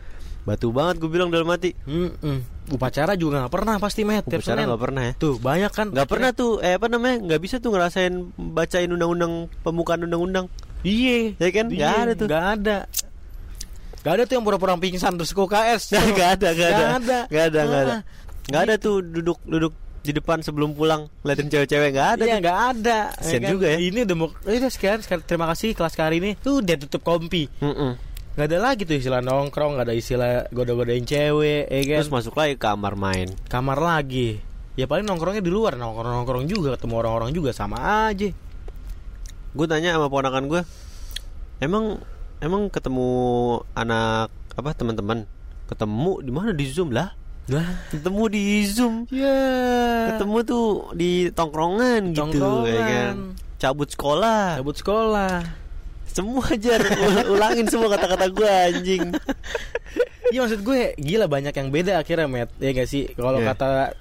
Batu 0.46 0.70
banget 0.70 1.02
gue 1.02 1.10
bilang 1.10 1.26
dalam 1.34 1.50
hati. 1.50 1.74
Hmm, 1.82 2.14
hmm. 2.22 2.70
Upacara 2.70 3.18
juga 3.18 3.42
nggak 3.42 3.54
pernah 3.54 3.74
pasti 3.82 4.06
met. 4.06 4.22
Upacara 4.22 4.62
nggak 4.62 4.82
pernah 4.82 5.02
ya. 5.02 5.12
Tuh 5.18 5.42
banyak 5.42 5.72
kan. 5.74 5.86
Nggak 5.90 6.06
pernah 6.06 6.30
tuh, 6.30 6.62
eh 6.62 6.78
apa 6.78 6.86
namanya? 6.86 7.16
Nggak 7.26 7.40
bisa 7.42 7.56
tuh 7.58 7.74
ngerasain 7.74 8.14
bacain 8.38 8.90
undang-undang 8.90 9.50
pembukaan 9.66 10.06
undang-undang. 10.06 10.46
Iya. 10.82 11.36
Ya 11.38 11.48
kan? 11.50 11.66
Nggak 11.68 11.92
Iya, 11.92 12.02
ada 12.02 12.12
tuh. 12.12 12.26
Nggak 12.26 12.44
ada. 12.58 12.76
Nggak 14.02 14.12
ada 14.14 14.22
tuh 14.22 14.34
yang 14.34 14.44
pura-pura 14.44 14.72
pingsan 14.76 15.12
terus 15.16 15.30
ke 15.30 15.40
UKS. 15.40 15.82
Nggak 16.14 16.30
ada, 16.38 16.48
nggak 16.52 16.68
ada, 16.68 16.78
Nggak 16.78 16.96
ada. 17.00 17.18
nggak 17.26 17.44
ada, 17.44 17.60
nggak 17.62 17.82
ada. 17.82 17.94
Ah. 17.94 18.02
Nggak 18.46 18.62
ada 18.62 18.74
tuh 18.78 18.96
duduk 19.02 19.38
duduk 19.42 19.74
di 20.06 20.14
depan 20.14 20.38
sebelum 20.38 20.70
pulang 20.70 21.10
ngeliatin 21.26 21.50
cewek-cewek 21.50 21.90
nggak 21.90 22.08
ada. 22.14 22.24
Iya 22.24 22.36
nggak 22.38 22.60
ada. 22.70 22.98
Kasian 23.18 23.42
kan? 23.42 23.50
juga 23.50 23.66
ya. 23.74 23.78
Ini 23.82 23.98
udah 24.06 24.16
mau. 24.16 24.28
Ini 24.46 24.68
sekian, 24.70 25.02
sekian. 25.02 25.20
Terima 25.26 25.50
kasih 25.50 25.74
kelas 25.74 25.98
hari 25.98 26.22
ini. 26.22 26.30
Tuh 26.38 26.62
udah 26.62 26.76
tutup 26.78 27.02
kompi. 27.02 27.50
Mm-mm. 27.58 27.98
Nggak 28.38 28.46
ada 28.46 28.58
lagi 28.62 28.86
tuh 28.86 28.94
istilah 28.94 29.18
nongkrong. 29.18 29.74
Nggak 29.74 29.86
ada 29.90 29.96
istilah 29.98 30.46
goda-godain 30.54 31.02
cewek. 31.02 31.66
Ya 31.66 31.80
kan? 31.82 31.98
Terus 32.06 32.14
masuk 32.14 32.38
lagi 32.38 32.54
kamar 32.54 32.94
main. 32.94 33.34
kamar 33.50 33.82
lagi. 33.82 34.38
Ya 34.78 34.86
paling 34.86 35.02
nongkrongnya 35.02 35.42
di 35.42 35.50
luar. 35.50 35.74
Nongkrong 35.74 36.14
nongkrong 36.22 36.46
juga 36.46 36.78
ketemu 36.78 36.94
orang-orang 37.02 37.34
juga 37.34 37.50
sama 37.50 38.06
aja. 38.06 38.30
Gue 39.56 39.66
tanya 39.66 39.96
sama 39.96 40.06
ponakan 40.06 40.46
gue, 40.46 40.62
emang 41.58 41.96
emang 42.38 42.68
ketemu 42.68 43.08
anak 43.72 44.28
apa 44.52 44.70
teman-teman 44.72 45.24
ketemu 45.66 46.12
di 46.20 46.30
mana 46.30 46.50
di 46.52 46.66
zoom 46.66 46.92
lah? 46.92 47.16
Lah. 47.46 47.88
Ketemu 47.88 48.22
di 48.28 48.44
zoom. 48.66 48.94
Ya. 49.08 50.12
Ketemu 50.12 50.36
tuh 50.42 50.66
di 50.92 51.30
tongkrongan 51.30 52.12
gitu 52.12 52.20
Tongkrongan. 52.28 52.68
ya 52.68 52.80
kan. 52.82 53.16
Cabut 53.56 53.88
sekolah. 53.88 54.58
Cabut 54.58 54.76
sekolah. 54.76 55.34
Semua 56.06 56.42
aja 56.44 56.76
ul- 56.76 57.28
ulangin 57.32 57.66
semua 57.66 57.88
kata-kata 57.88 58.26
gue 58.28 58.50
anjing. 58.50 59.04
Iya 60.26 60.42
maksud 60.42 60.66
gue 60.66 60.90
gila 60.98 61.30
banyak 61.30 61.54
yang 61.54 61.70
beda 61.70 62.02
akhirnya 62.02 62.26
met 62.26 62.50
ya 62.58 62.74
gak 62.74 62.90
sih 62.90 63.06
kalau 63.14 63.38
Iya. 63.38 63.54
kata 63.54 63.94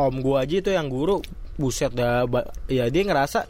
om 0.00 0.24
gue 0.24 0.32
aja 0.32 0.56
itu 0.56 0.70
yang 0.72 0.88
guru 0.88 1.20
buset 1.54 1.92
dah 1.92 2.24
ya 2.64 2.88
dia 2.88 3.04
ngerasa 3.04 3.44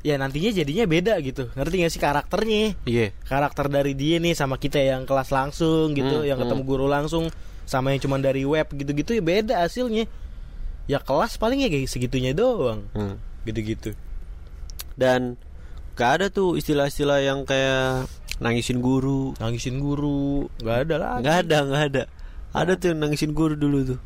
ya 0.00 0.16
nantinya 0.16 0.48
jadinya 0.50 0.84
beda 0.84 1.14
gitu 1.20 1.52
ngerti 1.52 1.74
gak 1.78 1.90
sih 1.90 2.00
karakternya 2.00 2.72
Iya. 2.82 3.12
karakter 3.22 3.68
dari 3.68 3.92
dia 3.92 4.16
nih 4.16 4.32
sama 4.32 4.56
kita 4.56 4.78
yang 4.78 5.04
kelas 5.04 5.28
langsung 5.28 5.92
gitu 5.92 6.20
Hmm, 6.20 6.26
yang 6.26 6.38
ketemu 6.38 6.62
guru 6.62 6.86
langsung 6.86 7.28
sama 7.64 7.90
yang 7.90 8.00
cuma 8.00 8.16
dari 8.16 8.42
web 8.42 8.64
gitu-gitu 8.66 9.12
ya 9.12 9.20
beda 9.20 9.54
hasilnya 9.60 10.08
ya 10.86 10.98
kelas 10.98 11.36
paling 11.36 11.60
ya 11.60 11.68
kayak 11.68 11.86
segitunya 11.86 12.32
doang 12.32 12.88
Hmm. 12.90 13.20
gitu-gitu 13.42 13.92
Dan 14.92 15.36
gak 15.94 16.10
ada 16.16 16.26
tuh 16.28 16.56
istilah-istilah 16.56 17.20
yang 17.20 17.44
kayak 17.44 18.08
nangisin 18.36 18.80
guru. 18.80 19.36
nangisin 19.36 19.76
guru 19.78 20.48
nggak 20.58 20.78
ada 20.82 20.94
lah 20.96 21.14
Nggak 21.20 21.36
ada, 21.44 21.56
nggak 21.62 21.82
ada. 21.86 22.02
Ada 22.50 22.72
tuh 22.74 22.86
yang 22.90 23.00
nangisin 23.00 23.30
guru 23.30 23.52
dulu 23.52 23.78
tuh. 23.86 23.98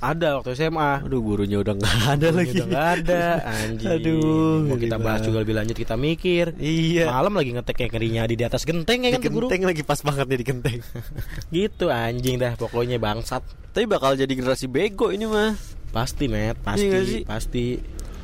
Ada 0.00 0.28
waktu 0.34 0.50
SMA 0.54 1.04
Aduh 1.04 1.20
gurunya 1.20 1.56
udah 1.56 1.72
nggak 1.72 1.96
ada 2.10 2.28
lagi. 2.30 2.56
Udah 2.56 2.66
nggak 2.66 2.88
ada 2.98 3.22
anjing 3.54 3.90
Aduh, 3.92 4.64
mau 4.64 4.76
kita 4.76 4.96
bahas 4.96 5.20
juga 5.20 5.38
lebih 5.38 5.52
lanjut 5.52 5.72
kita 5.74 5.94
mikir 5.94 6.56
Iya. 6.56 7.06
malam 7.06 7.32
lagi 7.32 7.52
ngetek 7.52 7.76
kayak 7.76 7.90
ngerinya 7.92 8.22
di 8.24 8.40
atas 8.40 8.64
genteng 8.64 8.98
ya 9.02 9.08
Di 9.08 9.14
kan 9.14 9.20
tuh 9.20 9.28
guru 9.30 9.46
genteng 9.46 9.62
lagi 9.66 9.82
pas 9.82 10.00
banget 10.00 10.24
nih 10.26 10.38
di 10.38 10.46
genteng. 10.46 10.78
gitu 11.54 11.86
anjing 11.86 12.36
dah 12.36 12.52
pokoknya 12.54 12.96
bangsat 12.96 13.44
Tapi 13.70 13.84
bakal 13.84 14.14
jadi 14.14 14.28
generasi 14.30 14.66
bego 14.66 15.08
ini 15.08 15.24
mah. 15.24 15.52
pasti 15.90 16.24
met 16.26 16.56
pasti 16.56 16.80
Iya 16.80 16.90
nggak 16.90 17.04
sih? 17.04 17.22
pasti 17.22 17.64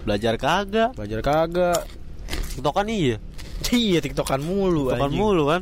Belajar 0.03 0.35
kagak. 0.37 0.91
belajar 0.93 1.21
kagak 1.21 1.81
Tiktokan 2.51 2.87
iya. 2.87 3.17
iya 3.69 3.99
tiktokan 3.99 4.41
mulu 4.41 4.89
Tiktokan 4.89 5.07
anjing. 5.07 5.19
mulu 5.19 5.45
kan. 5.47 5.61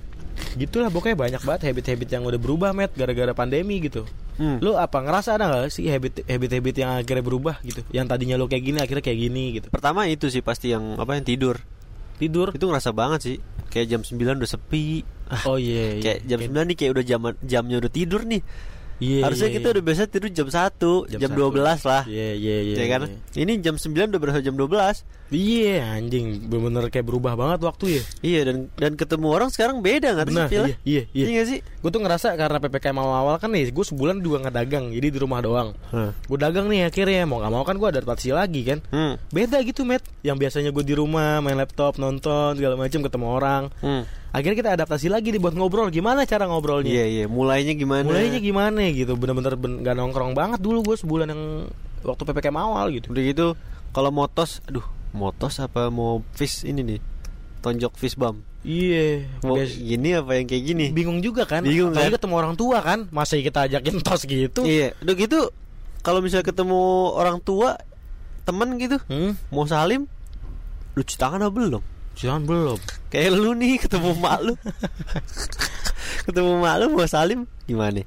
Gitulah 0.55 0.89
pokoknya 0.89 1.17
banyak 1.17 1.43
banget 1.43 1.61
habit-habit 1.67 2.09
yang 2.09 2.23
udah 2.23 2.37
berubah 2.37 2.71
met 2.71 2.91
gara-gara 2.93 3.31
pandemi 3.31 3.79
gitu. 3.81 4.07
Hmm. 4.35 4.59
Lu 4.59 4.75
apa 4.75 4.99
ngerasa 4.99 5.39
ada 5.39 5.47
nggak 5.47 5.71
sih 5.71 5.87
habit 5.87 6.27
habit 6.27 6.51
habit 6.59 6.75
yang 6.75 6.91
akhirnya 6.99 7.25
berubah 7.25 7.57
gitu? 7.63 7.87
Yang 7.95 8.07
tadinya 8.11 8.35
lu 8.35 8.51
kayak 8.51 8.65
gini 8.67 8.79
akhirnya 8.83 9.05
kayak 9.05 9.19
gini 9.31 9.45
gitu. 9.61 9.67
Pertama 9.71 10.11
itu 10.11 10.27
sih 10.27 10.43
pasti 10.43 10.75
yang 10.75 10.99
apa 10.99 11.15
yang 11.15 11.23
tidur. 11.27 11.63
Tidur. 12.19 12.51
Itu 12.55 12.67
ngerasa 12.67 12.91
banget 12.91 13.21
sih. 13.23 13.37
Kayak 13.71 13.87
jam 13.91 14.01
9 14.07 14.43
udah 14.43 14.51
sepi. 14.51 15.03
Oh 15.49 15.57
iya. 15.57 15.99
iya. 15.99 16.03
kayak 16.05 16.19
jam 16.29 16.39
9 16.53 16.53
nih 16.53 16.77
kayak 16.77 16.91
udah 17.01 17.05
jam 17.05 17.21
jamnya 17.43 17.77
udah 17.81 17.91
tidur 17.91 18.23
nih. 18.29 18.45
Iya. 19.03 19.27
Harusnya 19.27 19.49
iya, 19.51 19.57
kita 19.59 19.67
iya. 19.67 19.75
udah 19.75 19.83
biasa 19.83 20.01
tidur 20.07 20.31
jam 20.31 20.49
1, 20.49 20.55
jam, 21.11 21.31
satu. 21.33 21.51
12 21.51 21.91
lah. 21.91 22.03
Iya 22.07 22.29
iya 22.39 22.57
iya. 22.63 22.75
ya 22.79 22.87
kan? 22.87 23.01
iya. 23.11 23.43
Ini 23.43 23.53
jam 23.59 23.75
9 23.75 24.15
udah 24.15 24.21
berasa 24.23 24.39
jam 24.45 24.55
12. 24.55 24.71
Iya 25.35 25.99
anjing 25.99 26.47
bener-bener 26.47 26.87
kayak 26.87 27.05
berubah 27.05 27.35
banget 27.35 27.61
waktu 27.61 27.85
ya. 27.91 28.03
Iya 28.23 28.41
dan 28.45 28.57
dan 28.73 28.93
ketemu 28.95 29.27
orang 29.29 29.51
sekarang 29.51 29.83
beda 29.83 30.15
nggak 30.15 30.31
sih 30.31 30.39
iya, 30.57 30.77
iya, 30.85 31.03
iya. 31.11 31.25
nggak 31.29 31.49
sih? 31.49 31.59
Gue 31.83 31.91
tuh 31.91 32.01
ngerasa 32.01 32.33
karena 32.33 32.57
PPKM 32.57 32.95
awal-awal 32.95 33.37
kan 33.37 33.51
nih 33.51 33.69
Gue 33.69 33.83
sebulan 33.83 34.19
juga 34.19 34.41
nggak 34.41 34.57
dagang 34.57 34.89
Jadi 34.89 35.07
di 35.07 35.19
rumah 35.19 35.39
doang 35.39 35.77
Hah. 35.91 36.17
Gue 36.23 36.39
dagang 36.39 36.65
nih 36.67 36.87
akhirnya 36.87 37.25
Mau 37.25 37.37
gak 37.37 37.51
mau 37.51 37.61
kan 37.61 37.75
gue 37.75 37.89
adaptasi 37.91 38.31
lagi 38.31 38.63
kan 38.63 38.79
Hmm. 38.89 39.21
Beda 39.29 39.61
gitu 39.61 39.83
Matt 39.83 40.01
Yang 40.21 40.37
biasanya 40.41 40.71
gue 40.71 40.81
di 40.83 40.95
rumah 40.95 41.41
Main 41.41 41.59
laptop 41.59 41.99
Nonton 41.99 42.55
Segala 42.55 42.73
macam 42.75 43.01
Ketemu 43.01 43.27
orang 43.29 43.63
Hmm. 43.79 44.09
Akhirnya 44.31 44.57
kita 44.57 44.71
adaptasi 44.73 45.07
lagi 45.07 45.29
nih 45.29 45.39
Buat 45.39 45.53
ngobrol 45.55 45.91
Gimana 45.91 46.25
cara 46.25 46.47
ngobrolnya 46.47 46.89
Iya 46.89 47.05
iya, 47.05 47.25
mulainya 47.27 47.75
gimana? 47.75 48.07
Mulainya 48.07 48.41
gimana 48.41 48.81
gitu 48.89 49.13
Bener-bener 49.13 49.53
ben- 49.55 49.81
gak 49.81 49.93
nongkrong 49.93 50.33
banget 50.33 50.59
dulu 50.59 50.81
gue 50.83 50.97
Sebulan 50.97 51.29
yang 51.29 51.43
Waktu 52.01 52.23
PPKM 52.23 52.57
awal 52.57 52.93
gitu 52.93 53.11
Udah 53.11 53.23
gitu 53.23 53.47
kalau 53.91 54.11
motos, 54.11 54.59
aduh, 54.65 54.83
motos 55.15 55.57
apa 55.57 55.89
mau 55.89 56.21
fish 56.33 56.63
ini 56.63 56.83
nih? 56.85 57.01
Tonjok 57.61 57.95
fish 57.95 58.15
bump. 58.15 58.43
Iya 58.61 59.29
Mau 59.41 59.57
bias- 59.57 59.77
gini 59.77 60.13
apa 60.13 60.35
yang 60.35 60.45
kayak 60.45 60.65
gini? 60.65 60.87
Bingung 60.89 61.21
juga 61.21 61.45
kan 61.45 61.61
Bingung, 61.61 61.93
Apalagi 61.93 62.11
kan? 62.11 62.17
ketemu 62.17 62.35
orang 62.35 62.55
tua 62.55 62.81
kan 62.81 63.05
Masa 63.11 63.37
kita 63.37 63.69
ajakin 63.69 64.01
tos 64.03 64.25
gitu 64.25 64.65
Iya, 64.65 64.97
udah 64.99 65.15
gitu 65.15 65.41
kalau 66.01 66.21
misalnya 66.21 66.45
ketemu 66.45 66.81
orang 67.11 67.41
tua, 67.41 67.77
temen 68.43 68.77
gitu, 68.77 68.97
Hmm? 69.05 69.37
mau 69.49 69.65
salim, 69.65 70.05
lu 70.91 71.01
cuci 71.01 71.13
tangan 71.15 71.41
apa 71.41 71.53
belum? 71.55 71.81
Jangan 72.15 72.43
belum 72.43 72.77
Kayak 73.09 73.31
lu 73.35 73.53
nih 73.55 73.77
ketemu 73.79 74.13
mak 74.15 74.39
lu. 74.41 74.53
ketemu 76.27 76.53
mak 76.57 76.75
lu 76.79 76.87
mau 76.91 77.05
salim 77.07 77.41
gimana? 77.65 78.05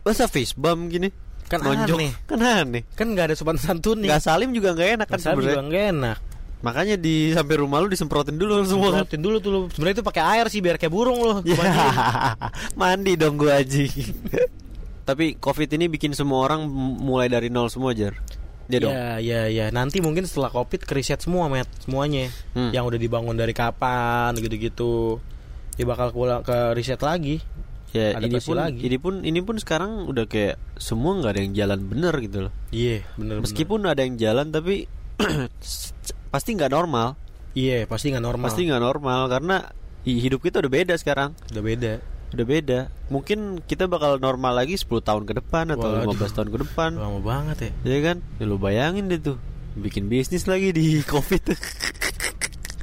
Masa 0.00 0.26
face 0.26 0.54
bump 0.54 0.88
gini? 0.88 1.10
Kan 1.46 1.60
Nonjok. 1.60 1.98
aneh. 1.98 2.12
Kan 2.24 2.38
aneh. 2.38 2.82
Kan 2.92 3.12
gak 3.12 3.30
ada 3.30 3.34
sopan 3.34 3.58
santun 3.58 3.98
nih 3.98 4.08
Gak 4.08 4.22
salim 4.22 4.50
juga 4.50 4.70
gak 4.72 4.90
enak 4.96 5.06
kan 5.06 5.18
Kan 5.18 5.34
juga 5.34 5.50
sebenarnya. 5.50 5.62
nggak 5.66 5.84
enak 5.92 6.18
Makanya 6.60 7.00
di 7.00 7.32
sampai 7.32 7.56
rumah 7.56 7.80
lu 7.80 7.88
disemprotin 7.88 8.36
dulu 8.36 8.60
semua. 8.68 9.00
Semprotin 9.00 9.20
dulu 9.20 9.36
tuh 9.40 9.50
lu. 9.50 9.60
Sebenarnya 9.72 9.96
itu 10.00 10.04
pakai 10.04 10.22
air 10.36 10.46
sih 10.52 10.60
biar 10.60 10.76
kayak 10.76 10.92
burung 10.92 11.20
loh. 11.20 11.38
Ya, 11.40 11.56
mandi 12.80 13.16
dong 13.16 13.40
gua 13.40 13.64
aji. 13.64 13.88
Tapi 15.08 15.40
covid 15.40 15.68
ini 15.72 15.88
bikin 15.88 16.12
semua 16.12 16.44
orang 16.44 16.68
mulai 17.00 17.32
dari 17.32 17.48
nol 17.48 17.72
semua 17.72 17.96
jar. 17.96 18.12
Dia 18.70 18.78
dong. 18.78 18.92
Ya, 18.92 19.18
ya, 19.18 19.40
ya. 19.48 19.66
Nanti 19.72 19.98
mungkin 20.04 20.28
setelah 20.28 20.52
covid 20.52 20.84
keriset 20.84 21.24
semua, 21.24 21.48
met, 21.50 21.66
semuanya. 21.82 22.28
Hmm. 22.54 22.70
Yang 22.70 22.84
udah 22.94 22.98
dibangun 23.00 23.34
dari 23.34 23.56
kapan, 23.56 24.36
gitu-gitu. 24.38 25.18
Dia 25.74 25.86
bakal 25.88 26.12
pulang 26.12 26.44
ke 26.44 26.76
riset 26.76 27.00
lagi. 27.00 27.42
Ya 27.90 28.14
ini 28.14 28.30
Adaptasi 28.38 28.46
pun 28.46 28.54
lagi. 28.54 28.80
ini 28.86 28.96
pun 29.02 29.14
ini 29.26 29.40
pun 29.42 29.56
sekarang 29.58 30.06
udah 30.06 30.30
kayak 30.30 30.62
semua 30.78 31.18
nggak 31.18 31.32
ada 31.34 31.40
yang 31.42 31.54
jalan 31.58 31.78
bener 31.90 32.14
gitu 32.22 32.38
loh. 32.46 32.52
Iya, 32.70 33.02
bener. 33.18 33.42
Meskipun 33.42 33.80
ada 33.82 34.06
yang 34.06 34.14
jalan 34.14 34.54
tapi 34.54 34.86
pasti 36.30 36.54
nggak 36.54 36.70
normal. 36.70 37.18
Iya, 37.52 37.84
pasti 37.84 38.10
nggak 38.10 38.22
normal. 38.22 38.46
Pasti 38.46 38.62
nggak 38.64 38.78
normal 38.80 39.20
karena 39.26 39.56
hi- 40.02 40.20
hidup 40.20 40.40
kita 40.40 40.58
udah 40.58 40.72
beda 40.72 40.94
sekarang. 40.94 41.34
udah 41.50 41.60
beda. 41.60 41.92
Udah 42.30 42.46
beda. 42.46 42.78
Mungkin 43.08 43.38
kita 43.60 43.84
bakal 43.84 44.16
normal 44.16 44.54
lagi 44.54 44.74
10 44.74 44.86
tahun 45.00 45.26
ke 45.26 45.34
depan 45.36 45.74
atau 45.74 45.90
Waduh. 45.92 46.14
15 46.14 46.30
tahun 46.32 46.48
ke 46.48 46.58
depan. 46.62 46.90
Lama 46.94 47.18
banget 47.18 47.56
ya. 47.60 47.70
Ya 47.84 47.98
kan? 48.04 48.16
Ya, 48.38 48.44
lu 48.44 48.54
bayangin 48.56 49.06
deh 49.06 49.18
tuh 49.18 49.36
bikin 49.72 50.06
bisnis 50.06 50.46
lagi 50.46 50.70
di 50.70 50.98
covid 51.10 51.42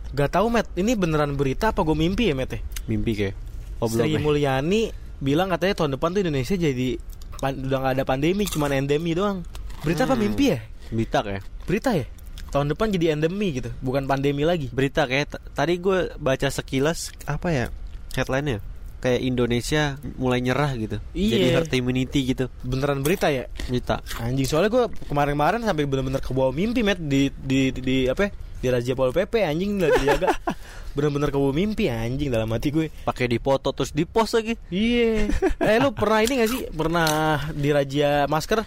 Gak 0.10 0.30
tahu, 0.30 0.48
met. 0.50 0.68
Ini 0.74 0.95
beneran 0.95 1.34
berita 1.34 1.70
apa 1.70 1.80
gue 1.82 1.93
mimpi 1.93 2.28
ya, 2.28 2.36
met? 2.36 2.50
ya? 2.50 2.60
mimpi 2.88 3.12
kayak 3.14 3.36
oh 3.78 3.88
Sri 3.88 4.10
ya? 4.10 4.20
Mulyani 4.20 4.89
bilang 5.18 5.48
katanya 5.48 5.76
tahun 5.76 5.91
depan 5.93 6.10
tuh 6.10 6.22
Indonesia 6.24 6.56
jadi 6.56 6.95
pan- 7.38 7.60
udah 7.60 7.78
nggak 7.78 7.93
ada 7.95 8.04
pandemi, 8.04 8.43
cuman 8.43 8.72
endemi 8.74 9.12
doang. 9.12 9.43
Berita 9.80 10.04
apa 10.04 10.16
Hmm. 10.16 10.24
mimpi 10.24 10.45
ya? 10.50 10.60
berita 10.88 11.20
kayak 11.20 11.43
Berita 11.64 11.91
ya? 11.93 12.08
Tahun 12.48 12.66
depan 12.66 12.88
jadi 12.89 13.12
endemi 13.12 13.52
gitu, 13.54 13.70
bukan 13.80 14.04
pandemi 14.04 14.41
lagi. 14.41 14.68
berita 14.70 15.04
kayak 15.04 15.36
tadi 15.52 15.78
gue 15.78 16.16
baca 16.16 16.48
sekilas 16.48 17.12
apa 17.24 17.48
ya 17.50 17.66
headline-nya 18.14 18.64
kayak 18.98 19.22
Indonesia 19.22 19.84
mulai 20.16 20.39
nyerah 20.39 20.74
gitu 20.74 20.98
Iya. 21.12 21.30
jadi 21.30 21.48
herd 21.54 21.72
immunity 21.72 22.20
gitu 22.26 22.50
Beneran 22.60 23.00
berita 23.00 23.30
ya? 23.30 23.45
berita 23.64 24.02
Anjing 24.18 24.43
soalnya 24.43 24.72
gue 24.72 24.84
kemarin-kemarin 25.06 25.62
sampai 25.62 25.86
bener-bener 25.86 26.18
ke 26.18 26.32
bawah 26.32 26.50
mimpi 26.50 26.82
met 26.82 26.98
di 26.98 27.30
di 27.32 27.70
di, 27.70 27.78
di 27.78 27.98
apa? 28.06 28.26
ya? 28.26 28.32
Di 28.58 28.68
Raja 28.68 28.91
Pol 28.93 29.14
PP 29.14 29.34
anjing 29.39 29.78
udah 29.78 29.91
dijaga. 29.93 30.28
bener-bener 30.98 31.30
ke 31.30 31.38
bawah 31.38 31.54
mimpi 31.54 31.86
anjing 31.88 32.34
dalam 32.34 32.50
hati 32.50 32.74
gue. 32.74 32.89
pakai 33.06 33.30
dipoto 33.30 33.70
terus 33.70 33.93
di 33.93 34.02
post 34.04 34.34
lagi 34.34 34.58
Iya. 34.68 35.30
eh 35.62 35.78
lu 35.78 35.93
pernah 35.93 36.20
ini 36.20 36.41
gak 36.41 36.50
sih? 36.50 36.62
Pernah 36.68 37.08
di 37.54 37.70
Raja 37.70 38.26
masker? 38.26 38.66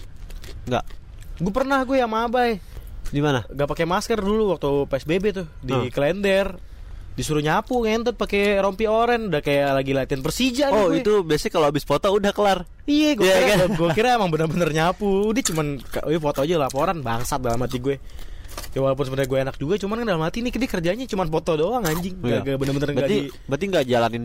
nggak 0.62 0.84
Gue 1.40 1.50
pernah 1.50 1.82
gue 1.82 1.96
sama 1.96 2.28
Abai. 2.28 2.60
Di 3.08 3.18
mana 3.18 3.40
Gak 3.46 3.64
pakai 3.66 3.84
masker 3.84 4.16
dulu 4.16 4.52
waktu 4.52 4.68
PSBB 4.86 5.24
tuh 5.32 5.46
di 5.58 5.72
Hmm. 5.72 5.88
Klender. 5.88 6.60
Disuruh 7.10 7.40
nyapu 7.40 7.80
ngentot 7.80 8.14
pakai 8.14 8.56
rompi 8.58 8.84
oren 8.84 9.28
udah 9.28 9.40
kayak 9.40 9.74
lagi 9.74 9.92
latihan 9.92 10.20
Persija 10.20 10.68
nih 10.68 10.74
oh 10.74 10.88
gue. 10.88 11.00
itu 11.00 11.12
biasanya 11.20 11.52
kalau 11.52 11.66
habis 11.66 11.82
foto 11.82 12.06
udah 12.08 12.30
kelar 12.30 12.64
Iya, 12.84 13.12
gue 13.12 13.22
Iya 13.22 13.34
kira, 13.36 13.54
kan? 13.58 13.68
gue 13.74 13.88
kira 13.92 14.08
emang 14.14 14.30
bener-bener 14.30 14.70
nyapu. 14.70 15.28
Dia 15.30 15.44
cuman, 15.44 15.66
oh, 15.78 16.20
foto 16.20 16.38
aja 16.40 16.54
laporan 16.56 17.00
bangsat 17.00 17.38
dalam 17.38 17.60
hati 17.60 17.76
gue. 17.76 17.98
Ya 18.70 18.78
walaupun 18.78 19.04
sebenarnya 19.04 19.28
gue 19.28 19.38
enak 19.42 19.56
juga, 19.56 19.74
cuman 19.76 20.00
kan 20.00 20.06
dalam 20.06 20.22
hati 20.22 20.38
ini 20.38 20.48
dia 20.48 20.66
kerjanya 20.66 21.04
cuman 21.04 21.26
foto 21.28 21.50
doang 21.54 21.82
anjing. 21.82 22.14
Iya. 22.20 22.40
Gak, 22.40 22.40
gak 22.46 22.56
bener-bener 22.58 22.88
gak 22.88 22.96
berarti 22.96 23.16
di, 23.16 23.28
berarti 23.44 23.64
nggak 23.68 23.84
jalanin 23.86 24.24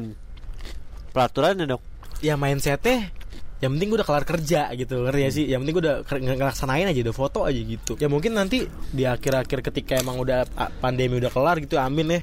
peraturannya 1.09 1.65
dong 1.65 1.81
ya 2.19 2.35
mindsetnya 2.35 3.11
yang 3.55 3.71
penting 3.71 3.87
gue 3.87 3.97
udah 4.03 4.07
kelar 4.07 4.25
kerja 4.27 4.61
gitu 4.75 5.07
ngerti 5.07 5.21
ya 5.21 5.29
sih 5.31 5.45
yang 5.47 5.63
penting 5.63 5.75
gue 5.79 5.83
udah 5.87 5.97
ngelaksanain 6.35 6.91
aja 6.91 6.99
udah 7.07 7.15
foto 7.15 7.39
aja 7.47 7.55
gitu 7.57 7.95
ya 7.95 8.11
mungkin 8.11 8.35
nanti 8.35 8.67
di 8.67 9.03
akhir-akhir 9.07 9.63
ketika 9.71 9.95
emang 9.95 10.19
udah 10.19 10.43
ah, 10.53 10.67
pandemi 10.69 11.17
udah 11.17 11.31
kelar 11.31 11.63
gitu 11.63 11.79
amin 11.79 12.19
ya 12.19 12.21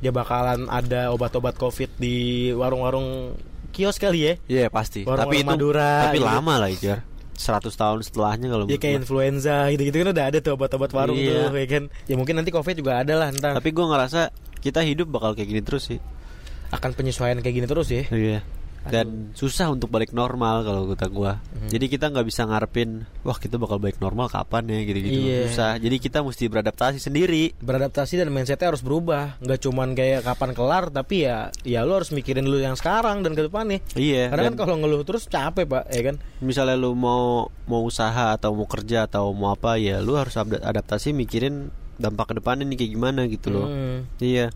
dia 0.00 0.12
bakalan 0.12 0.64
ada 0.68 1.12
obat-obat 1.12 1.54
covid 1.54 1.92
di 1.96 2.48
warung-warung 2.52 3.36
kios 3.72 3.98
kali 3.98 4.20
ya 4.20 4.32
Iya 4.46 4.66
pasti 4.70 5.02
Warung-warung 5.02 5.32
tapi 5.32 5.36
itu 5.42 5.48
Madura, 5.50 5.92
tapi 6.08 6.18
gitu. 6.22 6.28
lama 6.28 6.54
lah 6.56 6.68
Ijar 6.70 6.98
100 7.34 7.66
tahun 7.66 7.98
setelahnya 8.06 8.46
kalau 8.46 8.64
Ya 8.70 8.78
kayak 8.78 9.02
influenza 9.02 9.66
gitu-gitu 9.68 9.96
kan 10.00 10.08
udah 10.14 10.24
ada 10.30 10.38
tuh 10.38 10.54
obat-obat 10.54 10.90
warung 10.94 11.18
Iya. 11.18 11.50
tuh 11.50 11.58
ya 11.58 11.66
kan. 11.66 11.82
Ya 12.06 12.14
mungkin 12.14 12.38
nanti 12.38 12.54
Covid 12.54 12.78
juga 12.78 13.02
ada 13.02 13.14
lah 13.18 13.28
gua. 13.34 13.38
ntar. 13.42 13.52
tapi 13.58 13.74
gue 13.74 13.82
ngerasa 13.84 14.20
kita 14.62 14.80
hidup 14.86 15.10
bakal 15.10 15.34
kayak 15.34 15.48
gini 15.50 15.62
terus 15.66 15.90
sih 15.90 15.98
akan 16.70 16.90
penyesuaian 16.94 17.42
kayak 17.42 17.54
gini 17.58 17.66
terus 17.66 17.90
ya. 17.90 18.06
Iya. 18.08 18.38
Dan 18.84 19.32
susah 19.32 19.72
untuk 19.72 19.88
balik 19.88 20.12
normal 20.12 20.60
kalau 20.60 20.88
kata 20.92 21.06
gua. 21.08 21.40
Hmm. 21.52 21.68
Jadi 21.68 21.86
kita 21.88 22.12
nggak 22.12 22.26
bisa 22.26 22.44
ngarepin, 22.44 23.08
wah 23.22 23.36
kita 23.36 23.56
bakal 23.56 23.80
balik 23.80 23.96
normal 23.98 24.28
kapan 24.28 24.68
ya 24.68 24.80
gitu-gitu. 24.82 25.20
Iya. 25.24 25.40
Susah. 25.48 25.72
Jadi 25.76 25.96
kita 25.96 26.20
mesti 26.20 26.44
beradaptasi 26.46 26.98
sendiri. 27.00 27.56
Beradaptasi 27.58 28.20
dan 28.20 28.28
mindsetnya 28.28 28.68
harus 28.68 28.84
berubah. 28.84 29.40
Nggak 29.40 29.60
cuman 29.64 29.88
kayak 29.92 30.20
kapan 30.22 30.50
kelar, 30.52 30.84
tapi 30.88 31.24
ya 31.24 31.48
ya 31.64 31.80
lu 31.82 31.96
harus 31.96 32.12
mikirin 32.12 32.44
lu 32.44 32.60
yang 32.60 32.76
sekarang 32.76 33.24
dan 33.24 33.32
ke 33.32 33.46
depannya. 33.46 33.80
Iya. 33.96 34.28
Karena 34.28 34.52
kan 34.52 34.56
kalau 34.60 34.74
ngeluh 34.78 35.02
terus 35.02 35.24
capek 35.26 35.64
pak, 35.64 35.84
ya 35.88 36.02
kan? 36.04 36.16
misalnya 36.44 36.76
lu 36.76 36.92
mau 36.92 37.48
mau 37.64 37.80
usaha 37.82 38.36
atau 38.36 38.52
mau 38.52 38.68
kerja 38.68 39.08
atau 39.08 39.32
mau 39.32 39.56
apa 39.56 39.80
ya, 39.80 40.04
lu 40.04 40.12
harus 40.14 40.36
ada- 40.36 40.60
adaptasi 40.60 41.16
mikirin 41.16 41.72
dampak 41.96 42.30
ke 42.30 42.42
depannya 42.42 42.66
nih 42.66 42.76
kayak 42.76 42.92
gimana 42.92 43.20
gitu 43.24 43.48
loh. 43.54 43.66
Hmm, 43.70 44.04
Iya. 44.18 44.52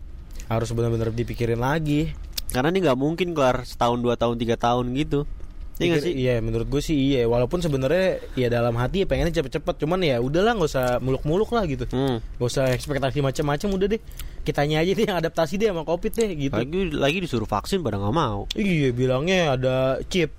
harus 0.49 0.73
benar-benar 0.73 1.13
dipikirin 1.13 1.61
lagi. 1.61 2.09
Karena 2.49 2.73
ini 2.73 2.81
nggak 2.81 2.97
mungkin 2.97 3.37
kelar 3.37 3.61
setahun 3.65 4.01
dua 4.01 4.17
tahun 4.17 4.41
tiga 4.41 4.57
tahun 4.57 4.93
gitu. 4.97 5.29
Iya 5.79 5.95
sih? 6.03 6.11
Iya, 6.11 6.43
menurut 6.43 6.67
gue 6.67 6.83
sih 6.83 7.15
iya. 7.15 7.23
Walaupun 7.23 7.63
sebenarnya 7.63 8.19
ya 8.35 8.51
dalam 8.51 8.75
hati 8.75 9.03
ya 9.03 9.07
pengennya 9.07 9.31
cepet-cepet, 9.31 9.79
cuman 9.79 10.03
ya 10.03 10.19
udahlah 10.19 10.59
nggak 10.59 10.69
usah 10.75 10.99
muluk-muluk 10.99 11.55
lah 11.55 11.63
gitu. 11.71 11.87
Hmm. 11.87 12.19
Gak 12.19 12.47
usah 12.51 12.75
ekspektasi 12.75 13.23
macam-macam 13.23 13.69
udah 13.79 13.87
deh. 13.95 14.01
Kitanya 14.43 14.83
aja 14.83 14.91
deh 14.91 15.05
yang 15.07 15.17
adaptasi 15.23 15.55
deh 15.55 15.71
sama 15.71 15.87
covid 15.87 16.11
deh 16.11 16.35
gitu. 16.35 16.59
Lagi 16.59 16.79
lagi 16.91 17.17
disuruh 17.23 17.47
vaksin 17.47 17.79
pada 17.79 17.95
nggak 17.95 18.11
mau. 18.11 18.43
Iya 18.59 18.91
bilangnya 18.91 19.55
ada 19.55 20.03
chip. 20.11 20.35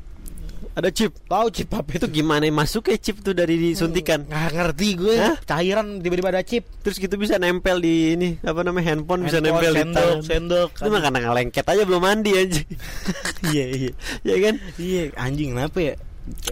Ada 0.70 0.88
chip. 0.94 1.10
Tahu 1.26 1.46
chip 1.50 1.66
apa 1.74 1.90
Itu 1.90 2.06
gimana 2.06 2.46
masuk 2.48 2.88
ya 2.88 2.96
chip 2.96 3.18
tuh 3.20 3.34
dari 3.34 3.58
disuntikan? 3.58 4.22
Nggak 4.22 4.50
ngerti 4.54 4.88
gue. 4.94 5.14
Hah? 5.18 5.36
Cairan 5.42 5.98
tiba-tiba 5.98 6.30
ada 6.30 6.46
chip. 6.46 6.62
Terus 6.86 6.96
gitu 6.96 7.14
bisa 7.18 7.36
nempel 7.36 7.82
di 7.82 8.14
ini 8.14 8.28
apa 8.40 8.62
namanya 8.62 8.94
handphone, 8.94 9.26
bisa 9.26 9.42
Handphone, 9.42 9.58
nempel 9.58 9.72
di 9.74 9.80
sendok, 9.82 9.98
tangan. 9.98 10.18
sendok. 10.22 10.68
Itu 10.78 10.88
mah 10.88 11.00
karena 11.02 11.18
ngelengket 11.26 11.66
aja 11.66 11.82
belum 11.82 12.02
mandi 12.02 12.32
aja. 12.38 12.60
iya 13.50 13.64
iya. 13.66 13.90
ya 14.22 14.36
kan? 14.38 14.54
Iya 14.78 15.02
anjing 15.18 15.48
kenapa 15.58 15.78
ya? 15.82 15.94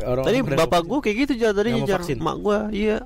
Orang 0.02 0.24
Tadi 0.26 0.38
bapak 0.42 0.80
gue 0.82 0.98
kayak 0.98 1.16
gitu 1.22 1.32
jar 1.38 1.52
tadi 1.54 1.70
jar. 1.86 2.02
Mak 2.02 2.36
gue 2.42 2.58
iya. 2.74 2.96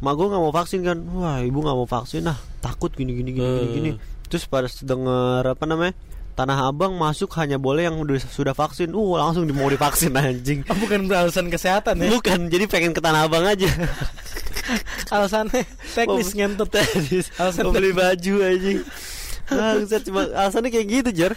Mak 0.00 0.12
gue 0.16 0.26
nggak 0.30 0.42
mau 0.42 0.54
vaksin 0.56 0.80
kan. 0.88 0.98
Wah 1.04 1.44
ibu 1.44 1.58
nggak 1.60 1.76
mau 1.76 1.88
vaksin 1.88 2.24
ah 2.24 2.38
takut 2.64 2.88
gini 2.90 3.12
gini 3.12 3.36
gini 3.36 3.44
gini, 3.44 3.60
Hmm. 3.60 3.74
gini. 3.76 3.90
Terus 4.28 4.48
pada 4.48 4.68
denger 4.72 5.44
apa 5.52 5.64
namanya 5.68 5.92
Tanah 6.38 6.70
Abang 6.70 6.94
masuk 6.94 7.34
hanya 7.34 7.58
boleh 7.58 7.90
yang 7.90 7.98
udah- 7.98 8.22
sudah 8.22 8.54
vaksin. 8.54 8.94
Uh, 8.94 9.18
langsung 9.18 9.42
di- 9.42 9.50
mau 9.50 9.66
divaksin 9.66 10.14
anjing. 10.14 10.62
Oh, 10.70 10.78
bukan 10.86 11.10
alasan 11.10 11.50
kesehatan 11.50 11.98
ya. 11.98 12.14
Bukan, 12.14 12.46
jadi 12.46 12.70
pengen 12.70 12.94
ke 12.94 13.02
Tanah 13.02 13.26
Abang 13.26 13.42
aja. 13.42 13.66
Alasannya 15.14 15.66
teknis 15.98 16.38
ngentut. 16.38 16.70
Teknis. 16.70 17.34
Alasan 17.42 17.66
Mau 17.66 17.74
beli 17.74 17.90
baju 17.90 18.34
anjing. 18.46 18.86
Cuma 20.06 20.22
alasannya 20.30 20.70
kayak 20.70 20.86
gitu, 20.86 21.10
Jar. 21.10 21.32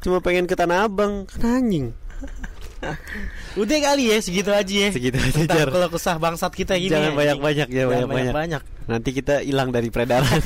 Cuma 0.00 0.24
pengen 0.24 0.48
ke 0.48 0.56
Tanah 0.56 0.88
Abang, 0.88 1.28
kan 1.28 1.60
anjing. 1.60 1.92
Udah 3.60 3.78
kali 3.80 4.12
ya 4.12 4.16
segitu 4.24 4.50
aja 4.52 4.74
ya. 4.88 4.90
Segitu 4.92 5.16
aja, 5.20 5.42
Jar. 5.48 5.68
kalau 5.68 5.88
kesah 5.92 6.16
bangsat 6.16 6.52
kita 6.56 6.80
gini. 6.80 6.92
Jangan 6.92 7.12
ya, 7.12 7.16
banyak-banyak 7.16 7.68
ya, 7.68 7.84
banyak-banyak. 7.92 8.62
Nanti 8.84 9.10
kita 9.10 9.40
hilang 9.40 9.72
dari 9.72 9.88
peredaran. 9.88 10.28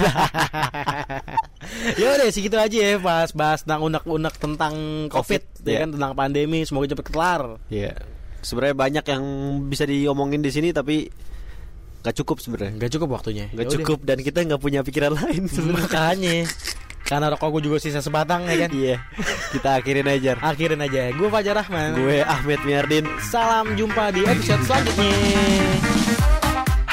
ya 2.01 2.07
udah 2.14 2.26
segitu 2.28 2.55
aja 2.55 2.70
ya 2.76 2.97
bahas 2.97 3.30
bahas 3.32 3.62
tentang 3.62 3.82
unek-unek 3.84 4.34
tentang 4.36 4.74
covid, 5.11 5.43
Covid, 5.43 5.66
ya 5.66 5.72
ya. 5.72 5.78
kan 5.82 5.91
tentang 5.95 6.12
pandemi 6.14 6.62
semoga 6.62 6.86
cepet 6.89 7.07
kelar 7.09 7.59
Iya. 7.68 7.99
Sebenarnya 8.39 8.76
banyak 8.76 9.05
yang 9.05 9.24
bisa 9.66 9.82
diomongin 9.82 10.39
di 10.39 10.49
sini 10.49 10.70
tapi 10.70 11.11
nggak 11.99 12.14
cukup 12.14 12.39
sebenarnya. 12.39 12.72
nggak 12.78 12.93
cukup 12.95 13.09
waktunya 13.12 13.51
Nggak 13.51 13.68
cukup 13.74 13.99
dan 14.07 14.18
kita 14.18 14.39
nggak 14.45 14.62
punya 14.62 14.80
pikiran 14.80 15.12
lain 15.12 15.51
sebenarnya. 15.51 15.82
makanya 15.82 16.36
karena 17.03 17.26
rokok 17.32 17.49
gue 17.51 17.62
juga 17.66 17.78
sisa 17.80 17.99
sebatang 17.99 18.47
ya 18.47 18.57
kan 18.61 18.70
Iya. 18.70 18.97
Kita 19.51 19.68
akhirin 19.76 20.07
aja. 20.07 20.32
Akhirin 20.39 20.78
aja 20.78 21.11
gue 21.11 21.26
Fajar 21.26 21.59
Rahman 21.59 21.97
Gue 21.97 22.22
Ahmed 22.22 22.61
Miardin. 22.62 23.05
salam 23.24 23.74
jumpa 23.74 24.14
di 24.14 24.22
episode 24.22 24.62
selanjutnya 24.62 25.11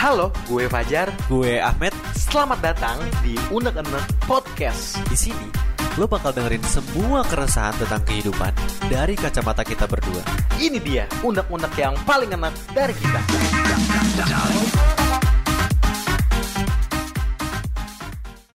Halo, 0.06 0.30
gue 0.46 0.70
Fajar. 0.70 1.10
Gue 1.26 1.58
Ahmed. 1.58 1.90
Selamat 2.14 2.62
datang 2.62 3.02
di 3.26 3.34
Unek-Enek 3.50 4.30
Podcast. 4.30 5.02
Di 5.10 5.18
sini 5.18 5.50
lo 5.98 6.06
bakal 6.06 6.30
dengerin 6.30 6.62
semua 6.62 7.26
keresahan 7.26 7.74
tentang 7.82 8.06
kehidupan 8.06 8.54
dari 8.86 9.18
kacamata 9.18 9.66
kita 9.66 9.90
berdua. 9.90 10.22
Ini 10.62 10.78
dia 10.78 11.10
unek-unek 11.26 11.74
yang 11.74 11.98
paling 12.06 12.30
enak 12.30 12.54
dari 12.78 12.94
kita. 12.94 13.18